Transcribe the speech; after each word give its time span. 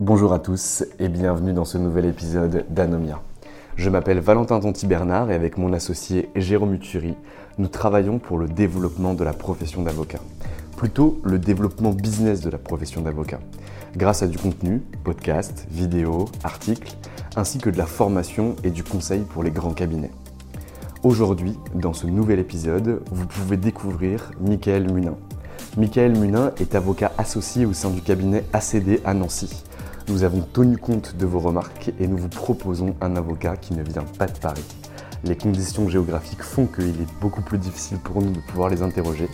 Bonjour 0.00 0.32
à 0.32 0.38
tous 0.38 0.84
et 1.00 1.08
bienvenue 1.08 1.52
dans 1.52 1.64
ce 1.64 1.76
nouvel 1.76 2.04
épisode 2.04 2.64
d'Anomia. 2.70 3.20
Je 3.74 3.90
m'appelle 3.90 4.20
Valentin 4.20 4.60
Tonti-Bernard 4.60 5.32
et 5.32 5.34
avec 5.34 5.58
mon 5.58 5.72
associé 5.72 6.28
Jérôme 6.36 6.74
Uturi, 6.74 7.16
nous 7.58 7.66
travaillons 7.66 8.20
pour 8.20 8.38
le 8.38 8.46
développement 8.46 9.14
de 9.14 9.24
la 9.24 9.32
profession 9.32 9.82
d'avocat. 9.82 10.20
Plutôt 10.76 11.20
le 11.24 11.40
développement 11.40 11.90
business 11.90 12.42
de 12.42 12.48
la 12.48 12.58
profession 12.58 13.00
d'avocat. 13.00 13.40
Grâce 13.96 14.22
à 14.22 14.28
du 14.28 14.38
contenu, 14.38 14.82
podcasts, 15.02 15.66
vidéos, 15.68 16.26
articles, 16.44 16.94
ainsi 17.34 17.58
que 17.58 17.68
de 17.68 17.76
la 17.76 17.86
formation 17.86 18.54
et 18.62 18.70
du 18.70 18.84
conseil 18.84 19.22
pour 19.22 19.42
les 19.42 19.50
grands 19.50 19.74
cabinets. 19.74 20.12
Aujourd'hui, 21.02 21.58
dans 21.74 21.92
ce 21.92 22.06
nouvel 22.06 22.38
épisode, 22.38 23.02
vous 23.10 23.26
pouvez 23.26 23.56
découvrir 23.56 24.30
Michael 24.40 24.92
Munin. 24.92 25.16
Michael 25.76 26.16
Munin 26.16 26.52
est 26.60 26.76
avocat 26.76 27.10
associé 27.18 27.66
au 27.66 27.72
sein 27.72 27.90
du 27.90 28.00
cabinet 28.00 28.44
ACD 28.52 29.00
à 29.04 29.12
Nancy. 29.12 29.64
Nous 30.08 30.24
avons 30.24 30.40
tenu 30.40 30.78
compte 30.78 31.16
de 31.16 31.26
vos 31.26 31.38
remarques 31.38 31.92
et 32.00 32.06
nous 32.06 32.16
vous 32.16 32.30
proposons 32.30 32.96
un 33.02 33.14
avocat 33.16 33.58
qui 33.58 33.74
ne 33.74 33.82
vient 33.82 34.06
pas 34.18 34.26
de 34.26 34.38
Paris. 34.38 34.64
Les 35.22 35.36
conditions 35.36 35.86
géographiques 35.90 36.42
font 36.42 36.64
qu'il 36.64 37.02
est 37.02 37.20
beaucoup 37.20 37.42
plus 37.42 37.58
difficile 37.58 37.98
pour 37.98 38.22
nous 38.22 38.30
de 38.30 38.40
pouvoir 38.48 38.70
les 38.70 38.80
interroger, 38.80 39.28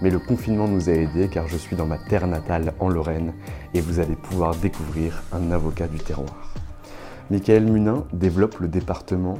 mais 0.00 0.08
le 0.08 0.20
confinement 0.20 0.68
nous 0.68 0.88
a 0.88 0.92
aidés 0.92 1.28
car 1.28 1.48
je 1.48 1.56
suis 1.56 1.74
dans 1.74 1.86
ma 1.86 1.98
terre 1.98 2.28
natale 2.28 2.74
en 2.78 2.88
Lorraine 2.88 3.32
et 3.74 3.80
vous 3.80 3.98
allez 3.98 4.14
pouvoir 4.14 4.54
découvrir 4.54 5.20
un 5.32 5.50
avocat 5.50 5.88
du 5.88 5.98
terroir. 5.98 6.54
Michael 7.32 7.64
Munin 7.64 8.04
développe 8.12 8.60
le 8.60 8.68
département 8.68 9.36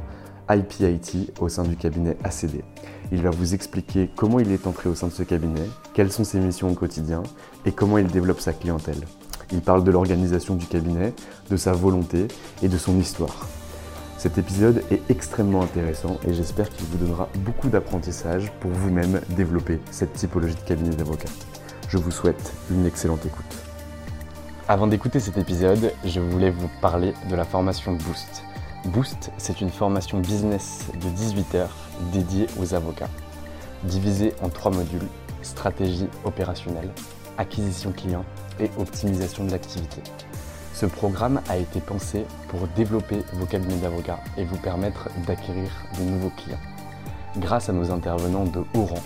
IPIT 0.51 1.35
au 1.39 1.49
sein 1.49 1.63
du 1.63 1.77
cabinet 1.77 2.17
ACD. 2.25 2.65
Il 3.13 3.23
va 3.23 3.31
vous 3.31 3.55
expliquer 3.55 4.11
comment 4.17 4.41
il 4.41 4.51
est 4.51 4.67
entré 4.67 4.89
au 4.89 4.97
sein 4.97 5.07
de 5.07 5.13
ce 5.13 5.23
cabinet, 5.23 5.69
quelles 5.95 6.11
sont 6.11 6.25
ses 6.25 6.41
missions 6.41 6.69
au 6.69 6.75
quotidien 6.75 7.23
et 7.65 7.71
comment 7.71 7.99
il 7.99 8.09
développe 8.09 8.41
sa 8.41 8.53
clientèle. 8.53 9.05
Il 9.53 9.61
parle 9.61 9.85
de 9.85 9.91
l'organisation 9.91 10.55
du 10.55 10.67
cabinet, 10.67 11.13
de 11.51 11.57
sa 11.57 11.73
volonté 11.73 12.29
et 12.63 12.69
de 12.69 12.79
son 12.79 12.99
histoire. 12.99 13.49
Cet 14.17 14.39
épisode 14.39 14.83
est 14.91 15.11
extrêmement 15.11 15.63
intéressant 15.63 16.19
et 16.29 16.35
j'espère 16.35 16.69
qu'il 16.69 16.87
vous 16.87 16.99
donnera 16.99 17.29
beaucoup 17.39 17.69
d'apprentissage 17.69 18.53
pour 18.61 18.71
vous-même 18.71 19.21
développer 19.31 19.81
cette 19.91 20.13
typologie 20.13 20.55
de 20.55 20.61
cabinet 20.61 20.95
d'avocat. 20.95 21.31
Je 21.89 21.97
vous 21.97 22.11
souhaite 22.11 22.53
une 22.71 22.87
excellente 22.87 23.25
écoute. 23.25 23.57
Avant 24.69 24.87
d'écouter 24.87 25.21
cet 25.21 25.37
épisode, 25.39 25.93
je 26.05 26.21
voulais 26.21 26.51
vous 26.51 26.71
parler 26.81 27.15
de 27.29 27.35
la 27.35 27.45
formation 27.45 27.93
Boost. 27.93 28.45
Boost, 28.85 29.31
c'est 29.39 29.61
une 29.61 29.71
formation 29.71 30.21
business 30.21 30.87
de 31.03 31.09
18 31.09 31.55
heures 31.57 31.77
dédiée 32.13 32.47
aux 32.61 32.75
avocats, 32.75 33.11
divisée 33.85 34.33
en 34.43 34.49
trois 34.49 34.71
modules 34.71 35.09
stratégie 35.43 36.09
opérationnelle, 36.25 36.91
acquisition 37.39 37.93
client 37.93 38.25
et 38.61 38.71
optimisation 38.79 39.45
de 39.45 39.51
l'activité. 39.51 40.03
Ce 40.75 40.87
programme 40.87 41.41
a 41.49 41.57
été 41.57 41.81
pensé 41.81 42.25
pour 42.49 42.67
développer 42.77 43.19
vos 43.35 43.47
cabinets 43.47 43.77
d'avocats 43.77 44.21
et 44.37 44.45
vous 44.45 44.57
permettre 44.57 45.09
d'acquérir 45.27 45.71
de 45.99 46.05
nouveaux 46.05 46.33
clients. 46.37 46.61
Grâce 47.37 47.69
à 47.69 47.73
nos 47.73 47.91
intervenants 47.91 48.47
de 48.47 48.61
haut 48.75 48.87
rang, 48.87 49.03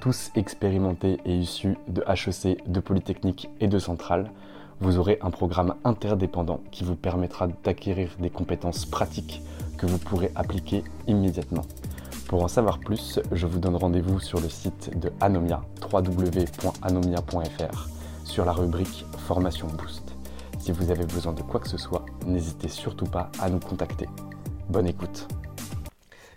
tous 0.00 0.30
expérimentés 0.36 1.18
et 1.24 1.34
issus 1.34 1.76
de 1.88 2.02
HEC, 2.08 2.58
de 2.66 2.80
Polytechnique 2.80 3.50
et 3.60 3.66
de 3.66 3.78
Centrale, 3.78 4.30
vous 4.80 4.98
aurez 4.98 5.18
un 5.22 5.30
programme 5.30 5.74
interdépendant 5.84 6.60
qui 6.70 6.84
vous 6.84 6.94
permettra 6.94 7.48
d'acquérir 7.64 8.10
des 8.20 8.30
compétences 8.30 8.86
pratiques 8.86 9.42
que 9.76 9.86
vous 9.86 9.98
pourrez 9.98 10.30
appliquer 10.34 10.84
immédiatement. 11.06 11.64
Pour 12.28 12.44
en 12.44 12.48
savoir 12.48 12.78
plus, 12.78 13.20
je 13.32 13.46
vous 13.46 13.58
donne 13.58 13.76
rendez-vous 13.76 14.20
sur 14.20 14.40
le 14.40 14.48
site 14.48 14.98
de 14.98 15.10
Anomia, 15.20 15.62
www.anomia.fr, 15.92 17.88
sur 18.28 18.44
la 18.44 18.52
rubrique 18.52 19.06
Formation 19.26 19.68
Boost. 19.68 20.14
Si 20.58 20.70
vous 20.70 20.90
avez 20.90 21.06
besoin 21.06 21.32
de 21.32 21.40
quoi 21.40 21.60
que 21.60 21.68
ce 21.68 21.78
soit, 21.78 22.04
n'hésitez 22.26 22.68
surtout 22.68 23.06
pas 23.06 23.30
à 23.40 23.48
nous 23.48 23.58
contacter. 23.58 24.06
Bonne 24.68 24.86
écoute. 24.86 25.26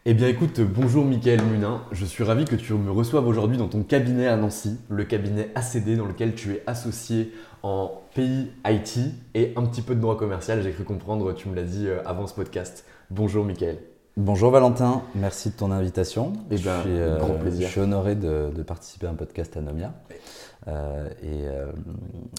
Eh 0.05 0.13
bien 0.13 0.27
écoute, 0.29 0.61
bonjour 0.61 1.05
Mickaël 1.05 1.43
Munin, 1.43 1.81
je 1.91 2.05
suis 2.05 2.23
ravi 2.23 2.45
que 2.45 2.55
tu 2.55 2.73
me 2.73 2.91
reçoives 2.91 3.27
aujourd'hui 3.27 3.57
dans 3.57 3.67
ton 3.67 3.83
cabinet 3.83 4.27
à 4.27 4.35
Nancy, 4.35 4.79
le 4.89 5.03
cabinet 5.03 5.51
ACD 5.53 5.95
dans 5.95 6.07
lequel 6.07 6.33
tu 6.33 6.53
es 6.53 6.63
associé 6.65 7.33
en 7.61 8.01
pays 8.15 8.47
IT 8.65 8.97
et 9.35 9.53
un 9.57 9.65
petit 9.65 9.81
peu 9.83 9.93
de 9.93 9.99
droit 9.99 10.17
commercial, 10.17 10.63
j'ai 10.63 10.71
cru 10.71 10.85
comprendre, 10.85 11.33
tu 11.33 11.49
me 11.49 11.55
l'as 11.55 11.63
dit 11.63 11.87
euh, 11.87 12.01
avant 12.05 12.25
ce 12.25 12.33
podcast. 12.33 12.85
Bonjour 13.11 13.45
Mickaël. 13.45 13.77
Bonjour 14.17 14.49
Valentin, 14.49 15.03
merci 15.13 15.49
de 15.51 15.55
ton 15.55 15.71
invitation. 15.71 16.33
Eh 16.49 16.55
bien, 16.55 16.77
je, 16.77 16.81
suis, 16.81 16.99
euh, 16.99 17.17
grand 17.17 17.35
plaisir. 17.35 17.67
je 17.67 17.71
suis 17.71 17.81
honoré 17.81 18.15
de, 18.15 18.49
de 18.55 18.63
participer 18.63 19.07
à 19.07 19.11
un 19.11 19.15
podcast 19.15 19.55
Anomia. 19.55 19.93
Euh, 20.67 21.09
et, 21.23 21.47
euh, 21.47 21.71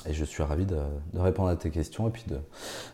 et 0.08 0.12
je 0.12 0.24
suis 0.24 0.42
ravi 0.42 0.64
de, 0.64 0.76
répondre 1.16 1.48
à 1.48 1.56
tes 1.56 1.70
questions 1.70 2.06
et 2.08 2.10
puis 2.10 2.24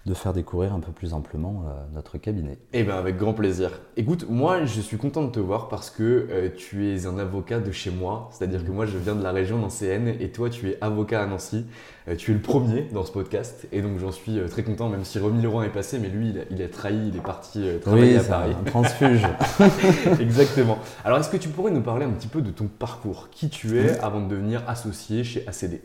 de, 0.07 0.15
faire 0.15 0.33
découvrir 0.33 0.73
un 0.73 0.81
peu 0.81 0.91
plus 0.91 1.13
amplement 1.13 1.65
euh, 1.67 1.73
notre 1.95 2.19
cabinet. 2.19 2.59
Eh 2.73 2.83
bien, 2.83 2.97
avec 2.97 3.19
grand 3.19 3.35
plaisir. 3.35 3.71
Écoute, 3.97 4.27
moi, 4.29 4.65
je 4.65 4.81
suis 4.81 4.97
content 4.97 5.25
de 5.25 5.31
te 5.31 5.41
voir 5.41 5.69
parce 5.69 5.91
que 5.91 6.49
tu 6.57 6.89
es 6.91 7.07
un 7.07 7.19
avocat 7.19 7.61
de 7.61 7.71
chez 7.71 7.91
moi. 7.91 8.31
C'est-à-dire 8.33 8.65
que 8.65 8.71
moi, 8.71 8.87
je 8.87 8.97
viens 8.97 9.15
de 9.15 9.23
la 9.23 9.33
région 9.33 9.59
nancéenne 9.59 10.09
et 10.09 10.31
toi, 10.31 10.49
tu 10.51 10.71
es 10.71 10.79
avocat 10.81 11.23
à 11.23 11.27
Nancy. 11.27 11.67
Euh, 12.09 12.17
tu 12.17 12.31
es 12.31 12.35
le 12.35 12.41
premier 12.41 12.89
dans 12.93 13.05
ce 13.05 13.13
podcast 13.13 13.67
et 13.71 13.83
donc 13.83 13.99
j'en 13.99 14.13
suis 14.13 14.39
euh, 14.39 14.49
très 14.49 14.63
content, 14.63 14.89
même 14.89 15.05
si 15.05 15.19
Romy 15.19 15.43
Leroy 15.43 15.67
est 15.67 15.73
passé, 15.73 15.99
mais 15.99 16.09
lui, 16.09 16.31
il 16.31 16.39
a, 16.39 16.43
il 16.51 16.63
a 16.63 16.69
trahi, 16.69 17.09
il 17.09 17.17
est 17.17 17.23
parti 17.23 17.61
euh, 17.69 17.79
travailler 17.79 18.13
Oui, 18.13 18.19
à 18.19 18.23
Paris. 18.25 18.55
un 18.59 18.65
transfuge. 18.65 19.27
Exactement. 20.21 20.79
Alors, 21.05 21.19
est-ce 21.19 21.29
que 21.29 21.37
tu 21.37 21.49
pourrais 21.49 21.71
nous 21.71 21.83
parler 21.83 22.07
un 22.07 22.11
petit 22.11 22.29
peu 22.29 22.41
de 22.41 22.51
ton 22.51 22.67
parcours? 22.67 23.29
Qui 23.31 23.51
tu 23.51 23.79
es 23.79 23.99
avant 23.99 24.21
de 24.21 24.29
devenir 24.29 24.63
associé 24.69 25.23
chez 25.25 25.45
ACD 25.47 25.83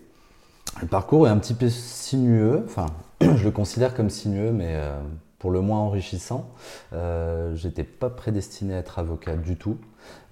Le 0.82 0.88
parcours 0.88 1.28
est 1.28 1.32
un 1.32 1.38
petit 1.38 1.56
peu 1.56 1.70
sinueux, 1.70 2.62
enfin, 2.66 2.86
je 3.22 3.44
le 3.44 3.52
considère 3.52 3.94
comme 3.94 4.10
sinueux, 4.10 4.52
mais 4.52 4.76
euh, 4.76 4.98
pour 5.40 5.52
le 5.52 5.60
moins 5.60 5.80
enrichissant. 5.80 6.50
Euh, 6.94 7.54
J'étais 7.56 7.84
pas 7.84 8.10
prédestiné 8.10 8.76
à 8.76 8.78
être 8.78 8.98
avocat 8.98 9.36
du 9.36 9.58
tout. 9.58 9.78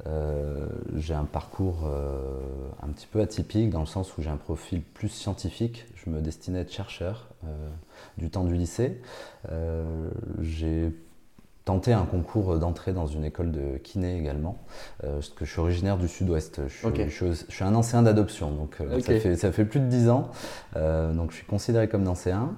Euh, 0.08 0.66
j'ai 0.96 1.14
un 1.14 1.26
parcours 1.26 1.82
euh, 1.86 2.20
un 2.82 2.88
petit 2.90 3.08
peu 3.08 3.22
atypique 3.22 3.70
dans 3.70 3.82
le 3.82 3.86
sens 3.86 4.18
où 4.18 4.22
j'ai 4.22 4.30
un 4.30 4.38
profil 4.38 4.82
plus 4.82 5.10
scientifique. 5.10 5.86
Je 5.96 6.10
me 6.10 6.22
destinais 6.22 6.60
à 6.60 6.62
être 6.62 6.72
chercheur 6.72 7.28
euh, 7.46 7.70
du 8.18 8.30
temps 8.30 8.44
du 8.44 8.56
lycée. 8.56 9.00
J'ai 10.42 10.92
tenté 11.66 11.94
un 11.94 12.06
concours 12.06 12.58
d'entrée 12.58 12.92
dans 12.94 13.06
une 13.06 13.24
école 13.24 13.52
de 13.52 13.78
kiné 13.78 14.18
également, 14.18 14.58
parce 15.02 15.30
que 15.30 15.46
je 15.46 15.52
suis 15.52 15.60
originaire 15.60 15.98
du 15.98 16.08
sud-ouest. 16.08 16.62
Je, 16.68 16.74
suis- 16.76 16.88
Ok. 16.88 17.02
je 17.08 17.10
suis- 17.10 17.46
je 17.48 17.54
suis 17.54 17.64
un 17.64 17.76
ancien 17.76 18.02
d'adoption, 18.02 18.52
donc 18.52 18.78
ça, 19.02 19.20
fait, 19.20 19.36
ça 19.36 19.52
fait 19.52 19.66
plus 19.66 19.80
de 19.80 19.86
10 19.86 20.10
ans. 20.10 20.30
Donc 20.76 21.30
je 21.32 21.36
suis 21.38 21.46
considéré 21.46 21.88
comme 21.88 22.08
ancien. 22.08 22.56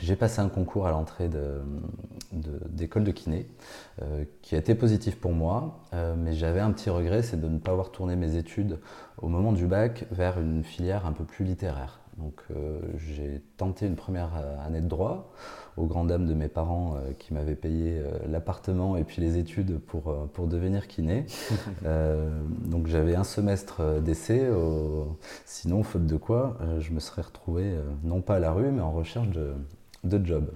J'ai 0.00 0.16
passé 0.16 0.40
un 0.40 0.48
concours 0.48 0.86
à 0.86 0.90
l'entrée 0.90 1.28
d'école 2.32 3.04
de, 3.04 3.10
kiné 3.10 3.46
euh, 4.02 4.24
qui 4.42 4.54
a 4.54 4.58
été 4.58 4.74
positif 4.74 5.18
pour 5.18 5.32
moi, 5.32 5.80
euh, 5.92 6.14
mais 6.16 6.32
j'avais 6.32 6.60
un 6.60 6.70
petit 6.70 6.90
regret, 6.90 7.22
c'est 7.22 7.40
de 7.40 7.48
ne 7.48 7.58
pas 7.58 7.72
avoir 7.72 7.90
tourné 7.90 8.16
mes 8.16 8.36
études 8.36 8.78
au 9.20 9.28
moment 9.28 9.52
du 9.52 9.66
bac 9.66 10.06
vers 10.10 10.38
une 10.38 10.64
filière 10.64 11.06
un 11.06 11.12
peu 11.12 11.24
plus 11.24 11.44
littéraire. 11.44 12.00
Donc 12.18 12.42
euh, 12.50 12.80
j'ai 12.96 13.40
tenté 13.56 13.86
une 13.86 13.94
première 13.94 14.30
année 14.64 14.80
de 14.80 14.88
droit 14.88 15.32
aux 15.76 15.86
grandes 15.86 16.08
dames 16.08 16.26
de 16.26 16.34
mes 16.34 16.48
parents 16.48 16.96
qui 17.20 17.32
m'avaient 17.32 17.54
payé 17.54 18.02
l'appartement 18.28 18.96
et 18.96 19.04
puis 19.04 19.22
les 19.22 19.38
études 19.38 19.78
pour, 19.78 20.12
pour 20.32 20.48
devenir 20.48 20.88
kiné. 20.88 21.26
donc 22.64 22.88
j'avais 22.88 23.14
un 23.14 23.22
semestre 23.22 24.00
d'essai, 24.00 24.50
sinon 25.44 25.84
faute 25.84 26.06
de 26.06 26.16
quoi 26.16 26.58
je 26.80 26.90
me 26.90 26.98
serais 26.98 27.22
retrouvé 27.22 27.72
non 28.02 28.22
pas 28.22 28.36
à 28.36 28.38
la 28.40 28.50
rue 28.50 28.72
mais 28.72 28.80
en 28.80 28.90
recherche 28.90 29.28
de, 29.28 29.54
de 30.04 30.24
job. 30.24 30.50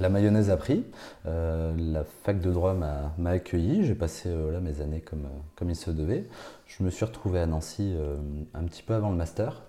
La 0.00 0.08
mayonnaise 0.08 0.50
a 0.50 0.56
pris, 0.56 0.84
euh, 1.26 1.74
la 1.76 2.04
fac 2.04 2.40
de 2.40 2.52
droit 2.52 2.74
m'a 2.74 3.30
accueilli, 3.30 3.84
j'ai 3.84 3.96
passé 3.96 4.28
euh, 4.28 4.60
mes 4.60 4.80
années 4.80 5.00
comme, 5.00 5.24
euh, 5.24 5.40
comme 5.56 5.70
il 5.70 5.76
se 5.76 5.90
devait. 5.90 6.24
Je 6.66 6.84
me 6.84 6.90
suis 6.90 7.04
retrouvé 7.04 7.40
à 7.40 7.46
Nancy 7.46 7.96
un 8.54 8.64
petit 8.64 8.82
peu 8.82 8.94
avant 8.94 9.10
le 9.10 9.16
master, 9.16 9.62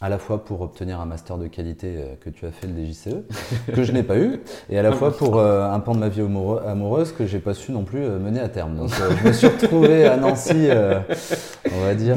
à 0.00 0.10
la 0.10 0.18
fois 0.18 0.44
pour 0.44 0.60
obtenir 0.60 1.00
un 1.00 1.06
master 1.06 1.38
de 1.38 1.46
qualité 1.46 1.96
euh, 1.96 2.14
que 2.20 2.28
tu 2.28 2.44
as 2.44 2.50
fait 2.50 2.66
le 2.66 2.74
DJCE, 2.74 3.24
que 3.74 3.82
je 3.82 3.92
n'ai 3.92 4.02
pas 4.02 4.18
eu, 4.18 4.40
et 4.68 4.78
à 4.78 4.82
la 4.82 4.92
fois 4.92 5.16
pour 5.16 5.38
euh, 5.38 5.70
un 5.70 5.80
pan 5.80 5.94
de 5.94 6.00
ma 6.00 6.08
vie 6.08 6.20
amoureuse 6.20 7.12
que 7.12 7.26
j'ai 7.26 7.38
pas 7.38 7.54
su 7.54 7.72
non 7.72 7.84
plus 7.84 8.02
euh, 8.02 8.18
mener 8.18 8.40
à 8.40 8.48
terme. 8.48 8.76
Donc 8.76 8.90
je 8.90 9.28
me 9.28 9.32
suis 9.32 9.46
retrouvé 9.46 10.06
à 10.06 10.16
Nancy, 10.16 10.68
on 10.70 11.80
va 11.80 11.94
dire, 11.94 12.16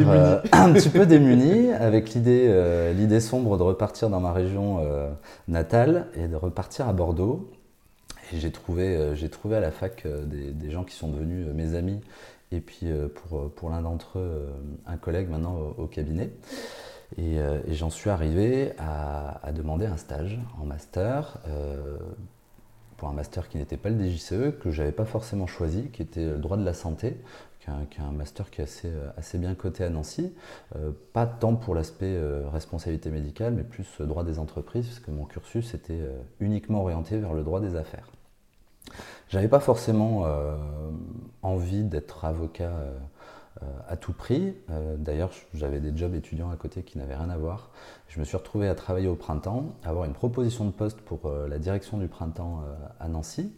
un 0.52 0.74
petit 0.74 0.90
peu 0.90 1.06
démuni, 1.06 1.72
avec 1.72 2.14
l'idée, 2.14 2.94
l'idée 2.96 3.20
sombre 3.20 3.58
de 3.58 3.64
repartir 3.64 4.10
dans 4.10 4.20
ma 4.20 4.34
région 4.34 4.80
natale 5.48 6.08
et 6.16 6.28
de 6.28 6.36
repartir 6.36 6.88
à 6.88 6.94
Bordeaux. 6.94 7.50
Et 8.34 8.38
j'ai 8.38 8.52
trouvé, 8.52 9.16
j'ai 9.16 9.30
trouvé 9.30 9.56
à 9.56 9.60
la 9.60 9.72
fac 9.72 10.06
des, 10.06 10.72
gens 10.72 10.84
qui 10.84 10.96
sont 10.96 11.08
devenus 11.08 11.48
mes 11.54 11.75
amis, 11.75 12.00
et 12.52 12.60
puis 12.60 12.88
pour, 13.16 13.50
pour 13.52 13.70
l'un 13.70 13.82
d'entre 13.82 14.20
eux, 14.20 14.50
un 14.86 14.98
collègue 14.98 15.30
maintenant 15.30 15.58
au 15.78 15.88
cabinet. 15.88 16.32
Euh, 17.18 17.62
et, 17.68 17.74
j'en 17.74 17.90
suis 17.90 18.10
arrivé 18.10 18.74
à, 18.78 19.52
demander 19.54 19.86
un 19.86 19.98
stage 19.98 20.40
en 20.62 20.66
master, 20.66 21.40
euh, 21.48 21.98
pour 22.98 23.10
un 23.10 23.14
master 23.14 23.50
qui 23.50 23.58
n'était 23.58 23.78
pas 23.78 23.90
le 23.90 24.00
DJCE, 24.00 24.58
que 24.60 24.72
je 24.72 24.82
n'avais 24.82 24.92
pas 24.92 25.06
forcément 25.06 25.48
choisi, 25.48 25.90
qui 25.90 26.02
était 26.02 26.26
le 26.26 26.38
droit 26.38 26.58
de 26.58 26.64
la 26.66 26.74
santé, 26.74 27.18
qui 27.60 27.70
est 27.70 28.04
un, 28.04 28.12
master 28.12 28.52
qui 28.52 28.62
est 28.62 28.66
assez, 28.66 28.92
assez 29.18 29.38
bien 29.38 29.56
coté 29.56 29.84
à 29.84 29.90
Nancy. 29.90 30.34
Euh, 30.76 30.92
pas 31.14 31.26
tant 31.26 31.56
pour 31.56 31.76
l'aspect 31.76 32.18
responsabilité 32.52 33.10
médicale, 33.10 33.54
mais 33.54 33.64
plus 33.64 33.88
droit 34.02 34.24
des 34.24 34.38
entreprises, 34.40 34.88
parce 34.88 35.00
que 35.00 35.12
mon 35.12 35.26
cursus 35.26 35.74
était 35.74 36.02
uniquement 36.40 36.82
orienté 36.82 37.18
vers 37.18 37.34
le 37.34 37.44
droit 37.44 37.60
des 37.60 37.76
affaires. 37.76 38.08
J'avais 39.30 39.48
pas 39.48 39.60
forcément 39.60 40.26
envie 41.42 41.84
d'être 41.84 42.26
avocat 42.26 42.70
euh, 42.70 42.98
à 43.88 43.98
tout 43.98 44.14
prix. 44.14 44.54
Euh, 44.70 44.96
d'ailleurs, 44.98 45.32
j'avais 45.54 45.80
des 45.80 45.96
jobs 45.96 46.14
étudiants 46.16 46.50
à 46.52 46.56
côté 46.56 46.84
qui 46.84 46.98
n'avaient 46.98 47.16
rien 47.16 47.30
à 47.30 47.38
voir. 47.38 47.72
Je 48.08 48.20
me 48.20 48.26
suis 48.26 48.38
retrouvé 48.38 48.68
à 48.68 48.76
travailler 48.76 49.08
au 49.08 49.16
printemps, 49.16 49.76
avoir 49.84 50.06
une 50.06 50.14
proposition 50.14 50.66
de 50.66 50.72
poste 50.72 51.00
pour 51.02 51.26
euh, 51.26 51.48
la 51.48 51.60
direction 51.60 51.98
du 51.98 52.08
printemps 52.08 52.64
à 53.00 53.08
Nancy, 53.08 53.54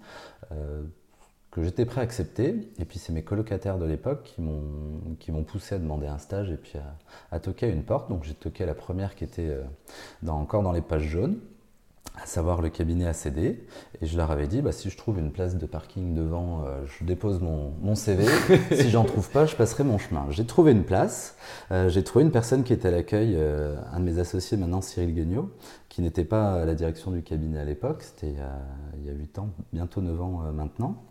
que 1.52 1.64
j'étais 1.64 1.86
prêt 1.86 2.02
à 2.02 2.04
accepter. 2.04 2.72
Et 2.80 2.86
puis 2.86 3.00
c'est 3.00 3.14
mes 3.14 3.24
colocataires 3.24 3.78
de 3.78 3.86
l'époque 3.86 4.34
qui 5.20 5.32
m'ont 5.32 5.44
poussé 5.44 5.76
à 5.76 5.80
demander 5.80 6.08
un 6.08 6.18
stage 6.18 6.50
et 6.50 6.58
puis 6.58 6.74
à, 7.32 7.40
toquer 7.40 7.68
à 7.68 7.70
une 7.70 7.84
porte. 7.84 8.10
Donc 8.10 8.24
j'ai 8.24 8.34
toqué 8.34 8.64
à 8.64 8.68
la 8.68 8.74
première 8.74 9.16
qui 9.16 9.24
était 9.24 9.58
encore 10.28 10.64
dans 10.64 10.72
les 10.72 10.82
pages 10.82 11.04
jaunes 11.04 11.40
à 12.16 12.26
savoir 12.26 12.62
le 12.62 12.70
cabinet 12.70 13.06
ACD. 13.06 13.38
Et 14.02 14.06
je 14.06 14.18
leur 14.18 14.32
avais 14.32 14.48
dit, 14.48 14.62
bah, 14.62 14.72
si 14.72 14.90
je 14.90 14.98
trouve 14.98 15.20
une 15.20 15.32
place 15.32 15.58
de 15.58 15.66
parking 15.66 16.14
devant, 16.14 16.64
euh, 16.66 16.84
je 16.86 17.06
dépose 17.06 17.40
mon, 17.40 17.74
mon 17.82 17.96
CV. 17.96 18.26
si 18.72 18.90
j'en 18.90 19.04
trouve 19.04 19.30
pas, 19.30 19.46
je 19.46 19.56
passerai 19.56 19.84
mon 19.84 19.98
chemin. 19.98 20.26
J'ai 20.30 20.46
trouvé 20.46 20.72
une 20.72 20.84
place. 20.84 21.36
Euh, 21.72 21.90
j'ai 21.90 22.04
trouvé 22.04 22.24
une 22.24 22.32
personne 22.32 22.64
qui 22.64 22.74
était 22.74 22.88
à 22.88 22.92
l'accueil, 22.92 23.36
euh, 23.36 23.76
un 23.92 24.00
de 24.00 24.06
mes 24.06 24.20
associés 24.20 24.58
maintenant, 24.58 24.82
Cyril 24.82 25.14
Guignot, 25.14 25.52
qui 25.90 26.02
n'était 26.02 26.26
pas 26.26 26.62
à 26.62 26.66
la 26.66 26.76
direction 26.76 27.12
du 27.12 27.24
cabinet 27.24 27.60
à 27.60 27.66
l'époque. 27.66 28.04
C'était 28.04 28.34
il 28.98 29.06
y 29.06 29.10
a 29.10 29.14
8 29.14 29.40
ans, 29.40 29.50
bientôt 29.74 30.02
9 30.02 30.22
ans 30.22 30.42
maintenant 30.54 31.04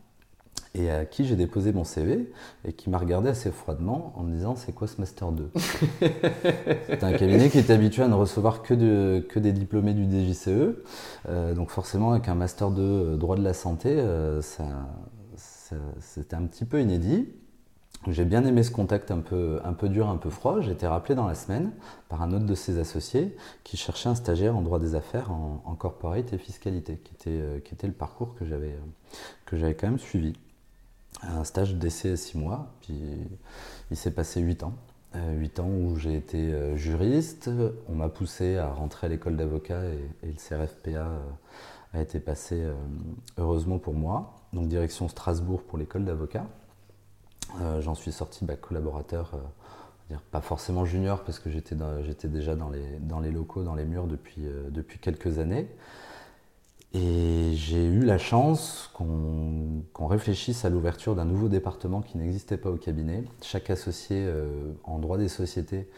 et 0.75 0.91
à 0.91 1.05
qui 1.05 1.25
j'ai 1.25 1.37
déposé 1.37 1.73
mon 1.73 1.85
CV 1.85 2.31
et 2.65 2.73
qui 2.73 2.91
m'a 2.91 2.99
regardé 2.99 3.29
assez 3.29 3.51
froidement 3.51 4.13
en 4.17 4.23
me 4.23 4.33
disant 4.33 4.55
c'est 4.55 4.73
quoi 4.73 4.87
ce 4.87 5.01
master 5.01 5.33
2 5.33 5.51
C'est 6.01 7.03
un 7.03 7.13
cabinet 7.13 7.51
qui 7.51 7.59
est 7.59 7.71
habitué 7.71 8.03
à 8.03 8.09
ne 8.09 8.15
recevoir 8.15 8.63
que, 8.63 8.75
de, 8.75 9.27
que 9.29 9.41
des 9.41 9.53
diplômés 9.53 9.95
du 9.95 10.05
DJCE, 10.05 10.49
euh, 11.29 11.55
donc 11.55 11.71
forcément 11.71 12.13
avec 12.13 12.29
un 12.29 12.37
master 12.37 12.71
2 12.71 12.83
euh, 12.83 13.17
droit 13.17 13.37
de 13.37 13.43
la 13.43 13.55
santé, 13.55 13.89
euh, 13.91 14.41
c'était 16.01 16.37
un 16.37 16.47
petit 16.47 16.65
peu 16.65 16.81
inédit. 16.81 17.29
J'ai 18.07 18.25
bien 18.25 18.45
aimé 18.47 18.63
ce 18.63 18.71
contact 18.71 19.11
un 19.11 19.19
peu, 19.19 19.61
un 19.63 19.75
peu 19.75 19.91
dur, 19.91 20.09
un 20.09 20.17
peu 20.17 20.31
froid. 20.31 20.63
J'ai 20.63 20.71
été 20.71 20.87
rappelé 20.87 21.15
dans 21.15 21.27
la 21.27 21.35
semaine 21.35 21.73
par 22.09 22.23
un 22.23 22.33
autre 22.33 22.47
de 22.47 22.55
ses 22.55 22.79
associés 22.79 23.37
qui 23.63 23.77
cherchait 23.77 24.09
un 24.09 24.15
stagiaire 24.15 24.57
en 24.57 24.63
droit 24.63 24.79
des 24.79 24.95
affaires 24.95 25.31
en, 25.31 25.63
en 25.67 25.75
corporate 25.75 26.33
et 26.33 26.39
fiscalité, 26.39 26.97
qui 27.05 27.13
était, 27.13 27.61
qui 27.63 27.75
était 27.75 27.87
le 27.87 27.93
parcours 27.93 28.35
que 28.37 28.47
j'avais 28.47 29.75
quand 29.75 29.89
même 29.89 29.99
suivi 29.99 30.33
un 31.23 31.45
stage 31.45 31.75
d'essai 31.75 32.13
à 32.13 32.17
six 32.17 32.39
mois, 32.39 32.73
puis 32.81 32.99
il 33.91 33.97
s'est 33.97 34.11
passé 34.11 34.41
huit 34.41 34.63
ans. 34.63 34.75
Euh, 35.17 35.33
huit 35.35 35.59
ans 35.59 35.69
où 35.69 35.97
j'ai 35.97 36.15
été 36.15 36.39
euh, 36.39 36.77
juriste, 36.77 37.51
on 37.89 37.97
m'a 37.97 38.09
poussé 38.09 38.59
à 38.59 38.69
rentrer 38.69 39.09
à 39.09 39.11
l'école 39.11 39.37
d'avocat 39.37 39.83
et, 39.85 40.27
le 40.27 40.35
CRFPA 40.35 41.01
euh, 41.01 41.19
a 41.93 42.01
été 42.01 42.21
passé 42.21 42.65
heureusement 43.37 43.79
pour 43.79 43.95
moi. 43.95 44.37
Donc 44.53 44.69
direction 44.69 45.09
Strasbourg 45.09 45.63
pour 45.65 45.79
l'école 45.79 46.05
d'avocat. 46.05 46.47
J'en 47.81 47.97
suis 47.97 48.13
sorti 48.13 48.45
bah, 48.45 48.55
collaborateur, 48.55 49.33
pas 50.31 50.41
forcément 50.41 50.85
junior 50.85 51.25
parce 51.25 51.41
que 51.41 51.51
j'étais 51.51 52.29
déjà 52.29 52.55
dans 52.55 52.71
les, 52.71 53.01
dans 53.01 53.19
les, 53.19 53.33
locaux, 53.33 53.65
dans 53.65 53.75
les 53.75 53.85
murs 53.85 54.07
depuis, 54.07 54.47
depuis 54.71 55.01
quelques 55.01 55.41
années. 55.41 55.69
Et 56.93 57.53
j'ai 57.55 57.85
eu 57.85 58.01
la 58.01 58.19
chance 58.19 58.91
qu'on 58.95 60.07
réfléchisse 60.09 60.65
à 60.65 60.71
l'ouverture 60.71 61.15
d'un 61.15 61.25
nouveau 61.25 61.49
département 61.49 62.03
qui 62.03 62.19
n'existait 62.19 62.57
pas 62.57 62.69
au 62.69 62.77
cabinet. 62.77 63.23
Chaque 63.43 63.71
associé 63.71 64.25
euh, 64.27 64.73
en 64.83 64.99
droit 64.99 65.17
des 65.17 65.29
sociétés 65.29 65.89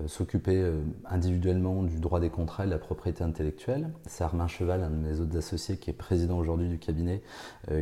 euh, 0.00 0.08
s'occupait 0.08 0.60
euh, 0.60 0.82
individuellement 1.06 1.82
du 1.82 1.98
droit 2.00 2.20
des 2.20 2.28
contrats 2.28 2.64
et 2.64 2.66
de 2.66 2.72
la 2.72 2.78
propriété 2.78 3.24
intellectuelle. 3.24 3.90
C'est 4.06 4.24
Armin 4.24 4.46
Cheval, 4.46 4.82
un 4.82 4.90
de 4.90 4.96
mes 4.96 5.20
autres 5.20 5.38
associés 5.38 5.78
qui 5.78 5.88
est 5.88 5.94
président 5.94 6.36
aujourd'hui 6.36 6.68
du 6.68 6.78
cabinet, 6.78 7.22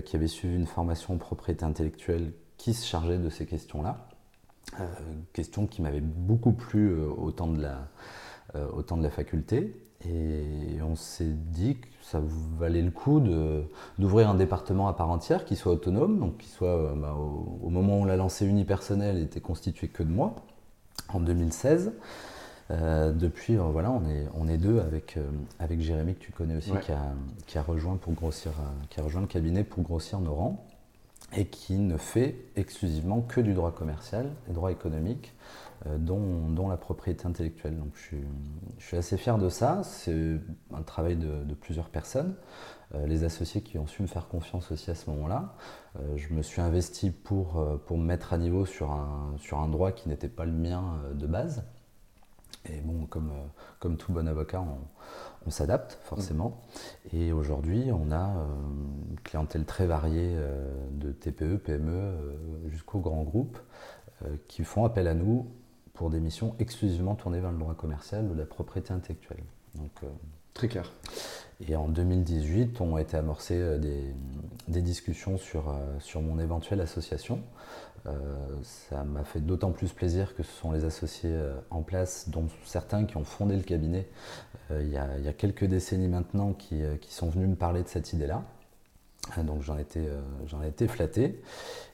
qui 0.05 0.15
avait 0.15 0.29
suivi 0.29 0.55
une 0.55 0.67
formation 0.67 1.15
en 1.15 1.17
propriété 1.17 1.65
intellectuelle 1.65 2.33
qui 2.57 2.75
se 2.75 2.87
chargeait 2.87 3.19
de 3.19 3.31
ces 3.31 3.47
questions-là. 3.47 4.07
questions 5.33 5.67
qui 5.67 5.83
m'avaient 5.83 6.01
beaucoup 6.01 6.53
plu 6.53 6.95
au 6.95 7.33
temps 7.33 7.49
de 7.49 7.63
la 7.63 9.11
faculté. 9.11 9.75
Et 10.09 10.81
on 10.83 10.97
s'est 10.97 11.25
dit 11.25 11.77
que 11.77 11.87
ça 12.03 12.21
valait 12.59 12.83
le 12.83 12.91
coup 12.91 13.21
d'ouvrir 13.99 14.31
un 14.31 14.35
département 14.35 14.89
à 14.89 14.95
part 14.95 15.11
entière 15.11 15.45
qui 15.45 15.57
soit 15.57 15.73
autonome, 15.73 16.19
donc 16.19 16.39
qui 16.39 16.49
soit, 16.49 16.69
euh, 16.69 16.95
bah, 16.95 17.15
au, 17.15 17.69
moment 17.69 17.99
où 17.99 18.03
on 18.03 18.05
l'a 18.05 18.17
lancé 18.17 18.47
unipersonnel, 18.47 19.19
était 19.19 19.41
constitué 19.41 19.89
que 19.89 20.03
de 20.03 20.11
moi, 20.11 20.35
en 21.09 21.21
2016. 21.21 21.93
Euh, 22.71 23.13
depuis, 23.13 23.57
euh, 23.57 23.63
voilà, 23.63 23.91
on 23.91 24.09
est, 24.09 24.27
on 24.35 24.49
est 24.49 24.57
deux 24.57 24.81
avec, 24.81 25.19
avec 25.59 25.81
Jérémy, 25.81 26.15
que 26.15 26.21
tu 26.21 26.33
connais 26.33 26.57
aussi, 26.57 26.73
qui, 26.83 26.93
a, 26.93 27.13
qui, 27.47 27.59
a, 27.59 27.63
rejoint 27.63 27.97
pour 27.97 28.15
grossir, 28.15 28.53
qui 28.89 29.01
a 29.01 29.03
rejoint 29.03 29.21
le 29.21 29.27
cabinet 29.27 29.65
pour 29.65 29.83
grossir 29.83 30.21
nos 30.21 30.35
rangs 30.35 30.65
et 31.37 31.47
qui 31.47 31.75
ne 31.75 31.97
fait 31.97 32.37
exclusivement 32.57 33.21
que 33.21 33.41
du 33.41 33.55
droit 33.55 33.73
commercial 33.73 34.31
et 34.49 34.53
droit 34.53 34.73
économique. 34.73 35.33
Euh, 35.87 35.97
dont, 35.97 36.69
la 36.69 36.77
propriété 36.77 37.27
intellectuelle. 37.27 37.77
Donc 37.79 37.93
je 37.95 38.17
suis, 38.85 38.97
assez 38.97 39.17
fier 39.17 39.39
de 39.39 39.49
ça. 39.49 39.81
C'est 39.83 40.39
un 40.75 40.83
travail 40.83 41.17
de, 41.17 41.55
plusieurs 41.55 41.89
personnes. 41.89 42.35
Euh, 42.95 43.07
les 43.07 43.25
associés 43.25 43.63
qui 43.63 43.79
ont 43.79 43.87
su 43.87 44.03
me 44.03 44.07
faire 44.07 44.29
confiance 44.29 44.71
aussi 44.71 44.91
à 44.91 44.95
ce 44.95 45.09
moment-là. 45.11 45.55
Euh, 45.97 46.17
je 46.17 46.35
me 46.35 46.43
suis 46.43 46.61
investi 46.61 47.11
pour, 47.11 47.65
pour 47.87 47.97
me 47.97 48.05
mettre 48.05 48.33
à 48.35 48.39
niveau 48.39 48.67
sur 48.67 48.93
un, 48.93 49.35
sur 49.39 49.59
un 49.59 49.69
droit 49.69 49.93
qui 49.93 50.09
n'était 50.09 50.29
pas 50.29 50.45
le 50.45 50.53
mien 50.53 51.01
de 51.15 51.27
base. 51.27 51.65
Et 52.67 52.81
bon, 52.83 53.07
comme, 53.07 53.33
comme 53.79 53.97
tout 53.97 54.13
bon 54.13 54.29
avocat, 54.29 54.63
on, 55.47 55.51
s'adapte 55.51 55.99
forcément. 56.03 56.63
Et 57.15 57.33
aujourd'hui, 57.33 57.91
on 57.91 58.13
a 58.13 58.47
une 59.11 59.19
clientèle 59.25 59.65
très 59.65 59.87
variée 59.87 60.37
de 60.93 61.11
TPE, 61.11 61.57
PME 61.57 62.69
jusqu'aux 62.69 63.01
grands 63.01 63.23
groupes 63.23 63.59
qui 64.47 64.63
font 64.63 64.85
appel 64.85 65.09
à 65.09 65.15
nous 65.15 65.47
pour 66.01 66.09
des 66.09 66.19
missions 66.19 66.55
exclusivement 66.59 67.15
tournées 67.15 67.41
vers 67.41 67.53
le 67.53 67.59
droit 67.59 67.75
commercial 67.75 68.27
ou 68.27 68.35
la 68.35 68.47
propriété 68.47 68.95
intellectuelle. 68.95 69.45
Donc, 69.75 69.91
euh, 70.03 70.07
Très 70.55 70.67
clair. 70.67 70.91
Et 71.69 71.77
en 71.77 71.89
2018, 71.89 72.81
ont 72.81 72.97
été 72.97 73.19
amorcées 73.19 73.79
des, 73.79 74.81
discussions 74.81 75.37
sur, 75.37 75.75
sur 75.99 76.23
mon 76.23 76.39
éventuelle 76.39 76.81
association. 76.81 77.43
ça 78.63 79.05
m'a 79.05 79.25
fait 79.25 79.41
d'autant 79.41 79.73
plus 79.73 79.93
plaisir 79.93 80.35
que 80.35 80.43
ce 80.43 80.51
sont 80.51 80.73
les 80.73 80.87
associés 80.87 81.37
en 81.69 81.83
place, 81.83 82.31
dont 82.31 82.49
certains 82.65 83.05
qui 83.05 83.19
ont 83.19 83.25
fondé 83.25 83.57
le 83.57 83.63
cabinet 83.63 84.09
il 84.71 84.89
y, 84.89 84.97
a, 84.97 85.19
il, 85.19 85.25
y 85.25 85.29
a, 85.29 85.35
quelques 85.35 85.67
décennies 85.67 86.09
maintenant, 86.09 86.55
qui, 86.55 86.81
qui 87.03 87.13
sont 87.13 87.29
venus 87.29 87.49
me 87.49 87.57
parler 87.57 87.83
de 87.83 87.89
cette 87.89 88.15
idée-là. 88.15 88.43
Ah, 89.37 89.43
donc 89.43 89.63
j'en 89.63 89.79
étais, 89.79 90.01
euh, 90.01 90.21
j'en 90.47 90.63
ai 90.63 90.69
été 90.69 90.89
flatté 90.89 91.41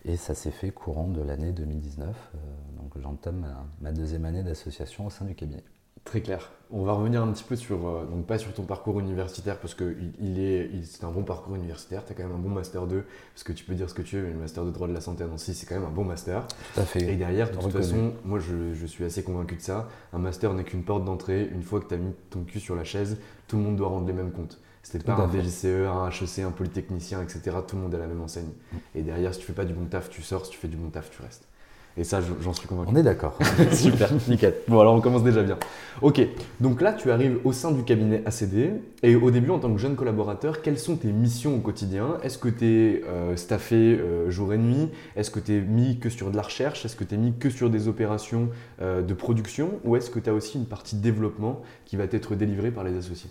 et 0.05 0.16
ça 0.16 0.35
s'est 0.35 0.50
fait 0.50 0.71
courant 0.71 1.09
de 1.09 1.23
l'année 1.23 1.52
2019. 1.52 2.09
Euh, 2.09 2.38
donc 2.81 2.93
j'entame 3.00 3.47
ma, 3.81 3.93
deuxième 3.93 4.25
année 4.25 4.43
d'association 4.43 5.07
au 5.07 5.11
sein 5.11 5.25
du 5.25 5.35
cabinet. 5.35 5.62
Très 6.05 6.21
clair. 6.21 6.52
On 6.71 6.85
va 6.85 6.93
revenir 6.93 7.23
un 7.23 7.33
petit 7.33 7.43
peu 7.43 7.57
sur, 7.57 7.87
euh, 7.87 8.05
donc 8.07 8.26
pas 8.26 8.38
sur 8.38 8.52
ton 8.55 8.62
parcours 8.62 9.00
universitaire 9.00 9.59
parce 9.59 9.75
que 9.75 9.97
il, 10.21 10.38
est, 10.38 10.71
c'est 10.85 11.02
un 11.02 11.11
bon 11.11 11.25
parcours 11.25 11.57
universitaire. 11.57 12.05
Tu 12.05 12.12
as 12.12 12.14
quand 12.14 12.23
même 12.23 12.37
un 12.37 12.38
bon 12.38 12.49
master 12.49 12.87
2 12.87 13.05
parce 13.35 13.43
que 13.43 13.52
tu 13.52 13.64
peux 13.64 13.75
dire 13.75 13.90
ce 13.90 13.95
que 13.95 14.02
tu 14.02 14.16
veux, 14.16 14.23
mais 14.23 14.33
le 14.33 14.38
master 14.38 14.64
de 14.64 14.71
droit 14.71 14.87
de 14.87 14.93
la 14.93 15.00
santé 15.00 15.25
à 15.25 15.26
Nancy, 15.26 15.52
c'est 15.52 15.66
quand 15.66 15.75
même 15.75 15.85
un 15.85 15.93
bon 15.93 16.05
master. 16.05 16.47
Tout 16.47 16.81
à 16.81 16.85
fait. 16.85 17.02
Et 17.02 17.16
derrière, 17.16 17.50
de 17.50 17.57
toute 17.57 17.73
façon, 17.73 18.12
moi 18.25 18.38
je, 18.38 18.73
je, 18.73 18.87
suis 18.87 19.05
assez 19.05 19.25
convaincu 19.25 19.57
de 19.57 19.62
ça. 19.62 19.88
Un 20.12 20.19
master 20.19 20.55
n'est 20.55 20.64
qu'une 20.64 20.85
porte 20.85 21.05
d'entrée. 21.05 21.50
Une 21.52 21.62
fois 21.64 21.81
que 21.81 21.88
tu 21.88 21.95
as 21.95 21.99
mis 21.99 22.12
ton 22.31 22.45
cul 22.45 22.61
sur 22.61 22.76
la 22.76 22.85
chaise, 22.85 23.19
tout 23.49 23.57
le 23.57 23.64
monde 23.64 23.76
doit 23.76 23.88
rendre 23.88 24.07
les 24.07 24.12
mêmes 24.12 24.31
comptes. 24.31 24.61
C'était 24.87 25.02
pas 25.02 25.14
un 25.14 25.26
VGCE, 25.26 25.88
un 25.88 26.09
HEC, 26.11 26.45
un 26.45 26.52
polytechnicien, 26.52 27.21
etc. 27.21 27.57
Tout 27.66 27.75
le 27.75 27.83
monde 27.83 27.95
a 27.97 27.99
la 27.99 28.07
même 28.07 28.21
enseigne. 28.21 28.52
Et 28.95 29.02
derrière, 29.02 29.35
si 29.35 29.40
tu 29.40 29.47
fais 29.47 29.52
pas 29.52 29.64
du 29.64 29.75
bon 29.75 29.87
taf, 29.87 30.09
tu 30.11 30.23
sors. 30.23 30.47
Si 30.47 30.52
tu 30.52 30.59
fais 30.59 30.69
du 30.69 30.76
bon 30.76 30.90
taf, 30.90 31.11
tu 31.11 31.21
restes. 31.23 31.49
Et 31.97 32.05
ça, 32.05 32.21
j'en 32.40 32.52
suis 32.52 32.69
convaincu. 32.69 32.93
On 32.93 32.97
est 32.97 33.02
d'accord. 33.02 33.37
Super, 33.73 34.11
nickel. 34.28 34.55
Bon, 34.69 34.78
alors 34.78 34.95
on 34.95 35.00
commence 35.00 35.25
déjà 35.25 35.43
bien. 35.43 35.59
Ok, 36.02 36.21
donc 36.61 36.83
là, 36.83 36.93
tu 36.93 37.11
arrives 37.11 37.40
au 37.43 37.50
sein 37.52 37.73
du 37.73 37.83
cabinet 37.83 38.23
ACD. 38.26 38.75
Et 39.02 39.16
au 39.16 39.33
début, 39.33 39.50
en 39.50 39.59
tant 39.59 39.73
que 39.73 39.78
jeune 39.78 39.97
collaborateur, 39.97 40.62
quelles 40.62 40.78
sont 40.78 40.95
tes 40.95 41.11
missions 41.11 41.57
au 41.57 41.61
quotidien? 41.61 42.19
Est-ce 42.23 42.38
que 42.38 42.49
tu 42.49 42.64
es 42.64 43.02
euh, 43.09 43.35
staffé 43.35 43.99
euh, 43.99 44.31
jour 44.31 44.55
et 44.55 44.59
nuit? 44.59 44.88
Est-ce 45.16 45.33
que 45.33 45.40
tu 45.40 45.57
es 45.57 45.61
mis 45.61 45.99
que 45.99 46.11
sur 46.11 46.31
de 46.31 46.37
la 46.37 46.43
recherche? 46.43 46.85
Est-ce 46.85 46.95
que 46.95 47.02
tu 47.02 47.16
es 47.16 47.19
mis 47.19 47.37
que 47.37 47.50
sur 47.50 47.71
des 47.71 47.88
opérations 47.88 48.50
euh, 48.81 49.02
de 49.02 49.14
production? 49.14 49.81
Ou 49.83 49.97
est-ce 49.97 50.11
que 50.11 50.21
tu 50.21 50.31
as 50.31 50.35
aussi 50.35 50.59
une 50.59 50.66
partie 50.66 50.95
de 50.95 51.02
développement 51.02 51.62
qui 51.87 51.97
va 51.97 52.05
être 52.05 52.37
délivrée 52.37 52.71
par 52.71 52.85
les 52.85 52.97
associés? 52.97 53.31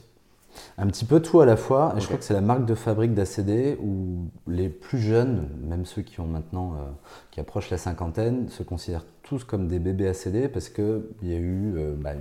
Un 0.78 0.88
petit 0.88 1.06
peu 1.06 1.22
tout 1.22 1.42
à 1.42 1.46
la 1.46 1.58
fois. 1.58 1.94
Et 1.98 2.00
je 2.00 2.06
crois 2.06 2.18
que 2.18 2.24
c'est 2.24 2.34
la 2.34 2.42
marque 2.42 2.66
de 2.66 2.76
fabrique 2.76 3.14
d'ACD 3.14 3.78
où 3.82 4.30
les 4.48 4.70
plus 4.70 5.00
jeunes, 5.00 5.50
même 5.62 5.86
ceux 5.86 6.02
qui 6.02 6.20
ont 6.20 6.28
maintenant, 6.28 6.74
euh, 6.74 6.92
qui 7.32 7.40
approchent 7.40 7.70
la 7.70 7.78
cinquantaine, 7.78 8.50
se 8.50 8.64
considèrent 8.64 9.06
tous 9.24 9.44
comme 9.44 9.68
des 9.68 9.80
bébés 9.80 10.08
ACD 10.08 10.48
parce 10.52 10.70
qu'il 10.70 11.04
y 11.24 11.34
a 11.34 11.38
eu 11.38 11.74
euh, 11.78 11.96
bah, 11.98 12.12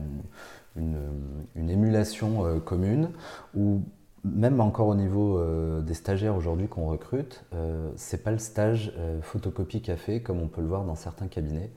une, 0.77 1.71
émulation 1.71 2.45
euh, 2.45 2.59
commune 2.59 3.11
où 3.55 3.83
même 4.25 4.61
encore 4.61 4.89
au 4.89 4.95
niveau 4.95 5.39
euh, 5.39 5.83
des 5.83 5.93
stagiaires 5.93 6.35
aujourd'hui 6.35 6.67
qu'on 6.67 6.87
recrute, 6.87 7.45
euh, 7.53 7.91
c'est 7.97 8.25
pas 8.25 8.31
le 8.31 8.39
stage 8.39 8.93
euh, 8.97 9.21
photocopie 9.21 9.83
café 9.83 10.23
comme 10.23 10.41
on 10.41 10.49
peut 10.49 10.63
le 10.63 10.67
voir 10.67 10.85
dans 10.85 10.95
certains 10.95 11.29
cabinets. 11.29 11.71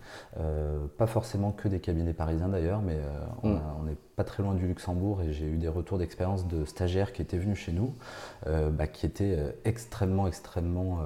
pas 0.97 1.07
forcément 1.07 1.51
que 1.51 1.67
des 1.67 1.79
cabinets 1.79 2.13
parisiens 2.13 2.47
d'ailleurs, 2.47 2.81
mais 2.81 2.97
mm. 3.43 3.59
on 3.79 3.83
n'est 3.83 3.97
pas 4.15 4.23
très 4.23 4.43
loin 4.43 4.53
du 4.53 4.65
Luxembourg 4.65 5.21
et 5.21 5.33
j'ai 5.33 5.45
eu 5.45 5.57
des 5.57 5.67
retours 5.67 5.97
d'expérience 5.97 6.47
de 6.47 6.63
stagiaires 6.65 7.11
qui 7.11 7.21
étaient 7.21 7.37
venus 7.37 7.57
chez 7.57 7.73
nous, 7.73 7.93
bah, 8.45 8.87
qui 8.87 9.05
étaient 9.05 9.37
extrêmement, 9.65 10.27
extrêmement 10.27 10.99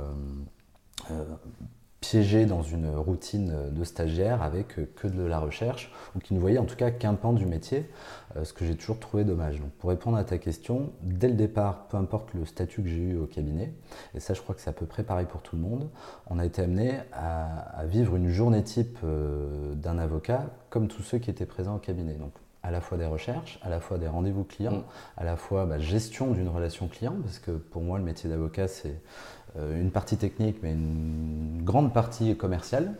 piégés 2.01 2.47
dans 2.47 2.63
une 2.63 2.89
routine 2.89 3.69
de 3.71 3.83
stagiaire 3.83 4.41
avec 4.41 4.75
que 4.95 5.07
de 5.07 5.21
la 5.23 5.39
recherche, 5.39 5.91
ou 6.15 6.19
qui 6.19 6.33
ne 6.33 6.39
voyaient 6.39 6.57
en 6.57 6.65
tout 6.65 6.75
cas 6.75 6.89
qu'un 6.89 7.13
pan 7.13 7.31
du 7.31 7.45
métier, 7.45 7.89
euh, 8.35 8.43
ce 8.43 8.53
que 8.53 8.65
j'ai 8.65 8.75
toujours 8.75 8.99
trouvé 8.99 9.23
dommage. 9.23 9.59
Donc 9.59 9.69
pour 9.73 9.91
répondre 9.91 10.17
à 10.17 10.23
ta 10.23 10.39
question, 10.39 10.91
dès 11.03 11.27
le 11.27 11.35
départ, 11.35 11.87
peu 11.87 11.97
importe 11.97 12.33
le 12.33 12.45
statut 12.45 12.81
que 12.81 12.89
j'ai 12.89 12.97
eu 12.97 13.17
au 13.17 13.27
cabinet, 13.27 13.71
et 14.15 14.19
ça 14.19 14.33
je 14.33 14.41
crois 14.41 14.55
que 14.55 14.61
c'est 14.61 14.69
à 14.69 14.73
peu 14.73 14.87
près 14.87 15.03
pareil 15.03 15.27
pour 15.27 15.41
tout 15.41 15.55
le 15.55 15.61
monde, 15.61 15.89
on 16.27 16.39
a 16.39 16.45
été 16.45 16.63
amené 16.63 16.99
à, 17.13 17.85
vivre 17.85 18.15
une 18.15 18.29
journée 18.29 18.63
type 18.63 18.97
euh, 19.03 19.75
d'un 19.75 19.97
avocat 19.97 20.45
comme 20.69 20.87
tous 20.87 21.03
ceux 21.03 21.19
qui 21.19 21.29
étaient 21.29 21.45
présents 21.45 21.75
au 21.75 21.79
cabinet. 21.79 22.13
Donc 22.13 22.33
à 22.63 22.71
la 22.71 22.79
fois 22.79 22.97
des 22.97 23.05
recherches, 23.05 23.59
à 23.63 23.69
la 23.69 23.79
fois 23.79 23.97
des 23.97 24.07
rendez-vous 24.07 24.43
clients, 24.43 24.71
mm. 24.71 24.83
à 25.17 25.23
la 25.23 25.35
fois 25.35 25.65
bah, 25.65 25.79
gestion 25.79 26.31
d'une 26.31 26.47
relation 26.47 26.87
client, 26.87 27.15
parce 27.23 27.39
que 27.39 27.51
pour 27.51 27.81
moi 27.81 27.97
le 27.97 28.03
métier 28.03 28.29
d'avocat 28.29 28.67
c'est 28.67 28.89
euh, 28.89 29.40
une 29.57 29.91
partie 29.91 30.17
technique, 30.17 30.57
mais 30.63 30.71
une 30.71 31.61
grande 31.63 31.93
partie 31.93 32.35
commerciale. 32.37 32.93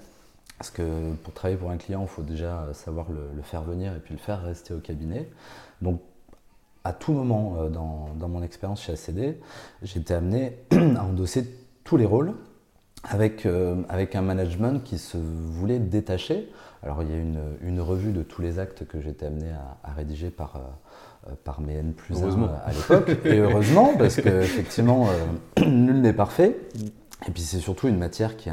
Parce 0.62 0.70
que 0.70 1.16
pour 1.24 1.34
travailler 1.34 1.58
pour 1.58 1.72
un 1.72 1.78
client, 1.78 2.04
il 2.04 2.08
faut 2.08 2.22
déjà 2.22 2.68
savoir 2.74 3.08
le, 3.10 3.42
faire 3.42 3.64
venir 3.64 3.96
et 3.96 4.00
puis 4.00 4.14
le 4.14 4.20
faire 4.20 4.44
rester 4.44 4.76
au 4.76 4.78
cabinet. 4.78 5.28
Donc, 5.82 6.00
à 6.84 6.94
tout 6.94 7.14
moment 7.14 7.56
euh, 7.58 7.70
dans, 7.70 8.28
mon 8.28 8.44
expérience 8.44 8.84
chez 8.84 8.92
ACD, 8.94 9.40
j'étais 9.82 10.14
amené 10.14 10.60
à 10.72 11.04
endosser 11.04 11.50
tous 11.84 11.98
les 11.98 12.06
rôles 12.06 12.36
avec, 13.04 13.48
euh, 13.48 13.82
avec 13.90 14.16
un 14.16 14.22
management 14.22 14.84
qui 14.84 15.00
se 15.00 15.18
voulait 15.18 15.80
détacher. 15.80 16.48
Alors, 16.84 17.04
il 17.04 17.12
y 17.12 17.14
a 17.14 17.18
une, 17.18 17.40
une 17.62 17.80
revue 17.80 18.12
de 18.12 18.24
tous 18.24 18.42
les 18.42 18.58
actes 18.58 18.86
que 18.88 19.00
j'étais 19.00 19.28
amené 19.28 19.52
à, 19.84 19.92
rédiger 19.92 20.30
par, 20.32 20.56
euh, 21.28 21.32
par 21.44 21.62
mes 21.62 21.76
N 21.76 21.94
plus 21.94 22.24
1 22.24 22.44
à 22.66 22.72
l'époque. 22.72 23.18
Et 23.26 23.38
heureusement, 23.38 23.94
parce 23.98 24.16
qu'effectivement, 24.16 25.08
euh, 25.10 25.66
nul 25.66 26.02
n'est 26.02 26.14
parfait. 26.14 26.58
Et 27.28 27.32
puis 27.32 27.44
c'est 27.44 27.60
surtout 27.60 27.88
une 27.88 28.00
matière 28.00 28.36
qui, 28.36 28.50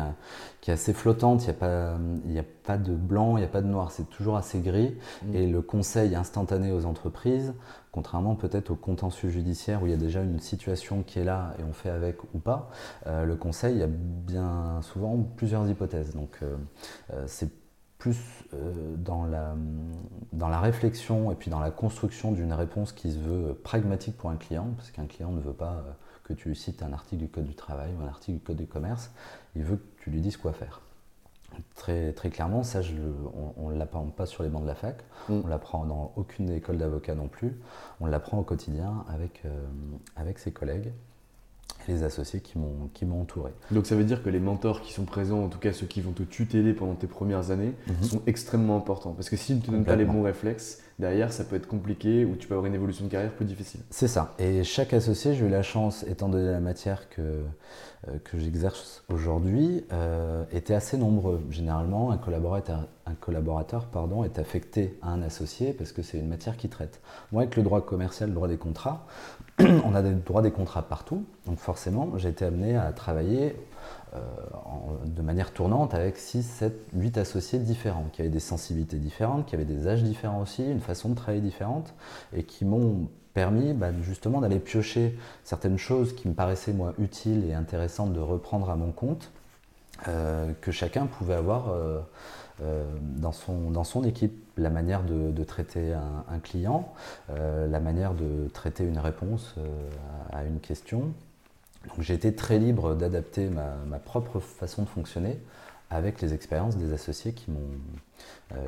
qui 0.60 0.70
est 0.70 0.74
assez 0.74 0.92
flottante, 0.92 1.42
il 1.42 1.46
n'y 1.46 1.50
a, 1.50 1.54
pas, 1.54 1.94
a 1.94 2.44
pas 2.64 2.76
de 2.76 2.94
blanc, 2.94 3.38
il 3.38 3.40
n'y 3.40 3.46
a 3.46 3.48
pas 3.48 3.62
de 3.62 3.66
noir, 3.66 3.92
c'est 3.92 4.10
toujours 4.10 4.36
assez 4.36 4.60
gris. 4.60 4.94
Mm. 5.22 5.34
Et 5.34 5.46
le 5.46 5.62
conseil 5.62 6.14
instantané 6.14 6.70
aux 6.70 6.84
entreprises, 6.84 7.54
contrairement 7.92 8.34
peut-être 8.34 8.72
au 8.72 8.74
contentieux 8.74 9.30
judiciaire 9.30 9.82
où 9.82 9.86
il 9.86 9.90
y 9.90 9.94
a 9.94 9.98
déjà 9.98 10.20
une 10.20 10.38
situation 10.38 11.02
qui 11.02 11.18
est 11.18 11.24
là 11.24 11.54
et 11.58 11.62
on 11.66 11.72
fait 11.72 11.88
avec 11.88 12.22
ou 12.34 12.38
pas, 12.38 12.68
euh, 13.06 13.24
le 13.24 13.36
conseil, 13.36 13.76
il 13.76 13.80
y 13.80 13.84
a 13.84 13.88
bien 13.88 14.80
souvent 14.82 15.16
plusieurs 15.36 15.66
hypothèses. 15.66 16.14
Donc 16.14 16.40
c'est 17.24 17.48
plus 17.98 18.16
euh, 18.54 18.94
dans, 18.96 19.24
la, 19.24 19.54
dans 20.32 20.48
la 20.48 20.60
réflexion 20.60 21.32
et 21.32 21.34
puis 21.34 21.50
dans 21.50 21.60
la 21.60 21.70
construction 21.70 22.32
d'une 22.32 22.52
réponse 22.52 22.92
qui 22.92 23.12
se 23.12 23.18
veut 23.18 23.54
pragmatique 23.54 24.16
pour 24.16 24.30
un 24.30 24.36
client, 24.36 24.68
parce 24.76 24.90
qu'un 24.90 25.06
client 25.06 25.32
ne 25.32 25.40
veut 25.40 25.52
pas 25.52 25.72
euh, 25.72 25.92
que 26.24 26.32
tu 26.32 26.48
lui 26.48 26.56
cites 26.56 26.82
un 26.82 26.92
article 26.92 27.22
du 27.22 27.28
Code 27.28 27.46
du 27.46 27.54
travail 27.54 27.90
ou 27.98 28.04
un 28.04 28.08
article 28.08 28.38
du 28.38 28.44
Code 28.44 28.56
du 28.56 28.66
commerce, 28.66 29.10
il 29.56 29.64
veut 29.64 29.76
que 29.76 30.02
tu 30.04 30.10
lui 30.10 30.20
dises 30.20 30.36
quoi 30.36 30.52
faire. 30.52 30.80
Très, 31.74 32.12
très 32.12 32.30
clairement, 32.30 32.62
ça, 32.62 32.82
je, 32.82 32.94
on 33.56 33.70
ne 33.70 33.76
l'apprend 33.76 34.04
pas 34.04 34.26
sur 34.26 34.44
les 34.44 34.48
bancs 34.48 34.62
de 34.62 34.68
la 34.68 34.76
fac, 34.76 35.02
mm. 35.28 35.40
on 35.44 35.46
l'apprend 35.48 35.86
dans 35.86 36.12
aucune 36.14 36.50
école 36.50 36.76
d'avocat 36.76 37.16
non 37.16 37.26
plus, 37.26 37.58
on 38.00 38.06
l'apprend 38.06 38.38
au 38.38 38.44
quotidien 38.44 39.04
avec, 39.08 39.42
euh, 39.44 39.66
avec 40.14 40.38
ses 40.38 40.52
collègues 40.52 40.92
les 41.88 42.02
associés 42.02 42.40
qui 42.40 42.58
m'ont 43.06 43.20
entouré. 43.20 43.50
Donc 43.70 43.86
ça 43.86 43.96
veut 43.96 44.04
dire 44.04 44.22
que 44.22 44.28
les 44.28 44.40
mentors 44.40 44.82
qui 44.82 44.92
sont 44.92 45.04
présents, 45.04 45.42
en 45.42 45.48
tout 45.48 45.58
cas 45.58 45.72
ceux 45.72 45.86
qui 45.86 46.00
vont 46.00 46.12
te 46.12 46.22
tuteler 46.22 46.72
pendant 46.74 46.94
tes 46.94 47.06
premières 47.06 47.50
années, 47.50 47.72
mhm. 47.86 48.02
sont 48.02 48.22
extrêmement 48.26 48.76
importants. 48.76 49.12
Parce 49.12 49.30
que 49.30 49.36
s'ils 49.36 49.56
ne 49.56 49.62
te 49.62 49.70
donnent 49.70 49.84
pas 49.84 49.96
les 49.96 50.04
bons 50.04 50.22
réflexes, 50.22 50.82
derrière 50.98 51.32
ça 51.32 51.44
peut 51.44 51.56
être 51.56 51.66
compliqué 51.68 52.24
ou 52.24 52.36
tu 52.36 52.46
peux 52.46 52.54
avoir 52.54 52.66
une 52.66 52.74
évolution 52.74 53.04
de 53.04 53.10
carrière 53.10 53.32
plus 53.32 53.44
difficile. 53.44 53.80
C'est 53.90 54.08
ça. 54.08 54.34
Et 54.38 54.64
chaque 54.64 54.92
associé, 54.92 55.34
j'ai 55.34 55.46
eu 55.46 55.48
la 55.48 55.62
chance, 55.62 56.04
étant 56.04 56.28
donné 56.28 56.50
la 56.50 56.60
matière 56.60 57.08
que, 57.08 57.22
euh, 57.22 58.18
que 58.24 58.38
j'exerce 58.38 59.04
aujourd'hui, 59.08 59.84
euh, 59.92 60.44
était 60.52 60.74
assez 60.74 60.96
nombreux. 60.96 61.40
Généralement, 61.50 62.10
un 62.10 62.18
collaborateur, 62.18 62.86
un 63.06 63.14
collaborateur 63.14 63.86
pardon, 63.86 64.24
est 64.24 64.38
affecté 64.38 64.98
à 65.02 65.10
un 65.10 65.22
associé 65.22 65.72
parce 65.72 65.92
que 65.92 66.02
c'est 66.02 66.18
une 66.18 66.28
matière 66.28 66.56
qui 66.56 66.68
traite. 66.68 67.00
Moi, 67.32 67.42
avec 67.42 67.56
le 67.56 67.62
droit 67.62 67.80
commercial, 67.80 68.28
le 68.28 68.34
droit 68.34 68.48
des 68.48 68.58
contrats, 68.58 69.06
on 69.84 69.94
a 69.94 70.02
des 70.02 70.12
droits 70.12 70.42
des 70.42 70.52
contrats 70.52 70.82
partout, 70.82 71.24
donc 71.46 71.58
forcément 71.58 72.16
j'ai 72.16 72.28
été 72.28 72.44
amené 72.44 72.76
à 72.76 72.92
travailler 72.92 73.56
euh, 74.14 74.18
de 75.04 75.22
manière 75.22 75.52
tournante 75.52 75.94
avec 75.94 76.16
6, 76.16 76.42
7, 76.42 76.72
8 76.94 77.18
associés 77.18 77.58
différents, 77.58 78.06
qui 78.12 78.20
avaient 78.20 78.30
des 78.30 78.40
sensibilités 78.40 78.98
différentes, 78.98 79.46
qui 79.46 79.54
avaient 79.54 79.64
des 79.64 79.88
âges 79.88 80.02
différents 80.02 80.40
aussi, 80.40 80.64
une 80.64 80.80
façon 80.80 81.08
de 81.10 81.14
travailler 81.14 81.42
différente, 81.42 81.94
et 82.32 82.44
qui 82.44 82.64
m'ont 82.64 83.08
permis 83.34 83.72
bah, 83.72 83.88
justement 84.02 84.40
d'aller 84.40 84.60
piocher 84.60 85.18
certaines 85.44 85.78
choses 85.78 86.14
qui 86.14 86.28
me 86.28 86.34
paraissaient 86.34 86.72
moi 86.72 86.94
utiles 86.98 87.44
et 87.48 87.54
intéressantes 87.54 88.12
de 88.12 88.20
reprendre 88.20 88.70
à 88.70 88.76
mon 88.76 88.92
compte, 88.92 89.30
euh, 90.06 90.52
que 90.60 90.70
chacun 90.70 91.06
pouvait 91.06 91.34
avoir 91.34 91.70
euh, 91.70 92.00
euh, 92.62 92.84
dans, 93.00 93.32
son, 93.32 93.70
dans 93.70 93.84
son 93.84 94.04
équipe. 94.04 94.32
La 94.56 94.70
manière 94.70 95.04
de, 95.04 95.44
traiter 95.44 95.92
un, 95.92 96.38
client, 96.40 96.92
la 97.28 97.78
manière 97.78 98.14
de 98.14 98.48
traiter 98.52 98.82
une 98.82 98.98
réponse 98.98 99.54
à 100.32 100.42
une 100.42 100.58
question. 100.58 101.12
Donc 101.86 102.00
j'ai 102.00 102.14
été 102.14 102.34
très 102.34 102.58
libre 102.58 102.96
d'adapter 102.96 103.50
ma, 103.50 103.76
ma, 103.86 104.00
propre 104.00 104.40
façon 104.40 104.82
de 104.82 104.88
fonctionner 104.88 105.38
avec 105.90 106.20
les 106.20 106.34
expériences 106.34 106.76
des 106.76 106.92
associés 106.92 107.34
qui 107.34 107.52
m'ont 107.52 108.58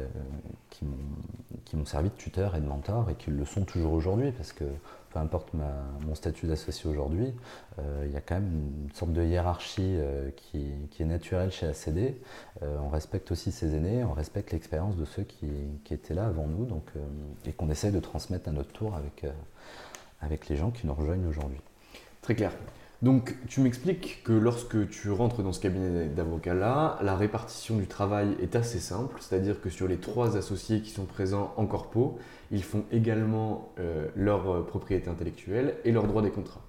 qui 1.64 1.76
m'ont 1.76 1.84
servi 1.86 2.08
de 2.08 2.14
tuteur 2.14 2.54
et 2.54 2.60
de 2.60 2.66
mentor 2.66 3.10
et 3.10 3.16
qui 3.16 3.32
le 3.32 3.44
sont 3.44 3.64
toujours 3.64 3.92
aujourd'hui 3.92 4.30
parce 4.30 4.52
que 4.52 4.64
peu 5.10 5.18
importe 5.18 5.48
mon 5.54 6.14
statut 6.14 6.46
d'associé 6.46 6.88
aujourd'hui, 6.88 7.34
euh, 7.78 8.04
il 8.06 8.12
y 8.12 8.16
a 8.16 8.20
quand 8.20 8.36
même 8.36 8.84
une 8.84 8.94
sorte 8.94 9.12
de 9.12 9.22
hiérarchie 9.22 9.96
euh, 9.96 10.30
qui, 10.36 10.70
est 11.00 11.04
naturelle 11.04 11.50
chez 11.50 11.66
ACD. 11.66 12.16
Euh, 12.62 12.76
on 12.80 12.88
respecte 12.88 13.30
aussi 13.32 13.50
ses 13.50 13.74
aînés, 13.74 14.04
on 14.04 14.12
respecte 14.12 14.52
l'expérience 14.52 14.96
de 14.96 15.04
ceux 15.04 15.24
qui, 15.24 15.48
étaient 15.90 16.14
là 16.14 16.26
avant 16.26 16.46
nous 16.46 16.64
donc, 16.66 16.84
et 17.44 17.52
qu'on 17.52 17.68
essaye 17.68 17.90
de 17.90 17.98
transmettre 17.98 18.48
à 18.48 18.52
notre 18.52 18.72
tour 18.72 18.94
avec, 18.94 20.48
les 20.48 20.56
gens 20.56 20.70
qui 20.70 20.86
nous 20.86 20.94
rejoignent 20.94 21.26
aujourd'hui. 21.26 21.60
Très 22.22 22.36
clair. 22.36 22.52
Donc 23.02 23.34
tu 23.48 23.60
m'expliques 23.62 24.22
que 24.22 24.32
lorsque 24.32 24.88
tu 24.90 25.10
rentres 25.10 25.42
dans 25.42 25.52
ce 25.52 25.58
cabinet 25.60 26.06
d'avocat-là, 26.08 26.98
la 27.02 27.16
répartition 27.16 27.76
du 27.76 27.86
travail 27.86 28.36
est 28.40 28.54
assez 28.54 28.78
simple, 28.78 29.16
c'est-à-dire 29.20 29.60
que 29.60 29.70
sur 29.70 29.88
les 29.88 29.96
trois 29.96 30.36
associés 30.36 30.82
qui 30.82 30.90
sont 30.90 31.06
présents 31.06 31.52
en 31.56 31.66
corpo, 31.66 32.18
ils 32.50 32.64
font 32.64 32.84
également 32.90 33.72
euh, 33.78 34.08
leur 34.16 34.50
euh, 34.50 34.66
propriété 34.66 35.08
intellectuelle 35.08 35.76
et 35.84 35.92
leur 35.92 36.06
droit 36.06 36.22
des 36.22 36.30
contrats. 36.30 36.62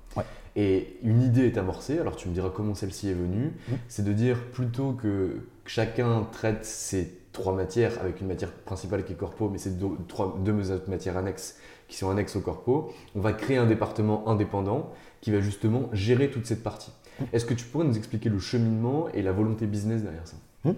Et 0.58 0.98
une 1.02 1.22
idée 1.22 1.46
est 1.46 1.58
amorcée, 1.58 1.98
alors 1.98 2.18
tu 2.18 2.28
me 2.28 2.34
diras 2.34 2.50
comment 2.54 2.76
celle-ci 2.76 3.08
est 3.08 3.14
venue, 3.14 3.46
mmh. 3.46 3.74
c'est 3.88 4.04
de 4.04 4.12
dire 4.12 4.38
plutôt 4.52 4.92
que 4.92 5.48
chacun 5.66 6.28
traite 6.30 6.66
ces 6.66 7.22
trois 7.32 7.54
matières 7.56 8.02
avec 8.02 8.20
une 8.20 8.28
matière 8.28 8.52
principale 8.52 9.06
qui 9.06 9.14
est 9.14 9.16
corpo, 9.16 9.48
mais 9.50 9.58
c'est 9.58 9.78
deux, 9.78 9.92
deux 10.40 10.54
matières 10.88 11.16
annexes 11.16 11.58
qui 11.88 11.96
sont 11.96 12.10
annexes 12.10 12.36
au 12.36 12.42
corpo, 12.42 12.92
on 13.16 13.22
va 13.22 13.32
créer 13.32 13.56
un 13.56 13.66
département 13.66 14.28
indépendant 14.28 14.92
qui 15.22 15.32
va 15.32 15.40
justement 15.40 15.90
gérer 15.94 16.30
toute 16.30 16.46
cette 16.46 16.64
partie. 16.64 16.92
Est-ce 17.32 17.46
que 17.46 17.54
tu 17.54 17.66
pourrais 17.66 17.86
nous 17.86 17.98
expliquer 17.98 18.30
le 18.30 18.40
cheminement 18.40 19.08
et 19.14 19.22
la 19.22 19.32
volonté 19.32 19.68
business 19.68 20.02
derrière 20.02 20.28
ça? 20.28 20.38
Hum. 20.66 20.76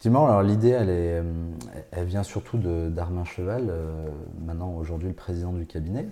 Effectivement, 0.00 0.26
alors 0.26 0.42
l'idée, 0.42 0.70
elle, 0.70 0.88
est, 0.88 1.20
euh, 1.20 1.22
elle 1.90 2.06
vient 2.06 2.22
surtout 2.22 2.56
d'Armin 2.56 3.24
Cheval, 3.24 3.66
euh, 3.68 4.08
maintenant 4.38 4.72
aujourd'hui 4.76 5.08
le 5.08 5.14
président 5.14 5.52
du 5.52 5.66
cabinet, 5.66 6.06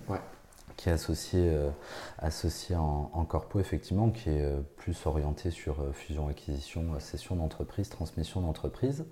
qui 0.77 0.89
est 0.89 0.91
associé, 0.91 1.49
euh, 1.49 1.71
associé 2.19 2.75
en, 2.75 3.09
en, 3.11 3.25
corpo, 3.25 3.59
effectivement, 3.59 4.11
qui 4.11 4.29
est 4.29 4.47
plus 4.77 4.95
orienté 5.07 5.49
sur 5.49 5.77
fusion-acquisition, 5.93 6.99
cession 6.99 7.35
d'entreprise, 7.35 7.89
transmission 7.89 8.41
d'entreprise, 8.41 9.05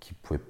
qui 0.00 0.14
pouvait 0.14 0.40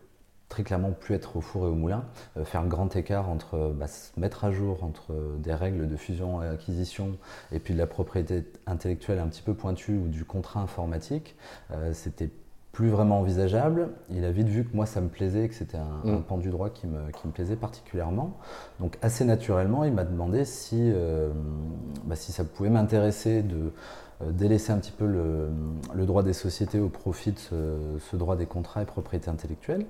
très 0.55 0.63
clairement 0.63 0.93
plus 0.93 1.17
être 1.17 1.37
au 1.37 1.41
four 1.41 1.67
et 1.67 1.69
au 1.69 1.75
moulin, 1.75 2.05
euh, 2.37 2.45
faire 2.45 2.61
un 2.61 2.67
grand 2.67 2.95
écart 2.95 3.29
entre 3.29 3.75
bah, 3.77 3.89
se 3.89 4.19
mettre 4.21 4.45
à 4.45 4.53
jour 4.53 4.85
entre 4.85 5.13
des 5.39 5.53
règles 5.53 5.89
de 5.89 5.97
fusion 5.97 6.45
et 6.45 6.47
acquisition 6.47 7.17
et 7.51 7.59
puis 7.59 7.75
de 7.75 7.79
la 7.81 7.89
propriété 7.89 8.45
intellectuelle 8.69 9.19
un 9.19 9.27
petit 9.27 9.43
peu 9.43 9.55
pointue 9.55 9.97
ou 9.97 10.07
du 10.07 10.25
contrat 10.25 10.61
informatique, 10.61 11.35
euh, 11.73 11.93
c'était 11.93 12.31
plus 12.71 12.89
vraiment 12.89 13.19
envisageable. 13.19 13.89
Il 14.11 14.25
a 14.25 14.31
vite 14.31 14.47
vu 14.47 14.65
que 14.65 14.77
moi 14.77 14.87
ça 14.87 15.01
me 15.01 15.09
plaisait, 15.09 15.49
que 15.49 15.55
c'était 15.57 15.77
un, 15.77 16.09
mm. 16.09 16.23
pan 16.23 16.39
du 16.39 16.51
droit 16.51 16.71
qui 16.71 16.87
me, 16.87 17.11
qui 17.11 17.27
me, 17.27 17.33
plaisait 17.33 17.57
particulièrement. 17.57 18.37
Donc 18.79 18.97
assez 19.03 19.25
naturellement, 19.25 19.83
il 19.83 19.93
m'a 19.93 20.05
demandé 20.05 20.45
si, 20.45 20.79
euh, 20.81 21.33
bah, 22.05 22.15
si 22.15 22.31
ça 22.31 22.45
pouvait 22.45 22.71
m'intéresser 22.71 23.43
de 23.43 23.73
délaisser 24.31 24.71
un 24.71 24.79
petit 24.79 24.93
peu 24.93 25.07
le, 25.07 25.49
le, 25.93 26.07
droit 26.07 26.23
des 26.23 26.33
sociétés 26.33 26.79
au 26.79 26.89
profit 26.89 27.33
de 27.33 27.39
ce, 27.39 27.99
ce 27.99 28.17
droit 28.17 28.37
des 28.37 28.47
contrats 28.47 28.83
et 28.83 28.87
propriété 28.87 29.29
intellectuelle. 29.29 29.85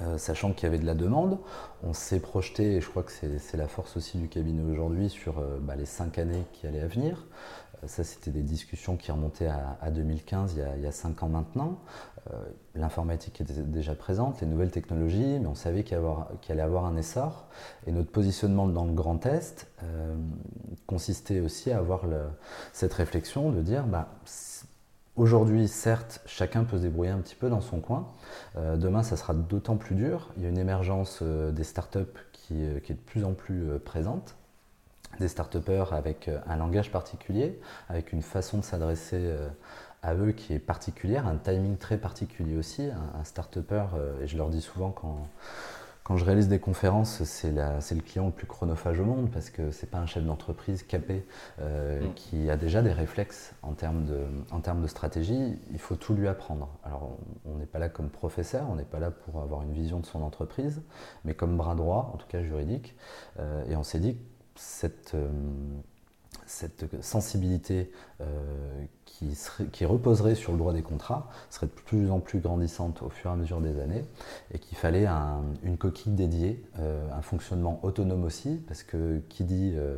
Euh, 0.00 0.16
sachant 0.16 0.52
qu'il 0.52 0.64
y 0.64 0.66
avait 0.66 0.78
de 0.78 0.86
la 0.86 0.94
demande, 0.94 1.38
on 1.82 1.92
s'est 1.92 2.20
projeté, 2.20 2.76
et 2.76 2.80
je 2.80 2.88
crois 2.88 3.02
que 3.02 3.12
c'est 3.12 3.56
la 3.56 3.68
force 3.68 3.96
aussi 3.96 4.16
du 4.16 4.28
cabinet 4.28 4.62
aujourd'hui, 4.62 5.10
sur 5.10 5.38
euh, 5.38 5.58
bah, 5.60 5.76
les 5.76 5.84
cinq 5.84 6.18
années 6.18 6.44
qui 6.52 6.66
allaient 6.66 6.80
à 6.80 6.86
venir. 6.86 7.26
Euh, 7.82 7.88
ça, 7.88 8.02
c'était 8.02 8.30
des 8.30 8.42
discussions 8.42 8.96
qui 8.96 9.12
remontaient 9.12 9.48
à, 9.48 9.90
2015, 9.90 10.54
il 10.56 10.82
y, 10.82 10.86
a, 10.86 10.92
cinq 10.92 11.22
ans 11.22 11.28
maintenant. 11.28 11.78
L'informatique 12.76 13.40
était 13.40 13.52
déjà 13.52 13.96
présente, 13.96 14.40
les 14.40 14.46
nouvelles 14.46 14.70
technologies, 14.70 15.40
mais 15.40 15.48
on 15.48 15.56
savait 15.56 15.82
qu'il 15.82 15.96
allait 15.96 16.62
avoir 16.62 16.84
un 16.84 16.96
essor. 16.96 17.48
Et 17.88 17.90
notre 17.90 18.12
positionnement 18.12 18.68
dans 18.68 18.84
le 18.84 18.92
Grand 18.92 19.26
Est 19.26 19.66
consistait 20.86 21.40
aussi 21.40 21.72
à 21.72 21.78
avoir 21.78 22.04
cette 22.72 22.94
réflexion 22.94 23.50
de 23.50 23.60
dire, 23.60 23.84
bah, 23.84 24.08
Aujourd'hui, 25.14 25.68
certes, 25.68 26.22
chacun 26.24 26.64
peut 26.64 26.78
se 26.78 26.82
débrouiller 26.82 27.10
un 27.10 27.18
petit 27.18 27.34
peu 27.34 27.50
dans 27.50 27.60
son 27.60 27.80
coin. 27.80 28.08
Euh, 28.56 28.78
demain, 28.78 29.02
ça 29.02 29.18
sera 29.18 29.34
d'autant 29.34 29.76
plus 29.76 29.94
dur. 29.94 30.30
Il 30.38 30.42
y 30.42 30.46
a 30.46 30.48
une 30.48 30.56
émergence 30.56 31.18
euh, 31.20 31.52
des 31.52 31.64
startups 31.64 31.98
qui, 32.32 32.54
euh, 32.54 32.80
qui, 32.80 32.92
est 32.92 32.94
de 32.94 33.00
plus 33.00 33.22
en 33.22 33.34
plus 33.34 33.78
présente. 33.84 34.36
Des 35.20 35.28
start 35.28 35.54
avec 35.92 36.30
un 36.46 36.56
langage 36.56 36.90
particulier, 36.90 37.60
avec 37.90 38.14
une 38.14 38.22
façon 38.22 38.56
de 38.56 38.64
s'adresser 38.64 39.30
à 40.02 40.14
eux 40.14 40.32
qui 40.32 40.54
est 40.54 40.58
particulière, 40.58 41.26
un 41.26 41.36
timing 41.36 41.76
très 41.76 41.98
particulier 41.98 42.56
aussi. 42.56 42.86
Un, 42.86 43.20
un 43.20 44.22
et 44.22 44.26
je 44.26 44.38
leur 44.38 44.48
dis 44.48 44.62
souvent 44.62 44.90
quand, 44.90 45.28
quand 46.12 46.18
je 46.18 46.26
réalise 46.26 46.48
des 46.48 46.58
conférences, 46.58 47.24
c'est 47.24 47.54
le 47.54 48.02
client 48.02 48.26
le 48.26 48.32
plus 48.32 48.46
chronophage 48.46 49.00
au 49.00 49.04
monde 49.06 49.30
parce 49.30 49.48
que 49.48 49.70
c'est 49.70 49.88
pas 49.88 49.96
un 49.96 50.04
chef 50.04 50.22
d'entreprise 50.22 50.82
capé 50.82 51.24
euh, 51.58 52.02
mm. 52.02 52.12
qui 52.12 52.50
a 52.50 52.58
déjà 52.58 52.82
des 52.82 52.92
réflexes 52.92 53.54
en 53.62 53.72
termes, 53.72 54.04
de, 54.04 54.18
en 54.50 54.60
termes 54.60 54.82
de 54.82 54.86
stratégie. 54.88 55.58
Il 55.72 55.78
faut 55.78 55.96
tout 55.96 56.12
lui 56.12 56.28
apprendre. 56.28 56.68
Alors, 56.84 57.16
on 57.46 57.56
n'est 57.56 57.64
pas 57.64 57.78
là 57.78 57.88
comme 57.88 58.10
professeur, 58.10 58.66
on 58.70 58.74
n'est 58.74 58.84
pas 58.84 58.98
là 58.98 59.10
pour 59.10 59.40
avoir 59.40 59.62
une 59.62 59.72
vision 59.72 60.00
de 60.00 60.04
son 60.04 60.20
entreprise, 60.20 60.82
mais 61.24 61.32
comme 61.32 61.56
bras 61.56 61.74
droit, 61.74 62.10
en 62.12 62.18
tout 62.18 62.26
cas 62.28 62.42
juridique. 62.42 62.94
Euh, 63.38 63.64
et 63.70 63.74
on 63.74 63.82
s'est 63.82 64.00
dit 64.00 64.16
que 64.16 64.20
cette. 64.56 65.16
Cette 66.52 67.02
sensibilité 67.02 67.90
euh, 68.20 68.24
qui, 69.06 69.34
qui, 69.72 69.86
reposerait 69.86 70.34
sur 70.34 70.52
le 70.52 70.58
droit 70.58 70.74
des 70.74 70.82
contrats 70.82 71.30
serait 71.48 71.66
de 71.66 71.72
plus 71.72 72.10
en 72.10 72.20
plus 72.20 72.40
grandissante 72.40 73.00
au 73.00 73.08
fur 73.08 73.30
et 73.30 73.32
à 73.32 73.36
mesure 73.36 73.62
des 73.62 73.80
années 73.80 74.04
et 74.52 74.58
qu'il 74.58 74.76
fallait 74.76 75.06
une 75.62 75.78
coquille 75.78 76.12
dédiée, 76.12 76.62
euh, 76.78 77.08
un 77.10 77.22
fonctionnement 77.22 77.80
autonome 77.82 78.24
aussi, 78.24 78.60
parce 78.68 78.82
que 78.82 79.22
qui 79.30 79.44
dit 79.44 79.72
euh, 79.76 79.96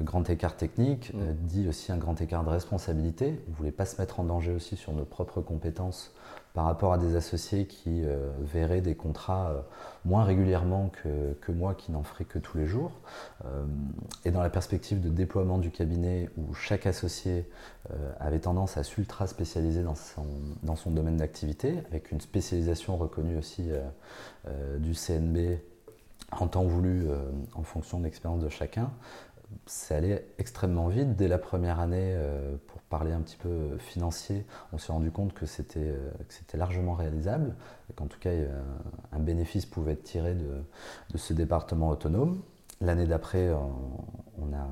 grand 0.00 0.30
écart 0.30 0.56
technique 0.56 1.12
mm. 1.12 1.34
dit 1.42 1.68
aussi 1.68 1.92
un 1.92 1.98
grand 1.98 2.18
écart 2.22 2.42
de 2.42 2.48
responsabilité. 2.48 3.38
On 3.48 3.50
ne 3.50 3.56
voulait 3.56 3.70
pas 3.70 3.84
se 3.84 4.00
mettre 4.00 4.18
en 4.18 4.24
danger 4.24 4.52
aussi 4.52 4.76
sur 4.76 4.94
nos 4.94 5.04
propres 5.04 5.42
compétences 5.42 6.14
par 6.54 6.64
rapport 6.66 6.92
à 6.92 6.98
des 6.98 7.16
associés 7.16 7.66
qui 7.66 8.04
euh, 8.04 8.30
verraient 8.40 8.82
des 8.82 8.94
contrats 8.94 9.50
euh, 9.50 9.60
moins 10.04 10.24
régulièrement 10.24 10.90
que, 10.90 11.52
moi 11.52 11.74
qui 11.74 11.92
n'en 11.92 12.02
ferais 12.02 12.24
que 12.24 12.38
tous 12.38 12.58
les 12.58 12.66
jours. 12.66 12.92
Euh, 13.44 13.64
et 14.24 14.30
dans 14.30 14.42
la 14.42 14.50
perspective 14.50 15.00
de 15.00 15.08
déploiement 15.08 15.58
du 15.58 15.70
cabinet 15.70 16.28
où 16.36 16.54
chaque 16.54 16.86
associé 16.86 17.48
avait 18.20 18.38
tendance 18.38 18.76
à 18.76 18.84
s'ultra 18.84 19.26
spécialiser 19.26 19.82
dans 19.82 20.76
son 20.76 20.90
domaine 20.90 21.16
d'activité, 21.16 21.74
avec 21.88 22.12
une 22.12 22.20
spécialisation 22.20 22.96
reconnue 22.96 23.36
aussi 23.36 23.68
du 24.78 24.94
CNB 24.94 25.58
en 26.30 26.46
temps 26.46 26.62
voulu 26.62 27.08
en 27.54 27.64
fonction 27.64 27.98
de 27.98 28.04
l'expérience 28.04 28.40
de 28.40 28.48
chacun, 28.48 28.90
c'est 29.66 29.94
allé 29.94 30.24
extrêmement 30.38 30.88
vite. 30.88 31.16
Dès 31.16 31.28
la 31.28 31.38
première 31.38 31.80
année, 31.80 32.14
euh, 32.16 32.56
pour 32.66 32.80
parler 32.82 33.12
un 33.12 33.20
petit 33.20 33.36
peu 33.36 33.76
financier, 33.78 34.44
on 34.72 34.78
s'est 34.78 34.92
rendu 34.92 35.10
compte 35.10 35.32
que 35.32 35.46
c'était, 35.46 35.80
euh, 35.80 36.10
largement 36.54 36.94
réalisable 36.94 37.54
et 37.90 37.94
qu'en 37.94 38.06
tout 38.06 38.18
cas, 38.18 38.30
un 39.12 39.18
bénéfice 39.18 39.66
pouvait 39.66 39.92
être 39.92 40.02
tiré 40.02 40.34
de, 40.34 41.18
ce 41.18 41.32
département 41.32 41.88
autonome. 41.88 42.42
L'année 42.80 43.06
d'après, 43.06 43.50
on 43.50 44.52
a, 44.52 44.68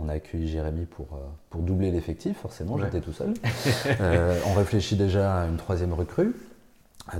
on 0.00 0.08
a 0.08 0.14
accueilli 0.14 0.48
Jérémy 0.48 0.86
pour, 0.86 1.14
euh, 1.14 1.26
pour 1.48 1.62
doubler 1.62 1.90
l'effectif, 1.90 2.38
forcément, 2.38 2.78
j'étais 2.78 3.00
tout 3.00 3.12
seul. 3.12 3.34
on 4.46 4.54
réfléchit 4.54 4.96
déjà 4.96 5.42
à 5.42 5.46
une 5.46 5.56
troisième 5.56 5.92
recrue 5.92 6.34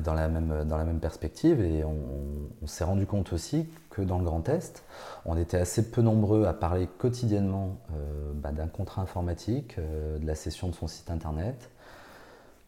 dans 0.04 0.14
la 0.14 0.28
même, 0.28 0.64
dans 0.64 0.76
la 0.76 0.84
même 0.84 1.00
perspective 1.00 1.60
et 1.60 1.84
on, 1.84 2.66
s'est 2.66 2.84
rendu 2.84 3.06
compte 3.06 3.32
aussi 3.32 3.68
que 3.90 4.00
dans 4.00 4.18
le 4.18 4.24
Grand 4.24 4.48
Est, 4.48 4.84
on 5.26 5.36
était 5.36 5.58
assez 5.58 5.90
peu 5.90 6.00
nombreux 6.00 6.46
à 6.46 6.54
parler 6.54 6.86
quotidiennement 6.98 7.76
euh, 7.92 8.32
bah, 8.34 8.52
d'un 8.52 8.68
contrat 8.68 9.02
informatique, 9.02 9.76
euh, 9.78 10.18
de 10.18 10.26
la 10.26 10.36
cession 10.36 10.68
de 10.68 10.74
son 10.74 10.86
site 10.86 11.10
internet, 11.10 11.70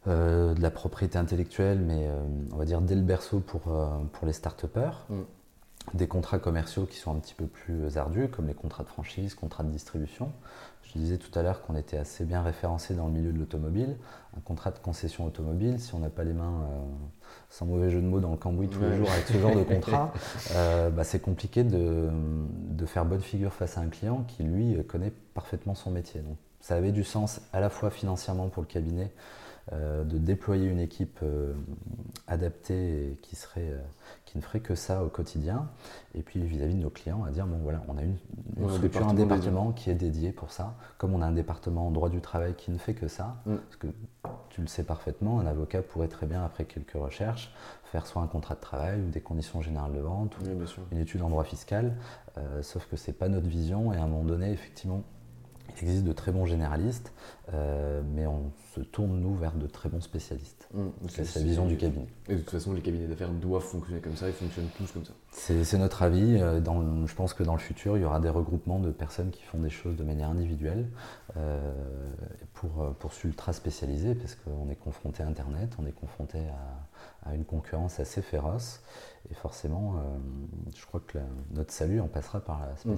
euh, 0.09 0.53
de 0.53 0.61
la 0.61 0.71
propriété 0.71 1.17
intellectuelle, 1.17 1.79
mais 1.79 2.11
on 2.53 2.57
va 2.57 2.65
dire 2.65 2.81
dès 2.81 2.97
le 2.97 3.03
berceau 3.03 3.41
pour, 3.41 3.63
pour 4.13 4.27
les 4.27 4.33
start-upers. 4.33 5.07
Mm. 5.09 5.23
Des 5.93 6.09
contrats 6.09 6.39
commerciaux 6.39 6.87
qui 6.87 6.97
sont 6.97 7.15
un 7.15 7.21
petit 7.21 7.35
peu 7.35 7.47
plus 7.47 7.97
ardus, 7.99 8.29
comme 8.29 8.47
les 8.47 8.55
contrats 8.55 8.85
de 8.85 8.89
franchise, 8.89 9.35
contrats 9.35 9.63
de 9.63 9.71
distribution. 9.71 10.33
Je 10.83 10.99
disais 10.99 11.19
tout 11.19 11.37
à 11.39 11.43
l'heure 11.43 11.63
qu'on 11.63 11.77
était 11.77 11.97
assez 11.97 12.25
bien 12.25 12.43
référencé 12.43 12.95
dans 12.95 13.07
le 13.07 13.13
milieu 13.13 13.33
de 13.33 13.39
l'automobile. 13.39 13.97
Un 14.37 14.41
contrat 14.41 14.71
de 14.71 14.79
concession 14.79 15.27
automobile, 15.27 15.79
si 15.81 15.95
on 15.95 15.99
n'a 15.99 16.09
pas 16.09 16.25
les 16.25 16.33
mains, 16.33 16.63
euh, 16.71 16.83
sans 17.51 17.67
mauvais 17.67 17.91
jeu 17.91 18.01
de 18.01 18.07
mots, 18.07 18.21
dans 18.21 18.31
le 18.31 18.37
cambouis 18.37 18.69
tous 18.69 18.81
les 18.81 18.97
jours 18.97 19.11
avec 19.11 19.27
ce 19.27 19.39
genre 19.39 19.55
de 19.55 19.63
contrat, 19.63 20.13
euh, 20.53 20.91
bah, 20.91 21.05
c'est 21.05 21.21
compliqué 21.21 21.65
de, 21.65 22.11
faire 22.87 23.05
bonne 23.05 23.23
figure 23.23 23.53
face 23.53 23.79
à 23.79 23.81
un 23.81 23.89
client 23.89 24.25
qui, 24.29 24.43
lui, 24.43 24.77
connaît 24.87 25.13
parfaitement 25.35 25.75
son 25.75 25.91
métier. 25.91 26.21
Donc, 26.21 26.37
ça 26.61 26.77
avait 26.77 26.93
du 26.93 27.03
sens 27.03 27.41
à 27.53 27.61
la 27.61 27.71
fois 27.71 27.91
financièrement 27.91 28.49
pour 28.49 28.63
le 28.63 28.69
cabinet, 28.69 29.11
de 29.73 30.19
déployer 30.19 30.67
une 30.67 30.81
équipe 30.81 31.21
adaptée 32.27 33.13
et 33.13 33.19
qui 33.23 33.37
serait 33.37 33.73
qui 34.35 34.39
ne 34.39 34.43
ferait 34.43 34.61
que 34.61 34.75
ça 34.75 35.05
au 35.05 35.09
quotidien. 35.09 35.69
Et 36.17 36.23
puis 36.23 36.43
vis-à-vis 36.43 36.75
de 36.75 36.81
nos 36.81 36.91
clients, 36.91 37.23
à 37.23 37.31
dire 37.31 37.47
bon 37.47 37.59
voilà, 37.63 37.83
on 37.87 37.97
a 37.97 38.03
une, 38.03 38.17
structure, 38.69 39.07
un 39.07 39.15
département 39.15 39.71
qui 39.71 39.91
est 39.91 39.95
dédié 39.95 40.33
pour 40.33 40.51
ça. 40.51 40.75
Comme 40.99 41.15
on 41.15 41.23
a 41.23 41.27
un 41.27 41.33
département 41.33 41.87
en 41.87 41.93
droit 41.93 42.09
du 42.09 42.21
travail 42.21 42.55
qui 42.55 42.73
ne 42.73 42.79
fait 42.79 42.95
que 42.95 43.07
ça, 43.07 43.37
mm. 43.47 43.55
parce 43.55 43.77
que 43.77 43.87
tu 44.51 44.61
le 44.61 44.67
sais 44.67 44.83
parfaitement, 44.83 45.39
un 45.39 45.47
avocat 45.47 45.83
pourrait 45.83 46.09
très 46.09 46.27
bien, 46.27 46.45
après 46.45 46.65
quelques 46.65 46.95
recherches, 46.95 47.55
faire 47.85 48.09
soit 48.09 48.23
un 48.23 48.27
contrat 48.27 48.57
de 48.57 48.61
travail 48.61 49.01
ou 49.01 49.11
des 49.11 49.21
conditions 49.21 49.63
générales 49.63 49.93
de 49.93 50.01
vente 50.01 50.37
ou 50.41 50.45
une 50.91 50.99
étude 50.99 51.23
en 51.23 51.31
droit 51.31 51.45
fiscal. 51.45 51.95
Euh, 52.37 52.63
sauf 52.63 52.87
que 52.87 52.97
c'est 52.97 53.13
pas 53.13 53.29
notre 53.29 53.47
vision 53.47 53.93
et 53.93 53.97
à 53.97 54.03
un 54.03 54.09
moment 54.09 54.25
donné, 54.25 54.51
effectivement, 54.51 55.05
Il 55.81 55.89
existe 55.89 56.05
de 56.05 56.13
très 56.13 56.33
bons 56.33 56.47
généralistes, 56.47 57.13
euh, 57.53 58.03
mais 58.15 58.27
on 58.27 58.53
se 58.75 58.81
tourne, 58.81 59.21
nous, 59.21 59.35
vers 59.35 59.53
de 59.55 59.67
très 59.67 59.89
bons 59.89 60.01
spécialistes. 60.01 60.69
Mmh, 60.73 60.89
c'est 61.09 61.25
sa 61.25 61.41
vision 61.41 61.67
du 61.67 61.77
cabinet. 61.77 62.07
Et 62.29 62.35
de 62.35 62.39
toute 62.41 62.51
façon, 62.51 62.73
les 62.73 62.81
cabinets 62.81 63.07
d'affaires 63.07 63.31
doivent 63.31 63.65
fonctionner 63.65 64.01
comme 64.01 64.17
ça, 64.17 64.29
ils 64.29 64.35
fonctionnent 64.35 64.69
tous 64.77 64.93
comme 64.93 65.05
ça. 65.05 65.13
C'est 65.33 65.79
notre 65.79 66.03
avis. 66.03 66.39
Euh, 66.41 66.61
dans 66.61 67.07
je 67.07 67.15
pense 67.15 67.35
que 67.35 67.43
dans 67.43 67.55
le 67.55 67.61
futur, 67.61 67.97
il 67.97 68.03
y 68.03 68.05
aura 68.05 68.21
des 68.21 68.29
regroupements 68.29 68.79
de 68.79 68.91
personnes 68.91 69.31
qui 69.31 69.43
font 69.43 69.59
des 69.59 69.71
choses 69.71 69.97
de 69.97 70.05
manière 70.05 70.29
individuelle 70.31 70.87
euh, 71.37 71.73
pour, 72.55 72.95
pour 72.99 73.13
ultra 73.25 73.53
spécialisé, 73.53 74.15
parce 74.15 74.37
qu'on 74.37 74.71
est 74.71 74.77
confronté 74.77 75.23
à 75.23 75.27
Internet, 75.27 75.71
on 75.79 75.87
est 75.87 75.93
confronté 75.93 76.39
à, 77.25 77.31
à, 77.31 77.35
une 77.35 77.45
concurrence 77.45 78.01
assez 78.01 78.23
féroce. 78.23 78.83
Et 79.31 79.35
forcément, 79.35 79.95
je 80.77 80.85
crois 80.85 81.01
que 81.01 81.19
notre 81.53 81.73
salut 81.73 82.01
en 82.01 82.09
passera 82.09 82.41
par 82.41 82.61
la 82.61 82.93
mmh. 82.93 82.97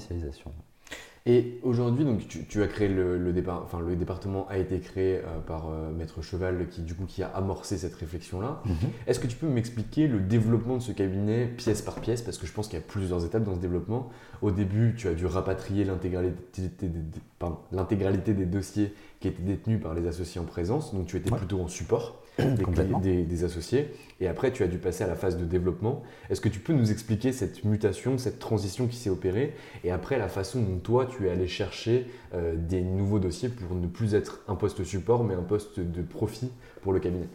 Et 1.29 1.59
aujourd'hui, 1.65 2.05
donc 2.05 2.21
tu, 2.29 2.62
as 2.62 2.69
créé 2.69 2.87
le, 2.87 3.33
départ, 3.33 3.62
enfin 3.65 3.81
le 3.81 3.97
département 3.97 4.47
a 4.49 4.59
été 4.59 4.79
créé 4.79 5.17
euh, 5.17 5.41
par 5.45 5.69
euh, 5.69 5.91
Maître 5.93 6.23
Cheval, 6.23 6.69
qui 6.69 6.83
du 6.83 6.95
coup 6.95 7.05
qui 7.05 7.25
a 7.25 7.27
amorcé 7.27 7.79
cette 7.79 7.97
réflexion-là. 7.97 8.62
Mhm. 8.65 8.77
Est-ce 9.09 9.19
que 9.19 9.27
tu 9.27 9.37
peux 9.37 9.49
m'expliquer 9.49 10.07
le 10.07 10.21
développement 10.21 10.77
de 10.77 10.83
ce 10.83 10.93
cabinet 10.93 11.47
pièce 11.47 11.83
par 11.83 11.97
pièce, 11.97 12.23
parce 12.23 12.39
que 12.39 12.47
je 12.47 12.53
pense 12.53 12.69
qu'il 12.69 12.79
y 12.79 12.83
a 12.83 12.85
plusieurs 12.87 13.25
étapes 13.25 13.43
dans 13.43 13.57
ce 13.57 13.61
développement. 13.61 14.09
Au 14.41 14.53
début, 14.53 14.95
tu 14.97 15.09
as 15.09 15.15
dû 15.15 15.27
rapatrier 15.27 15.85
l'intégralité 15.85 16.62
des, 16.79 18.35
des, 18.35 18.47
dossiers 18.47 18.95
qui 19.19 19.27
étaient 19.27 19.43
détenus 19.43 19.83
par 19.83 19.95
les 19.95 20.07
associés 20.07 20.41
en 20.41 20.45
présence, 20.45 20.95
donc 20.95 21.07
tu 21.07 21.17
étais 21.17 21.31
plutôt 21.31 21.61
en 21.61 21.67
support 21.67 22.23
des, 23.03 23.45
associés. 23.45 23.89
Et 24.21 24.29
après, 24.29 24.53
tu 24.53 24.62
as 24.62 24.67
dû 24.67 24.79
passer 24.79 25.05
à 25.05 25.07
la 25.07 25.15
phase 25.15 25.39
de 25.39 25.45
développement. 25.45 26.03
Est-ce 26.29 26.41
que 26.41 26.49
tu 26.49 26.61
peux 26.61 26.73
nous 26.73 26.91
expliquer 26.91 27.33
cette 27.33 27.65
mutation, 27.65 28.19
cette 28.19 28.39
transition 28.39 28.87
qui 28.87 28.97
s'est 28.97 29.11
opérée? 29.11 29.55
Et 29.85 29.91
après, 29.91 30.19
la 30.19 30.29
façon 30.29 30.61
dont 30.61 30.79
toi, 30.79 31.07
tu 31.16 31.26
es 31.26 31.31
allé 31.31 31.46
chercher 31.46 32.11
euh, 32.35 32.55
des 32.57 32.83
nouveaux 32.83 33.18
dossiers 33.18 33.48
pour 33.48 33.76
ne 33.76 33.87
plus 33.87 34.14
être 34.14 34.40
un 34.48 34.55
poste 34.55 34.85
support, 34.85 35.24
mais 35.24 35.35
un 35.35 35.42
poste 35.42 35.81
de 35.81 36.02
profit 36.02 36.50
pour 36.83 36.92
le 36.92 37.00
cabinet 37.00 37.29